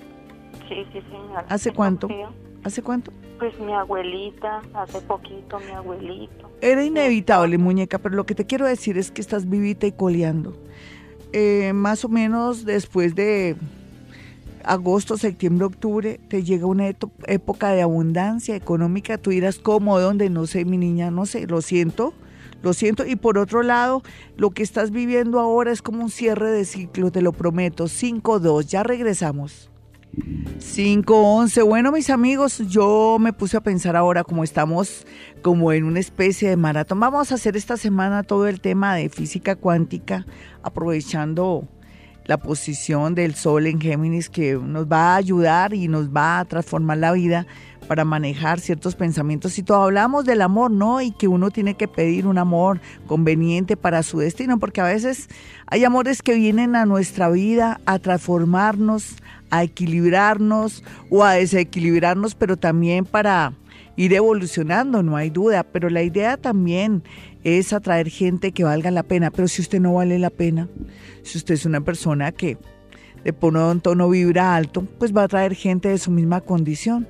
Sí, 0.67 0.83
sí, 0.91 0.99
señor. 0.99 1.45
¿Hace 1.47 1.71
cuánto? 1.71 2.09
¿Hace 2.65 2.83
cuánto? 2.83 3.13
Pues 3.39 3.57
mi 3.57 3.71
abuelita, 3.71 4.63
hace 4.73 4.99
poquito 4.99 5.57
mi 5.59 5.71
abuelito. 5.71 6.51
Era 6.59 6.83
inevitable, 6.83 7.57
muñeca, 7.57 7.99
pero 7.99 8.15
lo 8.15 8.25
que 8.25 8.35
te 8.35 8.45
quiero 8.45 8.65
decir 8.65 8.97
es 8.97 9.11
que 9.11 9.21
estás 9.21 9.47
vivita 9.47 9.87
y 9.87 9.93
coleando. 9.93 10.57
Eh, 11.31 11.71
más 11.71 12.03
o 12.03 12.09
menos 12.09 12.65
después 12.65 13.15
de 13.15 13.55
agosto, 14.67 15.17
septiembre, 15.17 15.65
octubre, 15.65 16.19
te 16.27 16.43
llega 16.43 16.65
una 16.65 16.87
época 16.87 17.71
de 17.71 17.81
abundancia 17.81 18.55
económica, 18.55 19.17
tú 19.17 19.31
irás 19.31 19.57
como 19.57 19.99
donde 19.99 20.29
no 20.29 20.45
sé, 20.45 20.65
mi 20.65 20.77
niña, 20.77 21.09
no 21.09 21.25
sé, 21.25 21.47
lo 21.47 21.61
siento, 21.61 22.13
lo 22.61 22.73
siento. 22.73 23.05
Y 23.05 23.15
por 23.15 23.37
otro 23.37 23.63
lado, 23.63 24.03
lo 24.35 24.51
que 24.51 24.63
estás 24.63 24.91
viviendo 24.91 25.39
ahora 25.39 25.71
es 25.71 25.81
como 25.81 26.03
un 26.03 26.11
cierre 26.11 26.51
de 26.51 26.65
ciclo, 26.65 27.11
te 27.11 27.21
lo 27.21 27.31
prometo. 27.31 27.85
5-2, 27.85 28.67
ya 28.67 28.83
regresamos. 28.83 29.71
5-11, 30.59 31.63
bueno 31.63 31.91
mis 31.91 32.09
amigos, 32.09 32.63
yo 32.69 33.17
me 33.19 33.33
puse 33.33 33.57
a 33.57 33.61
pensar 33.61 33.95
ahora 33.95 34.23
como 34.23 34.43
estamos 34.43 35.05
como 35.43 35.71
en 35.73 35.83
una 35.83 35.99
especie 35.99 36.49
de 36.49 36.57
maratón, 36.57 36.99
vamos 36.99 37.31
a 37.31 37.35
hacer 37.35 37.55
esta 37.55 37.77
semana 37.77 38.23
todo 38.23 38.47
el 38.47 38.59
tema 38.59 38.95
de 38.95 39.09
física 39.09 39.55
cuántica, 39.55 40.25
aprovechando 40.63 41.67
la 42.27 42.37
posición 42.37 43.15
del 43.15 43.35
Sol 43.35 43.67
en 43.67 43.79
Géminis 43.79 44.29
que 44.29 44.55
nos 44.55 44.85
va 44.85 45.13
a 45.13 45.15
ayudar 45.15 45.73
y 45.73 45.87
nos 45.87 46.09
va 46.09 46.39
a 46.39 46.45
transformar 46.45 46.97
la 46.97 47.13
vida 47.13 47.47
para 47.87 48.03
manejar 48.03 48.59
ciertos 48.59 48.95
pensamientos 48.95 49.57
y 49.57 49.63
todo. 49.63 49.83
Hablamos 49.83 50.25
del 50.25 50.41
amor, 50.41 50.71
¿no? 50.71 51.01
Y 51.01 51.11
que 51.11 51.27
uno 51.27 51.51
tiene 51.51 51.75
que 51.75 51.87
pedir 51.87 52.27
un 52.27 52.37
amor 52.37 52.81
conveniente 53.07 53.77
para 53.77 54.03
su 54.03 54.19
destino, 54.19 54.59
porque 54.59 54.81
a 54.81 54.85
veces 54.85 55.29
hay 55.67 55.85
amores 55.85 56.21
que 56.21 56.35
vienen 56.35 56.75
a 56.75 56.85
nuestra 56.85 57.29
vida 57.29 57.79
a 57.85 57.97
transformarnos, 57.99 59.15
a 59.49 59.63
equilibrarnos 59.63 60.83
o 61.09 61.23
a 61.23 61.33
desequilibrarnos, 61.33 62.35
pero 62.35 62.57
también 62.57 63.05
para 63.05 63.53
ir 63.97 64.13
evolucionando, 64.13 65.03
no 65.03 65.17
hay 65.17 65.29
duda. 65.29 65.63
Pero 65.63 65.89
la 65.89 66.03
idea 66.03 66.37
también 66.37 67.03
es 67.43 67.73
atraer 67.73 68.09
gente 68.09 68.53
que 68.53 68.63
valga 68.63 68.89
la 68.91 69.03
pena. 69.03 69.31
Pero 69.31 69.49
si 69.49 69.61
usted 69.61 69.81
no 69.81 69.95
vale 69.95 70.17
la 70.19 70.29
pena, 70.29 70.69
si 71.23 71.37
usted 71.37 71.55
es 71.55 71.65
una 71.65 71.81
persona 71.81 72.31
que 72.31 72.57
de 73.25 73.33
pronto 73.33 73.95
no 73.95 74.09
vibra 74.09 74.55
alto, 74.55 74.87
pues 74.97 75.13
va 75.13 75.23
a 75.23 75.27
traer 75.27 75.53
gente 75.55 75.89
de 75.89 75.97
su 75.97 76.11
misma 76.11 76.39
condición. 76.39 77.05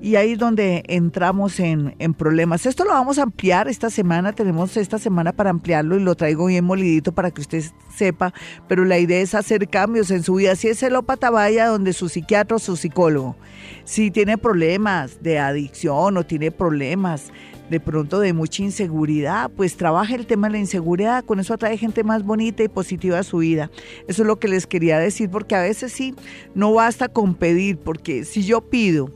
Y 0.00 0.16
ahí 0.16 0.32
es 0.32 0.38
donde 0.38 0.82
entramos 0.86 1.60
en, 1.60 1.94
en, 1.98 2.14
problemas. 2.14 2.66
Esto 2.66 2.84
lo 2.84 2.90
vamos 2.90 3.18
a 3.18 3.22
ampliar 3.22 3.68
esta 3.68 3.90
semana, 3.90 4.32
tenemos 4.32 4.76
esta 4.76 4.98
semana 4.98 5.32
para 5.32 5.50
ampliarlo 5.50 5.96
y 5.96 6.00
lo 6.00 6.14
traigo 6.14 6.46
bien 6.46 6.64
molidito 6.64 7.12
para 7.12 7.30
que 7.30 7.40
usted 7.40 7.64
sepa, 7.94 8.32
pero 8.68 8.84
la 8.84 8.98
idea 8.98 9.20
es 9.20 9.34
hacer 9.34 9.68
cambios 9.68 10.10
en 10.10 10.22
su 10.22 10.34
vida. 10.34 10.56
Si 10.56 10.68
es 10.68 10.78
celópata, 10.78 11.30
vaya 11.30 11.66
donde 11.66 11.92
su 11.92 12.08
psiquiatra 12.08 12.56
o 12.56 12.58
su 12.58 12.76
psicólogo. 12.76 13.36
Si 13.84 14.10
tiene 14.10 14.38
problemas 14.38 15.22
de 15.22 15.38
adicción 15.38 16.16
o 16.16 16.24
tiene 16.24 16.50
problemas 16.50 17.30
de 17.70 17.78
pronto 17.78 18.18
de 18.18 18.32
mucha 18.32 18.64
inseguridad, 18.64 19.48
pues 19.56 19.76
trabaja 19.76 20.16
el 20.16 20.26
tema 20.26 20.48
de 20.48 20.54
la 20.54 20.58
inseguridad, 20.58 21.24
con 21.24 21.38
eso 21.38 21.54
atrae 21.54 21.78
gente 21.78 22.02
más 22.02 22.24
bonita 22.24 22.64
y 22.64 22.68
positiva 22.68 23.20
a 23.20 23.22
su 23.22 23.38
vida. 23.38 23.70
Eso 24.08 24.22
es 24.22 24.26
lo 24.26 24.40
que 24.40 24.48
les 24.48 24.66
quería 24.66 24.98
decir, 24.98 25.30
porque 25.30 25.54
a 25.54 25.62
veces 25.62 25.92
sí, 25.92 26.14
no 26.54 26.74
basta 26.74 27.08
con 27.08 27.34
pedir, 27.34 27.78
porque 27.78 28.24
si 28.24 28.42
yo 28.42 28.60
pido 28.60 29.10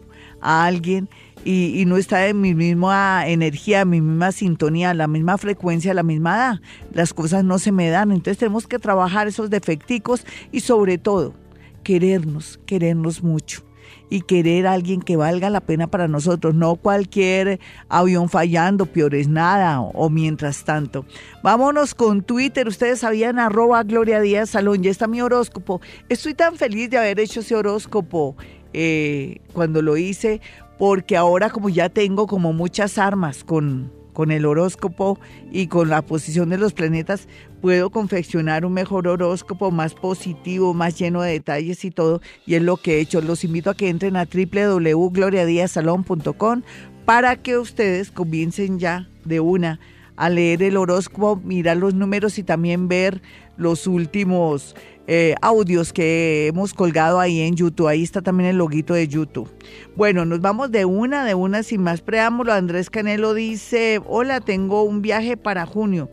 a 0.44 0.66
alguien 0.66 1.08
y, 1.44 1.84
no 1.86 1.96
está 1.96 2.26
en 2.28 2.40
mi 2.40 2.54
misma 2.54 3.26
energía, 3.26 3.84
mi 3.84 4.00
misma 4.00 4.32
sintonía, 4.32 4.94
la 4.94 5.08
misma 5.08 5.36
frecuencia, 5.36 5.92
la 5.92 6.02
misma 6.02 6.36
edad, 6.36 6.60
las 6.92 7.12
cosas 7.12 7.44
no 7.44 7.58
se 7.58 7.72
me 7.72 7.90
dan. 7.90 8.12
Entonces 8.12 8.38
tenemos 8.38 8.66
que 8.66 8.78
trabajar 8.78 9.26
esos 9.26 9.50
defecticos 9.50 10.24
y 10.52 10.60
sobre 10.60 10.98
todo 10.98 11.34
querernos, 11.82 12.58
querernos 12.64 13.22
mucho 13.22 13.62
y 14.10 14.20
querer 14.22 14.66
a 14.66 14.72
alguien 14.72 15.02
que 15.02 15.16
valga 15.16 15.50
la 15.50 15.60
pena 15.60 15.86
para 15.86 16.08
nosotros, 16.08 16.54
no 16.54 16.76
cualquier 16.76 17.58
avión 17.88 18.28
fallando, 18.28 18.86
peor 18.86 19.14
es 19.14 19.28
nada 19.28 19.80
o, 19.80 20.08
mientras 20.10 20.64
tanto. 20.64 21.04
Vámonos 21.42 21.94
con 21.94 22.22
Twitter, 22.22 22.68
ustedes 22.68 23.00
sabían 23.00 23.38
arroba 23.38 23.82
Gloria 23.82 24.20
Díaz 24.20 24.50
Salón, 24.50 24.82
ya 24.82 24.90
está 24.90 25.06
mi 25.06 25.20
horóscopo. 25.20 25.80
Estoy 26.08 26.34
tan 26.34 26.56
feliz 26.56 26.90
de 26.90 26.98
haber 26.98 27.18
hecho 27.20 27.40
ese 27.40 27.56
horóscopo 27.56 28.36
eh, 28.74 29.38
cuando 29.54 29.80
lo 29.80 29.96
hice, 29.96 30.42
porque 30.78 31.16
ahora 31.16 31.48
como 31.48 31.70
ya 31.70 31.88
tengo 31.88 32.26
como 32.26 32.52
muchas 32.52 32.98
armas 32.98 33.44
con 33.44 33.90
con 34.14 34.30
el 34.30 34.46
horóscopo 34.46 35.18
y 35.52 35.66
con 35.66 35.90
la 35.90 36.00
posición 36.00 36.48
de 36.48 36.56
los 36.56 36.72
planetas, 36.72 37.28
puedo 37.60 37.90
confeccionar 37.90 38.64
un 38.64 38.72
mejor 38.72 39.06
horóscopo, 39.08 39.70
más 39.70 39.92
positivo, 39.92 40.72
más 40.72 40.98
lleno 40.98 41.20
de 41.20 41.32
detalles 41.32 41.84
y 41.84 41.90
todo. 41.90 42.22
Y 42.46 42.54
es 42.54 42.62
lo 42.62 42.78
que 42.78 42.94
he 42.94 43.00
hecho. 43.00 43.20
Los 43.20 43.44
invito 43.44 43.68
a 43.68 43.74
que 43.74 43.90
entren 43.90 44.16
a 44.16 44.24
www.gloriadiasalón.com 44.24 46.62
para 47.04 47.36
que 47.36 47.58
ustedes 47.58 48.10
comiencen 48.10 48.78
ya 48.78 49.06
de 49.26 49.40
una 49.40 49.78
a 50.16 50.30
leer 50.30 50.62
el 50.62 50.76
horóscopo, 50.76 51.40
mirar 51.44 51.76
los 51.76 51.92
números 51.92 52.38
y 52.38 52.44
también 52.44 52.86
ver 52.86 53.20
los 53.56 53.88
últimos 53.88 54.76
eh, 55.06 55.34
audios 55.42 55.92
que 55.92 56.46
hemos 56.46 56.72
colgado 56.72 57.20
ahí 57.20 57.40
en 57.40 57.56
YouTube. 57.56 57.88
Ahí 57.88 58.02
está 58.02 58.22
también 58.22 58.50
el 58.50 58.56
loguito 58.56 58.94
de 58.94 59.06
YouTube. 59.06 59.50
Bueno, 59.96 60.24
nos 60.24 60.40
vamos 60.40 60.70
de 60.70 60.84
una, 60.84 61.24
de 61.24 61.34
una 61.34 61.62
sin 61.62 61.82
más 61.82 62.00
preámbulo. 62.00 62.52
Andrés 62.52 62.90
Canelo 62.90 63.34
dice, 63.34 64.00
hola, 64.06 64.40
tengo 64.40 64.82
un 64.82 65.02
viaje 65.02 65.36
para 65.36 65.66
junio. 65.66 66.10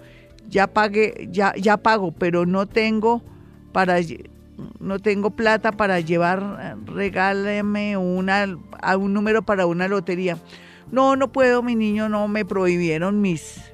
Ya 0.49 0.67
pagué, 0.67 1.30
ya, 1.32 1.54
ya 1.56 1.77
pago, 1.77 2.12
pero 2.12 2.45
no 2.45 2.65
tengo 2.65 3.23
para 3.71 3.99
no 4.80 4.99
tengo 4.99 5.32
plata 5.32 5.71
para 5.71 5.99
llevar, 5.99 6.77
regáleme 6.86 7.97
una, 7.97 8.58
a 8.82 8.97
un 8.97 9.13
número 9.13 9.41
para 9.41 9.65
una 9.65 9.88
lotería. 9.88 10.38
No, 10.91 11.15
no 11.15 11.32
puedo, 11.32 11.63
mi 11.63 11.75
niño, 11.75 12.10
no 12.10 12.27
me 12.27 12.45
prohibieron 12.45 13.21
mis 13.21 13.70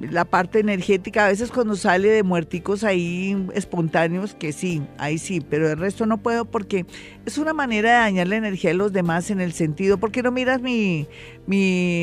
la 0.00 0.24
parte 0.24 0.60
energética, 0.60 1.26
a 1.26 1.28
veces 1.28 1.50
cuando 1.50 1.76
sale 1.76 2.08
de 2.08 2.22
muerticos 2.22 2.84
ahí 2.84 3.46
espontáneos, 3.54 4.34
que 4.34 4.52
sí, 4.52 4.82
ahí 4.98 5.18
sí, 5.18 5.40
pero 5.40 5.70
el 5.70 5.78
resto 5.78 6.06
no 6.06 6.18
puedo 6.18 6.44
porque 6.44 6.86
es 7.26 7.38
una 7.38 7.52
manera 7.52 7.90
de 7.90 7.96
dañar 7.98 8.28
la 8.28 8.36
energía 8.36 8.70
de 8.70 8.74
los 8.74 8.92
demás 8.92 9.30
en 9.30 9.40
el 9.40 9.52
sentido, 9.52 9.98
¿por 9.98 10.10
qué 10.10 10.22
no 10.22 10.32
miras 10.32 10.62
mi, 10.62 11.06
mi, 11.46 11.58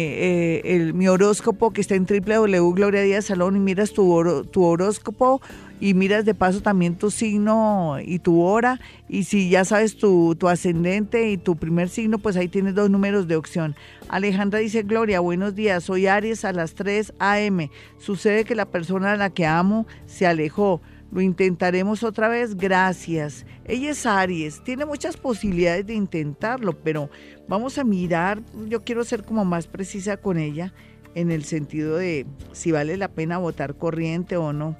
eh, 0.09 0.91
mi 0.93 1.07
horóscopo 1.07 1.71
que 1.71 1.81
está 1.81 1.95
en 1.95 2.05
www 2.05 2.73
Gloria 2.73 3.01
Díaz 3.01 3.25
Salón 3.25 3.55
y 3.55 3.59
miras 3.59 3.91
tu, 3.93 4.45
tu 4.51 4.63
horóscopo 4.63 5.41
y 5.79 5.93
miras 5.93 6.25
de 6.25 6.33
paso 6.33 6.61
también 6.61 6.95
tu 6.95 7.11
signo 7.11 7.97
y 8.03 8.19
tu 8.19 8.41
hora 8.41 8.79
y 9.07 9.25
si 9.25 9.49
ya 9.49 9.63
sabes 9.65 9.97
tu, 9.97 10.35
ascendente 10.47 11.29
y 11.29 11.37
tu 11.37 11.55
primer 11.55 11.89
signo, 11.89 12.17
pues 12.17 12.35
ahí 12.35 12.47
tienes 12.47 12.75
dos 12.75 12.89
números 12.89 13.27
de 13.27 13.35
opción. 13.35 13.75
Alejandra 14.09 14.59
dice, 14.59 14.83
Gloria, 14.83 15.19
buenos 15.19 15.55
días, 15.55 15.83
soy 15.83 16.07
Aries 16.07 16.45
a 16.45 16.53
las 16.53 16.73
3 16.73 17.13
a.m. 17.19 17.69
Sucede 17.97 18.45
que 18.45 18.55
la 18.55 18.65
persona 18.65 19.13
a 19.13 19.17
la 19.17 19.29
que 19.29 19.45
amo 19.45 19.85
se 20.05 20.25
alejó. 20.25 20.81
Lo 21.11 21.21
intentaremos 21.21 22.03
otra 22.03 22.27
vez, 22.27 22.55
gracias. 22.55 23.45
Ella 23.65 23.91
es 23.91 24.05
Aries, 24.05 24.63
tiene 24.63 24.85
muchas 24.85 25.15
posibilidades 25.15 25.85
de 25.87 25.93
intentarlo, 25.93 26.73
pero 26.73 27.09
vamos 27.47 27.77
a 27.77 27.83
mirar, 27.83 28.41
yo 28.67 28.83
quiero 28.83 29.03
ser 29.03 29.23
como 29.23 29.45
más 29.45 29.67
precisa 29.67 30.17
con 30.17 30.37
ella 30.37 30.73
en 31.15 31.31
el 31.31 31.45
sentido 31.45 31.97
de 31.97 32.27
si 32.51 32.71
vale 32.71 32.95
la 32.95 33.07
pena 33.07 33.39
votar 33.39 33.75
corriente 33.75 34.37
o 34.37 34.53
no. 34.53 34.77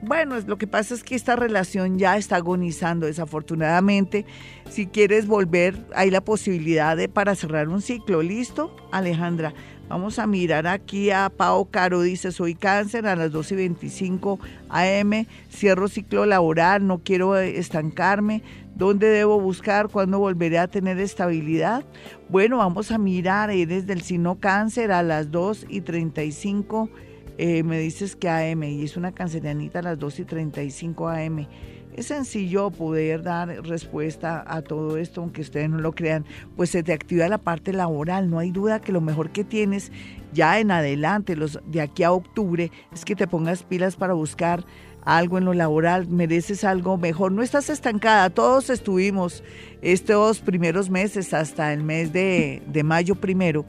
Bueno, 0.00 0.36
lo 0.46 0.58
que 0.58 0.68
pasa 0.68 0.94
es 0.94 1.02
que 1.02 1.16
esta 1.16 1.34
relación 1.34 1.98
ya 1.98 2.16
está 2.16 2.36
agonizando 2.36 3.06
desafortunadamente. 3.06 4.24
Si 4.70 4.86
quieres 4.86 5.26
volver, 5.26 5.86
hay 5.94 6.10
la 6.10 6.20
posibilidad 6.20 6.96
de 6.96 7.08
para 7.08 7.34
cerrar 7.34 7.68
un 7.68 7.82
ciclo. 7.82 8.22
¿Listo, 8.22 8.74
Alejandra? 8.92 9.54
Vamos 9.88 10.18
a 10.18 10.26
mirar 10.26 10.66
aquí 10.66 11.10
a 11.10 11.30
Pao 11.30 11.64
Caro, 11.64 12.02
dice, 12.02 12.30
soy 12.30 12.54
cáncer 12.54 13.06
a 13.06 13.16
las 13.16 13.32
2 13.32 13.52
y 13.52 13.56
25 13.56 14.38
am, 14.68 15.24
cierro 15.50 15.88
ciclo 15.88 16.26
laboral, 16.26 16.86
no 16.86 16.98
quiero 16.98 17.38
estancarme, 17.38 18.42
¿dónde 18.74 19.08
debo 19.08 19.40
buscar? 19.40 19.88
¿Cuándo 19.88 20.18
volveré 20.18 20.58
a 20.58 20.68
tener 20.68 20.98
estabilidad? 20.98 21.86
Bueno, 22.28 22.58
vamos 22.58 22.90
a 22.90 22.98
mirar, 22.98 23.50
eres 23.50 23.86
del 23.86 24.02
signo 24.02 24.38
cáncer 24.38 24.92
a 24.92 25.02
las 25.02 25.30
2 25.30 25.64
y 25.70 25.80
35, 25.80 26.90
eh, 27.38 27.62
me 27.62 27.78
dices 27.78 28.16
que 28.16 28.28
am, 28.28 28.64
y 28.64 28.82
es 28.82 28.96
una 28.96 29.12
cancerianita 29.12 29.78
a 29.78 29.82
las 29.82 29.98
2 29.98 30.18
y 30.18 30.24
35 30.24 31.08
am. 31.08 31.46
Es 31.94 32.06
sencillo 32.06 32.70
poder 32.70 33.22
dar 33.22 33.48
respuesta 33.64 34.44
a 34.46 34.62
todo 34.62 34.98
esto, 34.98 35.20
aunque 35.20 35.40
ustedes 35.40 35.70
no 35.70 35.78
lo 35.78 35.92
crean, 35.92 36.24
pues 36.56 36.70
se 36.70 36.82
te 36.82 36.92
activa 36.92 37.28
la 37.28 37.38
parte 37.38 37.72
laboral. 37.72 38.28
No 38.28 38.40
hay 38.40 38.50
duda 38.50 38.80
que 38.80 38.92
lo 38.92 39.00
mejor 39.00 39.30
que 39.30 39.44
tienes 39.44 39.92
ya 40.32 40.58
en 40.58 40.70
adelante, 40.70 41.36
los 41.36 41.60
de 41.66 41.80
aquí 41.80 42.02
a 42.02 42.12
octubre, 42.12 42.70
es 42.92 43.04
que 43.04 43.16
te 43.16 43.26
pongas 43.26 43.62
pilas 43.62 43.96
para 43.96 44.14
buscar 44.14 44.64
algo 45.04 45.38
en 45.38 45.44
lo 45.44 45.54
laboral, 45.54 46.08
mereces 46.08 46.64
algo 46.64 46.98
mejor. 46.98 47.32
No 47.32 47.42
estás 47.42 47.70
estancada, 47.70 48.30
todos 48.30 48.68
estuvimos 48.68 49.42
estos 49.80 50.40
primeros 50.40 50.90
meses 50.90 51.32
hasta 51.32 51.72
el 51.72 51.82
mes 51.82 52.12
de, 52.12 52.62
de 52.66 52.82
mayo 52.82 53.14
primero 53.14 53.64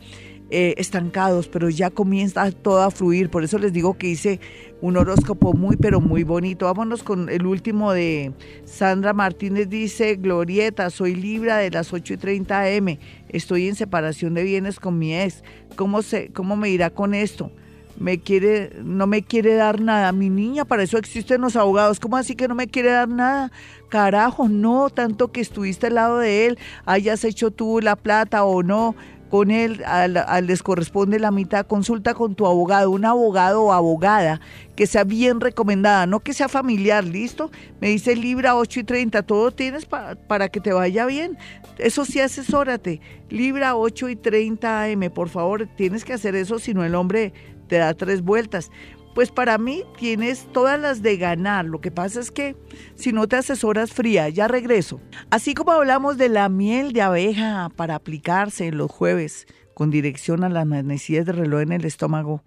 eh, 0.52 0.74
estancados, 0.78 1.48
pero 1.48 1.70
ya 1.70 1.90
comienza 1.90 2.52
todo 2.52 2.82
a 2.82 2.92
fluir. 2.92 3.30
Por 3.30 3.44
eso 3.44 3.60
les 3.60 3.72
digo 3.72 3.98
que 3.98 4.08
hice 4.08 4.40
un 4.82 4.98
horóscopo 4.98 5.54
muy, 5.54 5.78
pero 5.78 6.02
muy 6.02 6.24
bonito. 6.24 6.66
Vámonos 6.66 7.04
con 7.04 7.30
el 7.30 7.46
último 7.46 7.92
de 7.92 8.34
Sandra 8.66 9.14
Martínez. 9.14 9.70
Dice, 9.70 10.16
Glorieta, 10.16 10.90
soy 10.90 11.16
Libra 11.16 11.58
de 11.58 11.70
las 11.70 11.94
8 11.94 12.14
y 12.14 12.18
30 12.18 12.64
am. 12.78 12.98
Estoy 13.30 13.68
en 13.68 13.76
separación 13.76 14.34
de 14.34 14.44
bienes 14.44 14.80
con 14.80 14.98
mi 14.98 15.16
ex. 15.16 15.44
¿Cómo, 15.76 16.02
se, 16.02 16.30
cómo 16.30 16.56
me 16.56 16.70
irá 16.70 16.90
con 16.90 17.14
esto? 17.14 17.52
me 18.00 18.18
quiere, 18.18 18.72
no 18.82 19.08
me 19.08 19.22
quiere 19.22 19.56
dar 19.56 19.82
nada. 19.82 20.12
Mi 20.14 20.30
niña, 20.30 20.66
para 20.66 20.84
eso 20.84 20.98
existen 20.98 21.42
los 21.42 21.56
abogados. 21.56 22.00
¿Cómo 22.00 22.18
así 22.18 22.36
que 22.36 22.48
no 22.48 22.56
me 22.56 22.68
quiere 22.68 22.90
dar 22.92 23.10
nada? 23.10 23.52
Carajo, 23.90 24.48
no, 24.48 24.90
tanto 24.90 25.32
que 25.32 25.42
estuviste 25.42 25.88
al 25.88 25.96
lado 25.96 26.20
de 26.20 26.46
él, 26.46 26.60
hayas 26.86 27.24
hecho 27.24 27.52
tú 27.52 27.80
la 27.82 27.96
plata 27.96 28.46
o 28.46 28.64
no 28.64 28.96
con 29.30 29.52
él, 29.52 29.84
al, 29.86 30.14
les 30.46 30.64
corresponde 30.64 31.20
la 31.20 31.32
mitad, 31.32 31.66
consulta 31.66 32.14
con 32.14 32.36
tu 32.36 32.48
abogado, 32.48 32.92
un 32.92 33.06
abogado 33.06 33.64
o 33.64 33.72
abogada 33.72 34.42
que 34.76 34.88
sea 34.88 35.04
bien 35.04 35.40
recomendada, 35.40 36.06
no 36.06 36.22
que 36.22 36.34
sea 36.34 36.50
familiar, 36.50 37.04
¿listo? 37.04 37.52
Me 37.80 37.90
dice 37.90 38.16
Libra 38.16 38.56
8 38.56 38.80
y 38.80 38.84
30, 38.84 39.24
todo 39.24 39.52
tienes 39.52 39.86
para 39.86 40.50
que 40.50 40.60
te 40.60 40.74
vaya 40.74 41.06
bien. 41.06 41.38
Eso 41.78 42.06
sí, 42.06 42.20
asesórate. 42.20 43.02
Libra 43.30 43.76
8 43.76 44.10
y 44.10 44.16
30 44.16 44.84
AM, 44.84 45.12
por 45.14 45.30
favor, 45.30 45.68
tienes 45.76 46.04
que 46.04 46.14
hacer 46.14 46.36
eso, 46.36 46.60
si 46.60 46.74
no 46.74 46.84
el 46.84 46.96
hombre 46.96 47.34
te 47.70 47.78
da 47.78 47.94
tres 47.94 48.22
vueltas. 48.22 48.70
Pues 49.20 49.32
para 49.32 49.58
mí 49.58 49.84
tienes 49.98 50.48
todas 50.54 50.80
las 50.80 51.02
de 51.02 51.18
ganar. 51.18 51.66
Lo 51.66 51.82
que 51.82 51.92
pasa 51.92 52.22
es 52.22 52.32
que 52.32 52.56
si 52.96 53.12
no 53.12 53.28
te 53.28 53.36
asesoras 53.36 53.92
fría, 53.92 54.30
ya 54.30 54.48
regreso. 54.48 55.02
Así 55.30 55.54
como 55.54 55.74
hablamos 55.74 56.18
de 56.18 56.30
la 56.30 56.48
miel 56.48 56.94
de 56.94 57.02
abeja 57.02 57.68
para 57.76 57.96
aplicarse 57.96 58.68
en 58.68 58.78
los 58.78 58.90
jueves 58.90 59.46
con 59.74 59.92
dirección 59.92 60.46
a 60.46 60.50
las 60.50 60.66
manecillas 60.66 61.26
de 61.26 61.34
reloj 61.34 61.64
en 61.64 61.74
el 61.74 61.84
estómago, 61.84 62.46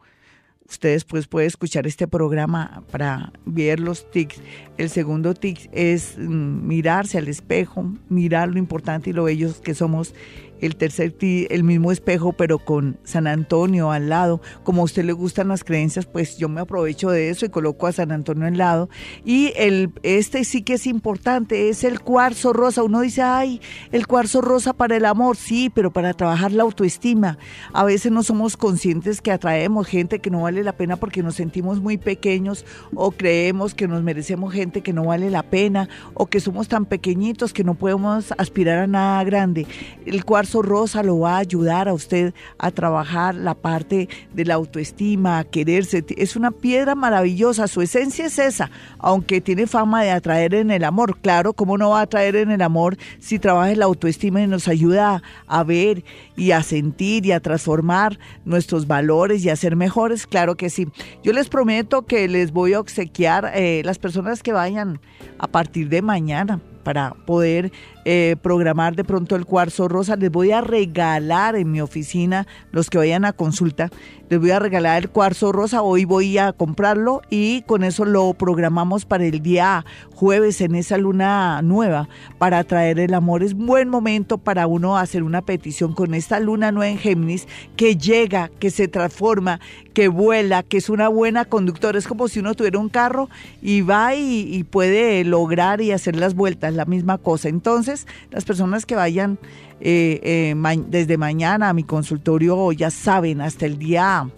ustedes 0.66 1.04
pues 1.04 1.26
pueden 1.26 1.48
escuchar 1.48 1.86
este 1.86 2.08
programa 2.08 2.82
para 2.90 3.34
ver 3.44 3.78
los 3.78 4.10
tics. 4.10 4.40
El 4.78 4.88
segundo 4.88 5.34
tic 5.34 5.68
es 5.72 6.16
mm, 6.16 6.66
mirarse 6.66 7.18
al 7.18 7.28
espejo, 7.28 7.92
mirar 8.08 8.48
lo 8.48 8.58
importante 8.58 9.10
y 9.10 9.12
lo 9.12 9.24
bellos 9.24 9.60
que 9.60 9.74
somos 9.74 10.14
el 10.62 10.76
tercer 10.76 11.12
el 11.22 11.64
mismo 11.64 11.92
espejo, 11.92 12.32
pero 12.32 12.58
con 12.58 12.96
San 13.04 13.26
Antonio 13.26 13.90
al 13.90 14.08
lado. 14.08 14.40
Como 14.64 14.82
a 14.82 14.84
usted 14.84 15.04
le 15.04 15.12
gustan 15.12 15.48
las 15.48 15.62
creencias, 15.62 16.06
pues 16.06 16.36
yo 16.38 16.48
me 16.48 16.60
aprovecho 16.60 17.10
de 17.10 17.30
eso 17.30 17.44
y 17.44 17.50
coloco 17.50 17.86
a 17.86 17.92
San 17.92 18.12
Antonio 18.12 18.46
al 18.46 18.56
lado. 18.56 18.88
Y 19.24 19.52
el, 19.56 19.92
este 20.02 20.44
sí 20.44 20.62
que 20.62 20.74
es 20.74 20.86
importante, 20.86 21.68
es 21.68 21.84
el 21.84 22.00
cuarzo 22.00 22.52
rosa. 22.52 22.82
Uno 22.82 23.00
dice, 23.00 23.22
ay, 23.22 23.60
el 23.90 24.06
cuarzo 24.06 24.40
rosa 24.40 24.72
para 24.72 24.96
el 24.96 25.04
amor, 25.04 25.36
sí, 25.36 25.70
pero 25.72 25.92
para 25.92 26.14
trabajar 26.14 26.52
la 26.52 26.62
autoestima. 26.62 27.38
A 27.72 27.84
veces 27.84 28.10
no 28.10 28.22
somos 28.22 28.56
conscientes 28.56 29.20
que 29.20 29.32
atraemos 29.32 29.86
gente 29.86 30.20
que 30.20 30.30
no 30.30 30.42
vale 30.42 30.62
la 30.62 30.76
pena 30.76 30.96
porque 30.96 31.22
nos 31.22 31.34
sentimos 31.34 31.80
muy 31.80 31.98
pequeños 31.98 32.64
o 32.94 33.10
creemos 33.10 33.74
que 33.74 33.88
nos 33.88 34.02
merecemos 34.02 34.52
gente 34.52 34.80
que 34.80 34.92
no 34.92 35.04
vale 35.04 35.30
la 35.30 35.42
pena 35.42 35.88
o 36.14 36.26
que 36.26 36.40
somos 36.40 36.68
tan 36.68 36.86
pequeñitos 36.86 37.52
que 37.52 37.64
no 37.64 37.74
podemos 37.74 38.32
aspirar 38.38 38.78
a 38.78 38.86
nada 38.86 39.22
grande. 39.24 39.66
El 40.06 40.24
cuarzo 40.24 40.51
rosa 40.60 41.02
lo 41.02 41.20
va 41.20 41.36
a 41.36 41.38
ayudar 41.38 41.88
a 41.88 41.94
usted 41.94 42.34
a 42.58 42.70
trabajar 42.70 43.34
la 43.34 43.54
parte 43.54 44.08
de 44.34 44.44
la 44.44 44.54
autoestima, 44.54 45.38
a 45.38 45.44
quererse. 45.44 46.04
Es 46.16 46.36
una 46.36 46.50
piedra 46.50 46.94
maravillosa, 46.94 47.68
su 47.68 47.80
esencia 47.80 48.26
es 48.26 48.38
esa, 48.38 48.70
aunque 48.98 49.40
tiene 49.40 49.66
fama 49.66 50.02
de 50.02 50.10
atraer 50.10 50.54
en 50.54 50.70
el 50.70 50.84
amor. 50.84 51.18
Claro, 51.18 51.52
¿cómo 51.52 51.78
no 51.78 51.90
va 51.90 52.00
a 52.00 52.02
atraer 52.02 52.36
en 52.36 52.50
el 52.50 52.60
amor 52.60 52.98
si 53.20 53.38
trabaja 53.38 53.74
la 53.74 53.84
autoestima 53.84 54.42
y 54.42 54.46
nos 54.46 54.68
ayuda 54.68 55.22
a 55.46 55.62
ver 55.62 56.04
y 56.36 56.50
a 56.50 56.62
sentir 56.62 57.24
y 57.24 57.32
a 57.32 57.40
transformar 57.40 58.18
nuestros 58.44 58.86
valores 58.86 59.44
y 59.44 59.48
a 59.48 59.56
ser 59.56 59.76
mejores? 59.76 60.26
Claro 60.26 60.56
que 60.56 60.68
sí. 60.68 60.88
Yo 61.22 61.32
les 61.32 61.48
prometo 61.48 62.02
que 62.02 62.26
les 62.28 62.52
voy 62.52 62.72
a 62.72 62.80
obsequiar 62.80 63.52
eh, 63.54 63.82
las 63.84 63.98
personas 63.98 64.42
que 64.42 64.52
vayan 64.52 65.00
a 65.38 65.46
partir 65.46 65.88
de 65.88 66.02
mañana 66.02 66.60
para 66.82 67.14
poder 67.26 67.72
eh, 68.04 68.36
programar 68.42 68.96
de 68.96 69.04
pronto 69.04 69.36
el 69.36 69.46
cuarzo 69.46 69.88
rosa. 69.88 70.16
Les 70.16 70.30
voy 70.30 70.52
a 70.52 70.60
regalar 70.60 71.56
en 71.56 71.70
mi 71.70 71.80
oficina, 71.80 72.46
los 72.70 72.90
que 72.90 72.98
vayan 72.98 73.24
a 73.24 73.32
consulta, 73.32 73.90
les 74.32 74.40
voy 74.40 74.50
a 74.50 74.58
regalar 74.58 75.02
el 75.02 75.10
cuarzo 75.10 75.52
rosa. 75.52 75.82
Hoy 75.82 76.06
voy 76.06 76.38
a 76.38 76.52
comprarlo 76.52 77.20
y 77.28 77.62
con 77.62 77.84
eso 77.84 78.06
lo 78.06 78.32
programamos 78.32 79.04
para 79.04 79.26
el 79.26 79.42
día 79.42 79.84
jueves 80.14 80.62
en 80.62 80.74
esa 80.74 80.96
luna 80.96 81.60
nueva 81.60 82.08
para 82.38 82.64
traer 82.64 82.98
el 82.98 83.12
amor. 83.12 83.42
Es 83.42 83.52
buen 83.52 83.90
momento 83.90 84.38
para 84.38 84.66
uno 84.66 84.96
hacer 84.96 85.22
una 85.22 85.42
petición 85.42 85.92
con 85.92 86.14
esta 86.14 86.40
luna 86.40 86.72
nueva 86.72 86.90
en 86.90 86.98
Géminis 86.98 87.46
que 87.76 87.96
llega, 87.96 88.50
que 88.58 88.70
se 88.70 88.88
transforma, 88.88 89.60
que 89.92 90.08
vuela, 90.08 90.62
que 90.62 90.78
es 90.78 90.88
una 90.88 91.08
buena 91.08 91.44
conductora. 91.44 91.98
Es 91.98 92.08
como 92.08 92.28
si 92.28 92.40
uno 92.40 92.54
tuviera 92.54 92.78
un 92.78 92.88
carro 92.88 93.28
y 93.60 93.82
va 93.82 94.14
y 94.14 94.64
puede 94.64 95.24
lograr 95.24 95.82
y 95.82 95.92
hacer 95.92 96.16
las 96.16 96.34
vueltas, 96.34 96.72
la 96.72 96.86
misma 96.86 97.18
cosa. 97.18 97.50
Entonces, 97.50 97.91
las 98.30 98.44
personas 98.44 98.86
que 98.86 98.94
vayan 98.94 99.38
eh, 99.80 100.20
eh, 100.22 100.82
desde 100.88 101.16
mañana 101.16 101.68
a 101.68 101.72
mi 101.72 101.84
consultorio 101.84 102.72
ya 102.72 102.90
saben, 102.90 103.40
hasta 103.40 103.66
el 103.66 103.78
día, 103.78 104.28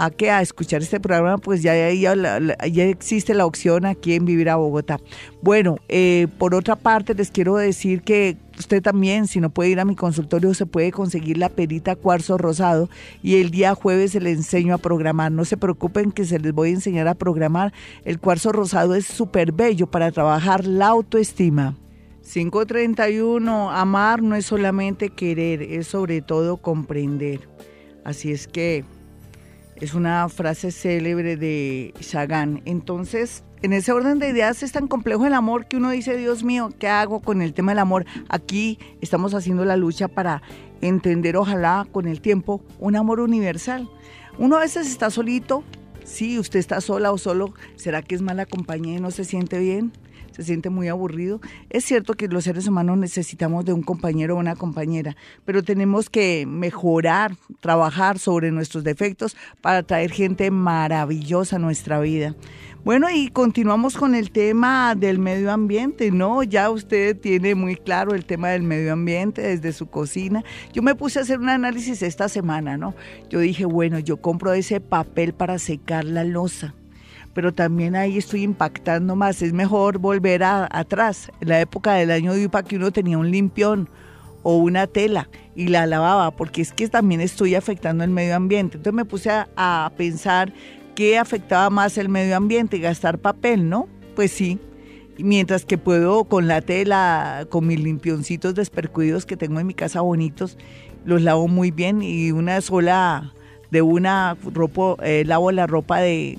a 0.00 0.08
que 0.08 0.30
a 0.30 0.40
escuchar 0.40 0.80
este 0.80 0.98
programa, 0.98 1.36
pues 1.36 1.62
ya, 1.62 1.74
ya, 1.92 2.84
existe 2.84 3.34
la 3.34 3.44
opción 3.44 3.84
aquí 3.84 4.14
en 4.14 4.24
Vivir 4.24 4.48
a 4.48 4.56
Bogotá. 4.56 4.98
Bueno, 5.42 5.76
eh, 5.90 6.26
por 6.38 6.54
otra 6.54 6.74
parte, 6.74 7.14
les 7.14 7.30
quiero 7.30 7.56
decir 7.56 8.00
que 8.00 8.38
usted 8.58 8.82
también, 8.82 9.26
si 9.26 9.40
no 9.40 9.50
puede 9.50 9.68
ir 9.68 9.78
a 9.78 9.84
mi 9.84 9.94
consultorio, 9.94 10.54
se 10.54 10.64
puede 10.64 10.90
conseguir 10.90 11.36
la 11.36 11.50
perita 11.50 11.96
cuarzo 11.96 12.38
rosado 12.38 12.88
y 13.22 13.42
el 13.42 13.50
día 13.50 13.74
jueves 13.74 14.12
se 14.12 14.20
le 14.20 14.30
enseño 14.30 14.72
a 14.72 14.78
programar. 14.78 15.32
No 15.32 15.44
se 15.44 15.58
preocupen 15.58 16.12
que 16.12 16.24
se 16.24 16.38
les 16.38 16.54
voy 16.54 16.70
a 16.70 16.72
enseñar 16.72 17.06
a 17.06 17.14
programar. 17.14 17.74
El 18.06 18.18
cuarzo 18.18 18.52
rosado 18.52 18.94
es 18.94 19.04
súper 19.04 19.52
bello 19.52 19.86
para 19.86 20.10
trabajar 20.12 20.64
la 20.64 20.86
autoestima. 20.86 21.76
531, 22.22 23.70
amar 23.70 24.22
no 24.22 24.34
es 24.34 24.46
solamente 24.46 25.10
querer, 25.10 25.60
es 25.60 25.88
sobre 25.88 26.22
todo 26.22 26.56
comprender. 26.56 27.40
Así 28.02 28.32
es 28.32 28.48
que 28.48 28.86
es 29.80 29.94
una 29.94 30.28
frase 30.28 30.70
célebre 30.70 31.36
de 31.36 31.94
Sagan. 32.00 32.62
Entonces, 32.66 33.44
en 33.62 33.72
ese 33.72 33.92
orden 33.92 34.18
de 34.18 34.28
ideas 34.28 34.62
es 34.62 34.72
tan 34.72 34.88
complejo 34.88 35.26
el 35.26 35.34
amor 35.34 35.66
que 35.66 35.76
uno 35.76 35.90
dice, 35.90 36.16
Dios 36.16 36.44
mío, 36.44 36.70
¿qué 36.78 36.88
hago 36.88 37.20
con 37.20 37.42
el 37.42 37.54
tema 37.54 37.72
del 37.72 37.78
amor? 37.80 38.04
Aquí 38.28 38.78
estamos 39.00 39.34
haciendo 39.34 39.64
la 39.64 39.76
lucha 39.76 40.08
para 40.08 40.42
entender, 40.80 41.36
ojalá 41.36 41.86
con 41.90 42.06
el 42.06 42.20
tiempo, 42.20 42.62
un 42.78 42.96
amor 42.96 43.20
universal. 43.20 43.88
Uno 44.38 44.56
a 44.56 44.60
veces 44.60 44.86
está 44.86 45.10
solito, 45.10 45.64
sí, 46.04 46.38
usted 46.38 46.58
está 46.58 46.80
sola 46.80 47.12
o 47.12 47.18
solo, 47.18 47.54
¿será 47.76 48.02
que 48.02 48.14
es 48.14 48.22
mala 48.22 48.46
compañía 48.46 48.98
y 48.98 49.00
no 49.00 49.10
se 49.10 49.24
siente 49.24 49.58
bien? 49.58 49.92
Se 50.32 50.42
siente 50.44 50.70
muy 50.70 50.88
aburrido. 50.88 51.40
Es 51.68 51.84
cierto 51.84 52.14
que 52.14 52.28
los 52.28 52.44
seres 52.44 52.66
humanos 52.66 52.98
necesitamos 52.98 53.64
de 53.64 53.72
un 53.72 53.82
compañero 53.82 54.36
o 54.36 54.38
una 54.38 54.56
compañera, 54.56 55.16
pero 55.44 55.62
tenemos 55.62 56.10
que 56.10 56.46
mejorar, 56.46 57.36
trabajar 57.60 58.18
sobre 58.18 58.50
nuestros 58.50 58.84
defectos 58.84 59.36
para 59.60 59.82
traer 59.82 60.10
gente 60.10 60.50
maravillosa 60.50 61.56
a 61.56 61.58
nuestra 61.58 62.00
vida. 62.00 62.34
Bueno, 62.82 63.08
y 63.10 63.28
continuamos 63.28 63.94
con 63.98 64.14
el 64.14 64.30
tema 64.30 64.94
del 64.94 65.18
medio 65.18 65.52
ambiente, 65.52 66.10
¿no? 66.10 66.42
Ya 66.42 66.70
usted 66.70 67.14
tiene 67.14 67.54
muy 67.54 67.76
claro 67.76 68.14
el 68.14 68.24
tema 68.24 68.48
del 68.48 68.62
medio 68.62 68.94
ambiente 68.94 69.42
desde 69.42 69.74
su 69.74 69.86
cocina. 69.86 70.44
Yo 70.72 70.82
me 70.82 70.94
puse 70.94 71.18
a 71.18 71.22
hacer 71.22 71.40
un 71.40 71.50
análisis 71.50 72.00
esta 72.00 72.30
semana, 72.30 72.78
¿no? 72.78 72.94
Yo 73.28 73.40
dije, 73.40 73.66
bueno, 73.66 73.98
yo 73.98 74.16
compro 74.16 74.54
ese 74.54 74.80
papel 74.80 75.34
para 75.34 75.58
secar 75.58 76.06
la 76.06 76.24
losa 76.24 76.74
pero 77.34 77.52
también 77.52 77.96
ahí 77.96 78.18
estoy 78.18 78.42
impactando 78.42 79.16
más. 79.16 79.42
Es 79.42 79.52
mejor 79.52 79.98
volver 79.98 80.42
atrás, 80.42 81.30
en 81.40 81.48
la 81.48 81.60
época 81.60 81.94
del 81.94 82.10
año 82.10 82.32
de 82.34 82.46
UPA 82.46 82.62
que 82.62 82.76
uno 82.76 82.90
tenía 82.90 83.18
un 83.18 83.30
limpión 83.30 83.88
o 84.42 84.56
una 84.56 84.86
tela 84.86 85.28
y 85.54 85.68
la 85.68 85.86
lavaba, 85.86 86.30
porque 86.30 86.62
es 86.62 86.72
que 86.72 86.88
también 86.88 87.20
estoy 87.20 87.54
afectando 87.54 88.04
el 88.04 88.10
medio 88.10 88.36
ambiente. 88.36 88.78
Entonces 88.78 88.96
me 88.96 89.04
puse 89.04 89.30
a, 89.30 89.92
pensar 89.96 90.52
qué 90.94 91.18
afectaba 91.18 91.70
más 91.70 91.98
el 91.98 92.08
medio 92.08 92.36
ambiente, 92.36 92.78
gastar 92.78 93.18
papel, 93.18 93.68
¿no? 93.68 93.88
Pues 94.16 94.32
sí, 94.32 94.58
mientras 95.18 95.64
que 95.64 95.78
puedo 95.78 96.24
con 96.24 96.48
la 96.48 96.62
tela, 96.62 97.46
con 97.50 97.66
mis 97.66 97.80
limpioncitos 97.80 98.54
despercuidos 98.54 99.26
que 99.26 99.36
tengo 99.36 99.60
en 99.60 99.66
mi 99.66 99.74
casa 99.74 100.00
bonitos, 100.00 100.56
los 101.04 101.22
lavo 101.22 101.48
muy 101.48 101.70
bien 101.70 102.02
y 102.02 102.32
una 102.32 102.60
sola 102.60 103.32
de 103.70 103.82
una 103.82 104.36
ropa, 104.52 104.96
eh, 105.04 105.24
lavo 105.24 105.52
la 105.52 105.66
ropa 105.66 106.00
de, 106.00 106.38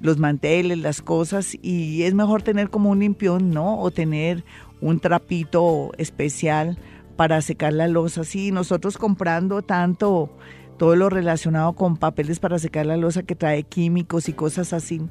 los 0.00 0.18
manteles, 0.18 0.78
las 0.78 1.02
cosas, 1.02 1.56
y 1.62 2.02
es 2.04 2.14
mejor 2.14 2.42
tener 2.42 2.70
como 2.70 2.90
un 2.90 3.00
limpión, 3.00 3.50
¿no? 3.50 3.78
O 3.80 3.90
tener 3.90 4.44
un 4.80 5.00
trapito 5.00 5.92
especial 5.98 6.78
para 7.16 7.40
secar 7.42 7.72
la 7.72 7.86
losa. 7.86 8.24
Sí, 8.24 8.50
nosotros 8.50 8.96
comprando 8.96 9.62
tanto 9.62 10.30
todo 10.78 10.96
lo 10.96 11.10
relacionado 11.10 11.74
con 11.74 11.98
papeles 11.98 12.38
para 12.38 12.58
secar 12.58 12.86
la 12.86 12.96
losa 12.96 13.22
que 13.22 13.34
trae 13.34 13.64
químicos 13.64 14.30
y 14.30 14.32
cosas 14.32 14.72
así. 14.72 15.02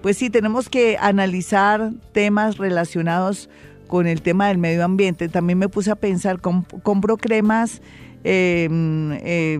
Pues 0.00 0.16
sí, 0.16 0.30
tenemos 0.30 0.70
que 0.70 0.96
analizar 0.98 1.92
temas 2.12 2.56
relacionados 2.56 3.50
con 3.88 4.06
el 4.06 4.22
tema 4.22 4.48
del 4.48 4.56
medio 4.56 4.82
ambiente. 4.82 5.28
También 5.28 5.58
me 5.58 5.68
puse 5.68 5.90
a 5.90 5.96
pensar, 5.96 6.40
compro 6.40 7.18
cremas 7.18 7.82
eh, 8.24 8.68
eh, 9.22 9.58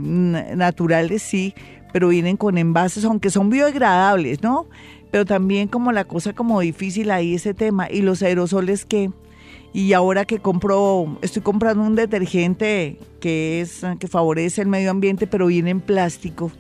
naturales, 0.57 1.23
sí, 1.23 1.55
pero 1.93 2.09
vienen 2.09 2.37
con 2.37 2.59
envases, 2.59 3.05
aunque 3.05 3.31
son 3.31 3.51
biodegradables, 3.51 4.43
¿no? 4.43 4.67
Pero 5.11 5.25
también 5.25 5.69
como 5.69 5.93
la 5.93 6.05
cosa 6.05 6.35
como 6.35 6.61
difícil 6.61 7.11
ahí 7.11 7.35
ese 7.35 7.55
tema. 7.55 7.91
Y 7.91 8.03
los 8.03 8.23
aerosoles 8.23 8.85
que, 8.85 9.11
y 9.73 9.93
ahora 9.93 10.25
que 10.25 10.39
compro, 10.39 11.19
estoy 11.23 11.43
comprando 11.43 11.83
un 11.83 11.95
detergente 11.95 12.99
que 13.21 13.61
es, 13.61 13.83
que 13.99 14.09
favorece 14.09 14.63
el 14.63 14.69
medio 14.69 14.91
ambiente, 14.91 15.27
pero 15.27 15.47
viene 15.47 15.71
en 15.71 15.81
plástico. 15.81 16.53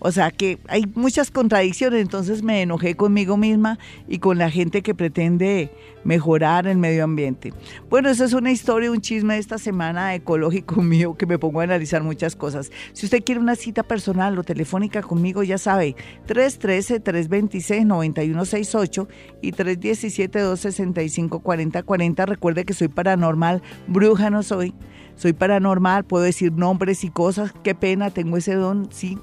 O 0.00 0.12
sea 0.12 0.30
que 0.30 0.60
hay 0.68 0.84
muchas 0.94 1.32
contradicciones, 1.32 2.00
entonces 2.00 2.42
me 2.42 2.62
enojé 2.62 2.94
conmigo 2.94 3.36
misma 3.36 3.78
y 4.06 4.18
con 4.18 4.38
la 4.38 4.48
gente 4.50 4.82
que 4.82 4.94
pretende 4.94 5.72
mejorar 6.04 6.68
el 6.68 6.78
medio 6.78 7.02
ambiente. 7.04 7.52
Bueno, 7.90 8.08
esa 8.08 8.24
es 8.24 8.32
una 8.32 8.52
historia, 8.52 8.92
un 8.92 9.00
chisme 9.00 9.34
de 9.34 9.40
esta 9.40 9.58
semana 9.58 10.14
ecológico 10.14 10.80
mío 10.88 11.16
que 11.16 11.26
me 11.26 11.36
pongo 11.38 11.58
a 11.60 11.64
analizar 11.64 12.04
muchas 12.04 12.36
cosas. 12.36 12.70
Si 12.92 13.06
usted 13.06 13.24
quiere 13.24 13.40
una 13.40 13.56
cita 13.56 13.82
personal 13.82 14.38
o 14.38 14.44
telefónica 14.44 15.02
conmigo, 15.02 15.42
ya 15.42 15.58
sabe, 15.58 15.96
313-326-9168 16.28 19.08
y 19.42 19.50
317-265-4040. 19.52 22.26
Recuerde 22.26 22.64
que 22.64 22.74
soy 22.74 22.86
paranormal, 22.88 23.62
bruja 23.88 24.30
no 24.30 24.44
soy. 24.44 24.74
Soy 25.16 25.32
paranormal, 25.32 26.04
puedo 26.04 26.22
decir 26.22 26.52
nombres 26.52 27.02
y 27.02 27.10
cosas. 27.10 27.52
Qué 27.64 27.74
pena, 27.74 28.10
tengo 28.10 28.36
ese 28.36 28.54
don, 28.54 28.88
sí 28.92 29.18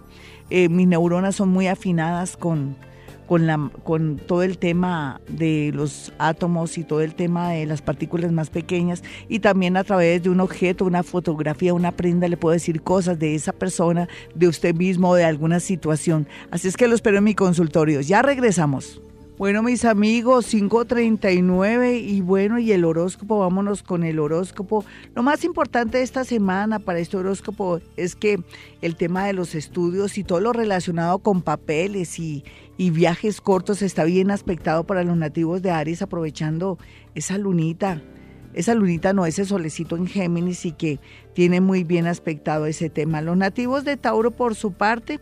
eh, 0.50 0.70
mis 0.70 0.88
neuronas 0.88 1.36
son 1.36 1.50
muy 1.50 1.68
afinadas 1.68 2.38
con, 2.38 2.76
con, 3.28 3.48
la, 3.48 3.72
con 3.84 4.18
todo 4.18 4.44
el 4.44 4.58
tema 4.58 5.20
de 5.28 5.72
los 5.74 6.14
átomos 6.18 6.78
y 6.78 6.84
todo 6.84 7.02
el 7.02 7.16
tema 7.16 7.52
de 7.52 7.66
las 7.66 7.82
partículas 7.82 8.32
más 8.32 8.50
pequeñas 8.50 9.04
y 9.28 9.40
también 9.40 9.78
a 9.78 9.84
través 9.84 10.24
de 10.24 10.30
un 10.30 10.40
objeto, 10.40 10.86
una 10.86 11.04
fotografía, 11.04 11.74
una 11.74 11.92
prenda, 11.92 12.28
le 12.28 12.38
puedo 12.38 12.54
decir 12.54 12.82
cosas 12.82 13.18
de 13.20 13.36
esa 13.36 13.54
persona, 13.54 14.08
de 14.36 14.48
usted 14.48 14.76
mismo, 14.76 15.16
de 15.16 15.24
alguna 15.24 15.60
situación. 15.60 16.28
Así 16.52 16.68
es 16.68 16.78
que 16.78 16.88
lo 16.88 16.96
espero 16.96 17.18
en 17.18 17.24
mi 17.24 17.36
consultorio. 17.36 18.02
Ya 18.02 18.22
regresamos. 18.22 19.02
Bueno, 19.38 19.62
mis 19.64 19.84
amigos, 19.84 20.46
539 20.46 21.98
y 21.98 22.22
bueno, 22.22 22.58
y 22.58 22.72
el 22.72 22.86
horóscopo, 22.86 23.40
vámonos 23.40 23.84
con 23.84 24.06
el 24.06 24.18
horóscopo. 24.20 24.86
Lo 25.14 25.24
más 25.24 25.44
importante 25.44 25.98
de 25.98 26.06
esta 26.06 26.24
semana 26.24 26.80
para 26.80 27.00
este 27.00 27.18
horóscopo 27.18 27.82
es 27.98 28.16
que 28.16 28.40
el 28.82 28.96
tema 28.96 29.26
de 29.26 29.34
los 29.34 29.54
estudios 29.54 30.18
y 30.18 30.24
todo 30.24 30.40
lo 30.40 30.54
relacionado 30.54 31.20
con 31.20 31.42
papeles 31.42 32.18
y, 32.18 32.46
y 32.78 32.92
viajes 32.92 33.42
cortos 33.42 33.82
está 33.82 34.06
bien 34.06 34.32
aspectado 34.32 34.86
para 34.86 35.04
los 35.04 35.18
nativos 35.18 35.62
de 35.62 35.72
Aries, 35.72 36.02
aprovechando 36.02 36.80
esa 37.14 37.38
lunita. 37.38 38.02
Esa 38.54 38.74
lunita 38.74 39.12
no, 39.12 39.26
ese 39.26 39.44
solecito 39.44 39.98
en 39.98 40.08
Géminis 40.08 40.66
y 40.66 40.72
que 40.72 41.02
tiene 41.34 41.60
muy 41.60 41.84
bien 41.84 42.08
aspectado 42.08 42.68
ese 42.68 42.90
tema. 42.90 43.20
Los 43.20 43.36
nativos 43.36 43.84
de 43.84 43.98
Tauro, 43.98 44.32
por 44.32 44.56
su 44.56 44.72
parte, 44.72 45.20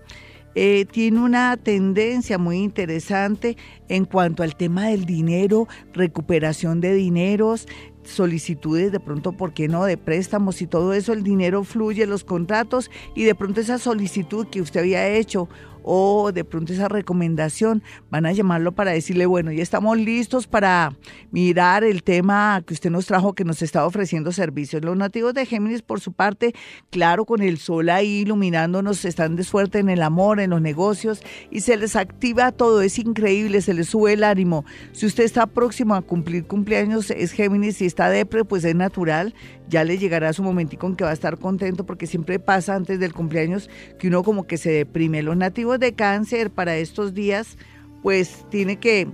eh, 0.55 0.85
tiene 0.85 1.19
una 1.21 1.57
tendencia 1.57 2.37
muy 2.37 2.57
interesante 2.57 3.57
en 3.89 4.05
cuanto 4.05 4.43
al 4.43 4.55
tema 4.55 4.87
del 4.87 5.05
dinero, 5.05 5.67
recuperación 5.93 6.81
de 6.81 6.93
dineros, 6.93 7.67
solicitudes 8.03 8.91
de 8.91 8.99
pronto, 8.99 9.31
¿por 9.33 9.53
qué 9.53 9.67
no?, 9.67 9.85
de 9.85 9.97
préstamos 9.97 10.61
y 10.61 10.67
todo 10.67 10.93
eso, 10.93 11.13
el 11.13 11.23
dinero 11.23 11.63
fluye, 11.63 12.05
los 12.05 12.23
contratos 12.23 12.91
y 13.15 13.23
de 13.23 13.35
pronto 13.35 13.61
esa 13.61 13.77
solicitud 13.77 14.47
que 14.47 14.61
usted 14.61 14.81
había 14.81 15.07
hecho 15.09 15.49
o 15.83 16.31
de 16.31 16.43
pronto 16.43 16.73
esa 16.73 16.87
recomendación, 16.87 17.83
van 18.09 18.25
a 18.25 18.31
llamarlo 18.31 18.71
para 18.71 18.91
decirle, 18.91 19.25
bueno, 19.25 19.51
ya 19.51 19.61
estamos 19.61 19.97
listos 19.97 20.47
para 20.47 20.95
mirar 21.31 21.83
el 21.83 22.03
tema 22.03 22.63
que 22.65 22.73
usted 22.73 22.89
nos 22.89 23.05
trajo, 23.05 23.33
que 23.33 23.43
nos 23.43 23.61
está 23.61 23.85
ofreciendo 23.85 24.31
servicios. 24.31 24.83
Los 24.83 24.97
nativos 24.97 25.33
de 25.33 25.45
Géminis, 25.45 25.81
por 25.81 25.99
su 25.99 26.13
parte, 26.13 26.53
claro, 26.89 27.25
con 27.25 27.41
el 27.41 27.57
sol 27.57 27.89
ahí 27.89 28.21
iluminándonos, 28.21 29.05
están 29.05 29.35
de 29.35 29.43
suerte 29.43 29.79
en 29.79 29.89
el 29.89 30.01
amor, 30.01 30.39
en 30.39 30.51
los 30.51 30.61
negocios, 30.61 31.21
y 31.51 31.61
se 31.61 31.77
les 31.77 31.95
activa 31.95 32.51
todo, 32.51 32.81
es 32.81 32.97
increíble, 32.99 33.61
se 33.61 33.73
les 33.73 33.89
sube 33.89 34.13
el 34.13 34.23
ánimo. 34.23 34.65
Si 34.91 35.05
usted 35.05 35.23
está 35.23 35.47
próximo 35.47 35.95
a 35.95 36.01
cumplir 36.01 36.45
cumpleaños, 36.45 37.11
es 37.11 37.31
Géminis, 37.31 37.77
si 37.77 37.85
está 37.85 38.09
depre, 38.09 38.45
pues 38.45 38.63
es 38.63 38.75
natural, 38.75 39.33
ya 39.67 39.83
le 39.83 39.97
llegará 39.97 40.33
su 40.33 40.43
momentico 40.43 40.87
en 40.87 40.95
que 40.95 41.03
va 41.03 41.09
a 41.09 41.13
estar 41.13 41.37
contento, 41.37 41.85
porque 41.85 42.07
siempre 42.07 42.39
pasa 42.39 42.75
antes 42.75 42.99
del 42.99 43.13
cumpleaños 43.13 43.69
que 43.97 44.07
uno 44.07 44.23
como 44.23 44.45
que 44.45 44.57
se 44.57 44.71
deprime. 44.71 45.23
Los 45.23 45.37
nativos 45.37 45.72
de 45.79 45.93
cáncer 45.93 46.51
para 46.51 46.75
estos 46.77 47.13
días, 47.13 47.57
pues 48.01 48.45
tiene 48.49 48.77
que 48.77 49.07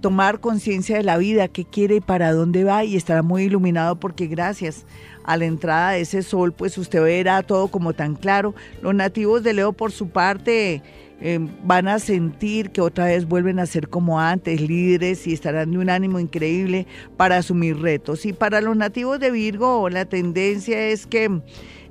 tomar 0.00 0.40
conciencia 0.40 0.96
de 0.96 1.04
la 1.04 1.16
vida, 1.16 1.48
qué 1.48 1.64
quiere 1.64 1.96
y 1.96 2.00
para 2.00 2.32
dónde 2.32 2.64
va 2.64 2.84
y 2.84 2.96
estará 2.96 3.22
muy 3.22 3.44
iluminado 3.44 3.98
porque 3.98 4.26
gracias 4.26 4.84
a 5.24 5.36
la 5.36 5.44
entrada 5.44 5.92
de 5.92 6.00
ese 6.00 6.22
sol, 6.22 6.52
pues 6.52 6.76
usted 6.76 7.02
verá 7.02 7.42
todo 7.42 7.68
como 7.68 7.92
tan 7.94 8.16
claro. 8.16 8.54
Los 8.82 8.94
nativos 8.94 9.42
de 9.44 9.54
Leo, 9.54 9.72
por 9.72 9.92
su 9.92 10.08
parte, 10.08 10.82
eh, 11.20 11.38
van 11.62 11.86
a 11.86 12.00
sentir 12.00 12.70
que 12.70 12.80
otra 12.80 13.06
vez 13.06 13.28
vuelven 13.28 13.60
a 13.60 13.66
ser 13.66 13.88
como 13.88 14.20
antes, 14.20 14.60
líderes 14.60 15.24
y 15.28 15.32
estarán 15.32 15.70
de 15.70 15.78
un 15.78 15.88
ánimo 15.88 16.18
increíble 16.18 16.88
para 17.16 17.36
asumir 17.36 17.78
retos. 17.78 18.26
Y 18.26 18.32
para 18.32 18.60
los 18.60 18.76
nativos 18.76 19.20
de 19.20 19.30
Virgo, 19.30 19.88
la 19.88 20.04
tendencia 20.04 20.88
es 20.88 21.06
que 21.06 21.40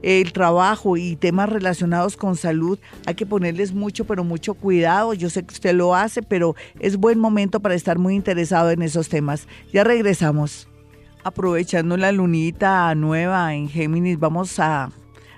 el 0.01 0.33
trabajo 0.33 0.97
y 0.97 1.15
temas 1.15 1.49
relacionados 1.49 2.17
con 2.17 2.35
salud, 2.35 2.79
hay 3.05 3.15
que 3.15 3.25
ponerles 3.25 3.73
mucho, 3.73 4.05
pero 4.05 4.23
mucho 4.23 4.53
cuidado. 4.53 5.13
Yo 5.13 5.29
sé 5.29 5.43
que 5.43 5.53
usted 5.53 5.73
lo 5.73 5.95
hace, 5.95 6.21
pero 6.21 6.55
es 6.79 6.97
buen 6.97 7.19
momento 7.19 7.59
para 7.59 7.75
estar 7.75 7.99
muy 7.99 8.15
interesado 8.15 8.71
en 8.71 8.81
esos 8.81 9.09
temas. 9.09 9.47
Ya 9.71 9.83
regresamos. 9.83 10.67
Aprovechando 11.23 11.97
la 11.97 12.11
lunita 12.11 12.93
nueva 12.95 13.53
en 13.53 13.69
Géminis, 13.69 14.17
vamos 14.17 14.57
a 14.57 14.89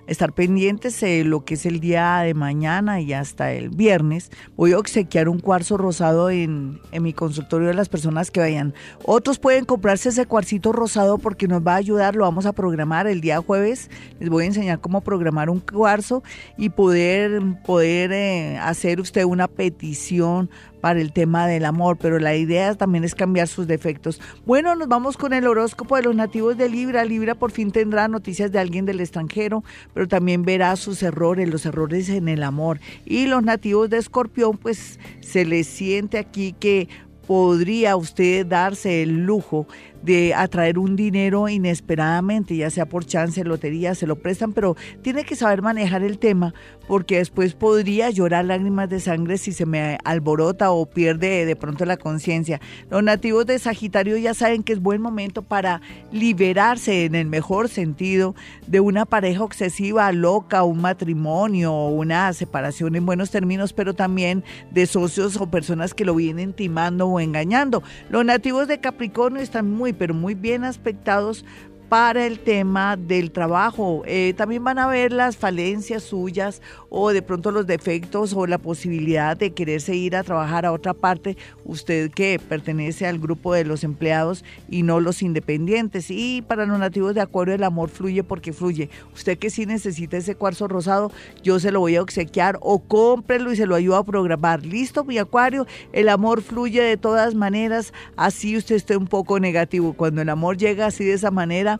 estar 0.07 0.33
pendientes 0.33 0.99
de 0.99 1.23
lo 1.23 1.45
que 1.45 1.55
es 1.55 1.65
el 1.65 1.79
día 1.79 2.19
de 2.19 2.33
mañana 2.33 3.01
y 3.01 3.13
hasta 3.13 3.51
el 3.51 3.69
viernes. 3.69 4.31
Voy 4.55 4.73
a 4.73 4.79
obsequiar 4.79 5.29
un 5.29 5.39
cuarzo 5.39 5.77
rosado 5.77 6.29
en, 6.29 6.79
en, 6.91 7.03
mi 7.03 7.13
consultorio 7.13 7.67
de 7.67 7.73
las 7.73 7.89
personas 7.89 8.31
que 8.31 8.39
vayan. 8.39 8.73
Otros 9.05 9.39
pueden 9.39 9.65
comprarse 9.65 10.09
ese 10.09 10.25
cuarcito 10.25 10.71
rosado 10.71 11.17
porque 11.17 11.47
nos 11.47 11.65
va 11.65 11.73
a 11.73 11.77
ayudar, 11.77 12.15
lo 12.15 12.23
vamos 12.23 12.45
a 12.45 12.53
programar 12.53 13.07
el 13.07 13.21
día 13.21 13.41
jueves. 13.41 13.89
Les 14.19 14.29
voy 14.29 14.43
a 14.43 14.47
enseñar 14.47 14.79
cómo 14.79 15.01
programar 15.01 15.49
un 15.49 15.59
cuarzo 15.59 16.23
y 16.57 16.69
poder, 16.69 17.41
poder 17.65 18.11
eh, 18.11 18.57
hacer 18.57 18.99
usted 18.99 19.23
una 19.23 19.47
petición 19.47 20.49
para 20.83 20.99
el 20.99 21.13
tema 21.13 21.47
del 21.47 21.63
amor, 21.63 21.95
pero 21.95 22.19
la 22.19 22.35
idea 22.35 22.75
también 22.75 23.05
es 23.05 23.15
cambiar 23.15 23.47
sus 23.47 23.67
defectos. 23.67 24.19
Bueno, 24.45 24.75
nos 24.75 24.89
vamos 24.89 25.15
con 25.15 25.31
el 25.31 25.47
horóscopo 25.47 25.95
de 25.95 26.01
los 26.01 26.13
nativos 26.13 26.57
de 26.57 26.67
Libra. 26.67 27.05
Libra 27.05 27.35
por 27.35 27.51
fin 27.51 27.71
tendrá 27.71 28.09
noticias 28.09 28.51
de 28.51 28.59
alguien 28.59 28.85
del 28.85 28.99
extranjero, 28.99 29.63
pero 29.93 30.09
también 30.09 30.43
verá 30.43 30.75
sus 30.75 31.01
errores, 31.01 31.47
los 31.47 31.65
errores 31.65 32.09
en 32.09 32.27
el 32.27 32.43
amor. 32.43 32.81
Y 33.05 33.27
los 33.27 33.43
nativos 33.43 33.89
de 33.89 33.97
Escorpión, 33.97 34.57
pues 34.57 34.99
se 35.21 35.45
les 35.45 35.67
siente 35.67 36.17
aquí 36.17 36.51
que 36.51 36.89
podría 37.27 37.95
usted 37.95 38.45
darse 38.45 39.03
el 39.03 39.23
lujo 39.25 39.65
de 40.03 40.33
atraer 40.33 40.77
un 40.77 40.95
dinero 40.95 41.49
inesperadamente, 41.49 42.55
ya 42.55 42.69
sea 42.69 42.85
por 42.85 43.05
chance, 43.05 43.43
lotería, 43.43 43.95
se 43.95 44.07
lo 44.07 44.17
prestan, 44.17 44.53
pero 44.53 44.75
tiene 45.01 45.23
que 45.23 45.35
saber 45.35 45.61
manejar 45.61 46.03
el 46.03 46.19
tema 46.19 46.53
porque 46.87 47.17
después 47.17 47.53
podría 47.53 48.09
llorar 48.09 48.45
lágrimas 48.45 48.89
de 48.89 48.99
sangre 48.99 49.37
si 49.37 49.53
se 49.53 49.65
me 49.65 49.97
alborota 50.03 50.71
o 50.71 50.85
pierde 50.85 51.45
de 51.45 51.55
pronto 51.55 51.85
la 51.85 51.97
conciencia. 51.97 52.59
Los 52.89 53.03
nativos 53.03 53.45
de 53.45 53.57
Sagitario 53.57 54.17
ya 54.17 54.33
saben 54.33 54.63
que 54.63 54.73
es 54.73 54.81
buen 54.81 55.01
momento 55.01 55.43
para 55.43 55.81
liberarse 56.11 57.05
en 57.05 57.15
el 57.15 57.27
mejor 57.27 57.69
sentido 57.69 58.35
de 58.67 58.81
una 58.81 59.05
pareja 59.05 59.43
obsesiva, 59.43 60.11
loca, 60.11 60.63
un 60.63 60.81
matrimonio 60.81 61.73
una 61.87 62.31
separación 62.33 62.95
en 62.95 63.05
buenos 63.05 63.31
términos, 63.31 63.73
pero 63.73 63.93
también 63.93 64.43
de 64.71 64.85
socios 64.85 65.37
o 65.37 65.49
personas 65.49 65.93
que 65.93 66.05
lo 66.05 66.15
vienen 66.15 66.53
timando 66.53 67.07
o 67.07 67.19
engañando. 67.19 67.83
Los 68.09 68.25
nativos 68.25 68.67
de 68.67 68.79
Capricornio 68.79 69.41
están 69.41 69.71
muy 69.71 69.92
pero 69.93 70.13
muy 70.13 70.35
bien 70.35 70.63
aspectados 70.63 71.45
para 71.93 72.25
el 72.25 72.39
tema 72.39 72.97
del 72.97 73.29
trabajo. 73.29 74.01
Eh, 74.07 74.33
también 74.35 74.63
van 74.63 74.79
a 74.79 74.87
ver 74.87 75.13
las 75.13 75.37
falencias 75.37 76.01
suyas 76.01 76.59
o 76.89 77.11
de 77.11 77.21
pronto 77.21 77.51
los 77.51 77.67
defectos 77.67 78.33
o 78.33 78.47
la 78.47 78.57
posibilidad 78.57 79.37
de 79.37 79.51
quererse 79.51 79.95
ir 79.95 80.15
a 80.15 80.23
trabajar 80.23 80.65
a 80.65 80.71
otra 80.71 80.95
parte, 80.95 81.37
usted 81.65 82.09
que 82.09 82.39
pertenece 82.39 83.05
al 83.05 83.19
grupo 83.19 83.53
de 83.53 83.63
los 83.63 83.83
empleados 83.83 84.43
y 84.69 84.81
no 84.81 84.99
los 85.01 85.21
independientes. 85.21 86.09
Y 86.09 86.41
para 86.41 86.65
los 86.65 86.79
nativos 86.79 87.13
de 87.13 87.21
Acuario 87.21 87.53
el 87.53 87.63
amor 87.63 87.89
fluye 87.89 88.23
porque 88.23 88.53
fluye. 88.53 88.89
Usted 89.13 89.37
que 89.37 89.51
sí 89.51 89.67
necesita 89.67 90.17
ese 90.17 90.33
cuarzo 90.33 90.67
rosado, 90.67 91.11
yo 91.43 91.59
se 91.59 91.71
lo 91.71 91.79
voy 91.79 91.95
a 91.97 92.01
obsequiar 92.01 92.57
o 92.61 92.79
cómprelo 92.79 93.51
y 93.51 93.55
se 93.55 93.67
lo 93.67 93.75
ayudo 93.75 93.97
a 93.97 94.03
programar. 94.03 94.65
Listo, 94.65 95.03
mi 95.03 95.19
Acuario, 95.19 95.67
el 95.91 96.09
amor 96.09 96.41
fluye 96.41 96.81
de 96.81 96.97
todas 96.97 97.35
maneras, 97.35 97.93
así 98.15 98.57
usted 98.57 98.77
esté 98.77 98.97
un 98.97 99.05
poco 99.05 99.39
negativo. 99.39 99.93
Cuando 99.93 100.23
el 100.23 100.29
amor 100.29 100.57
llega 100.57 100.87
así 100.87 101.03
de 101.03 101.13
esa 101.13 101.29
manera, 101.29 101.79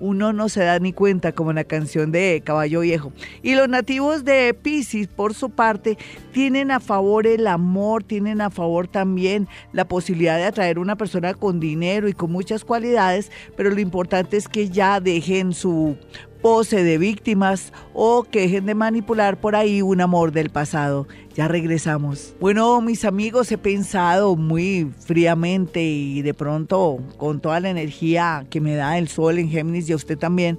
uno 0.00 0.32
no 0.32 0.48
se 0.48 0.64
da 0.64 0.78
ni 0.78 0.92
cuenta, 0.92 1.32
como 1.32 1.50
en 1.50 1.56
la 1.56 1.64
canción 1.64 2.12
de 2.12 2.42
Caballo 2.44 2.80
Viejo. 2.80 3.12
Y 3.42 3.54
los 3.54 3.68
nativos 3.68 4.24
de 4.24 4.54
Pisces, 4.54 5.08
por 5.08 5.34
su 5.34 5.50
parte, 5.50 5.98
tienen 6.32 6.70
a 6.70 6.80
favor 6.80 7.26
el 7.26 7.46
amor, 7.46 8.04
tienen 8.04 8.40
a 8.40 8.50
favor 8.50 8.88
también 8.88 9.48
la 9.72 9.86
posibilidad 9.86 10.36
de 10.36 10.44
atraer 10.44 10.78
una 10.78 10.96
persona 10.96 11.34
con 11.34 11.60
dinero 11.60 12.08
y 12.08 12.12
con 12.12 12.30
muchas 12.30 12.64
cualidades, 12.64 13.30
pero 13.56 13.70
lo 13.70 13.80
importante 13.80 14.36
es 14.36 14.48
que 14.48 14.68
ya 14.68 15.00
dejen 15.00 15.52
su 15.52 15.96
pose 16.40 16.84
de 16.84 16.98
víctimas 16.98 17.72
o 17.94 18.24
que 18.24 18.42
dejen 18.42 18.66
de 18.66 18.74
manipular 18.74 19.40
por 19.40 19.56
ahí 19.56 19.82
un 19.82 20.00
amor 20.00 20.32
del 20.32 20.50
pasado. 20.50 21.06
Ya 21.34 21.46
regresamos. 21.46 22.34
Bueno, 22.40 22.80
mis 22.80 23.04
amigos, 23.04 23.52
he 23.52 23.58
pensado 23.58 24.34
muy 24.36 24.90
fríamente 25.06 25.82
y 25.82 26.22
de 26.22 26.34
pronto 26.34 26.98
con 27.16 27.40
toda 27.40 27.60
la 27.60 27.70
energía 27.70 28.46
que 28.50 28.60
me 28.60 28.74
da 28.74 28.98
el 28.98 29.08
sol 29.08 29.38
en 29.38 29.48
Géminis 29.48 29.86
y 29.88 29.92
a 29.92 29.96
usted 29.96 30.18
también, 30.18 30.58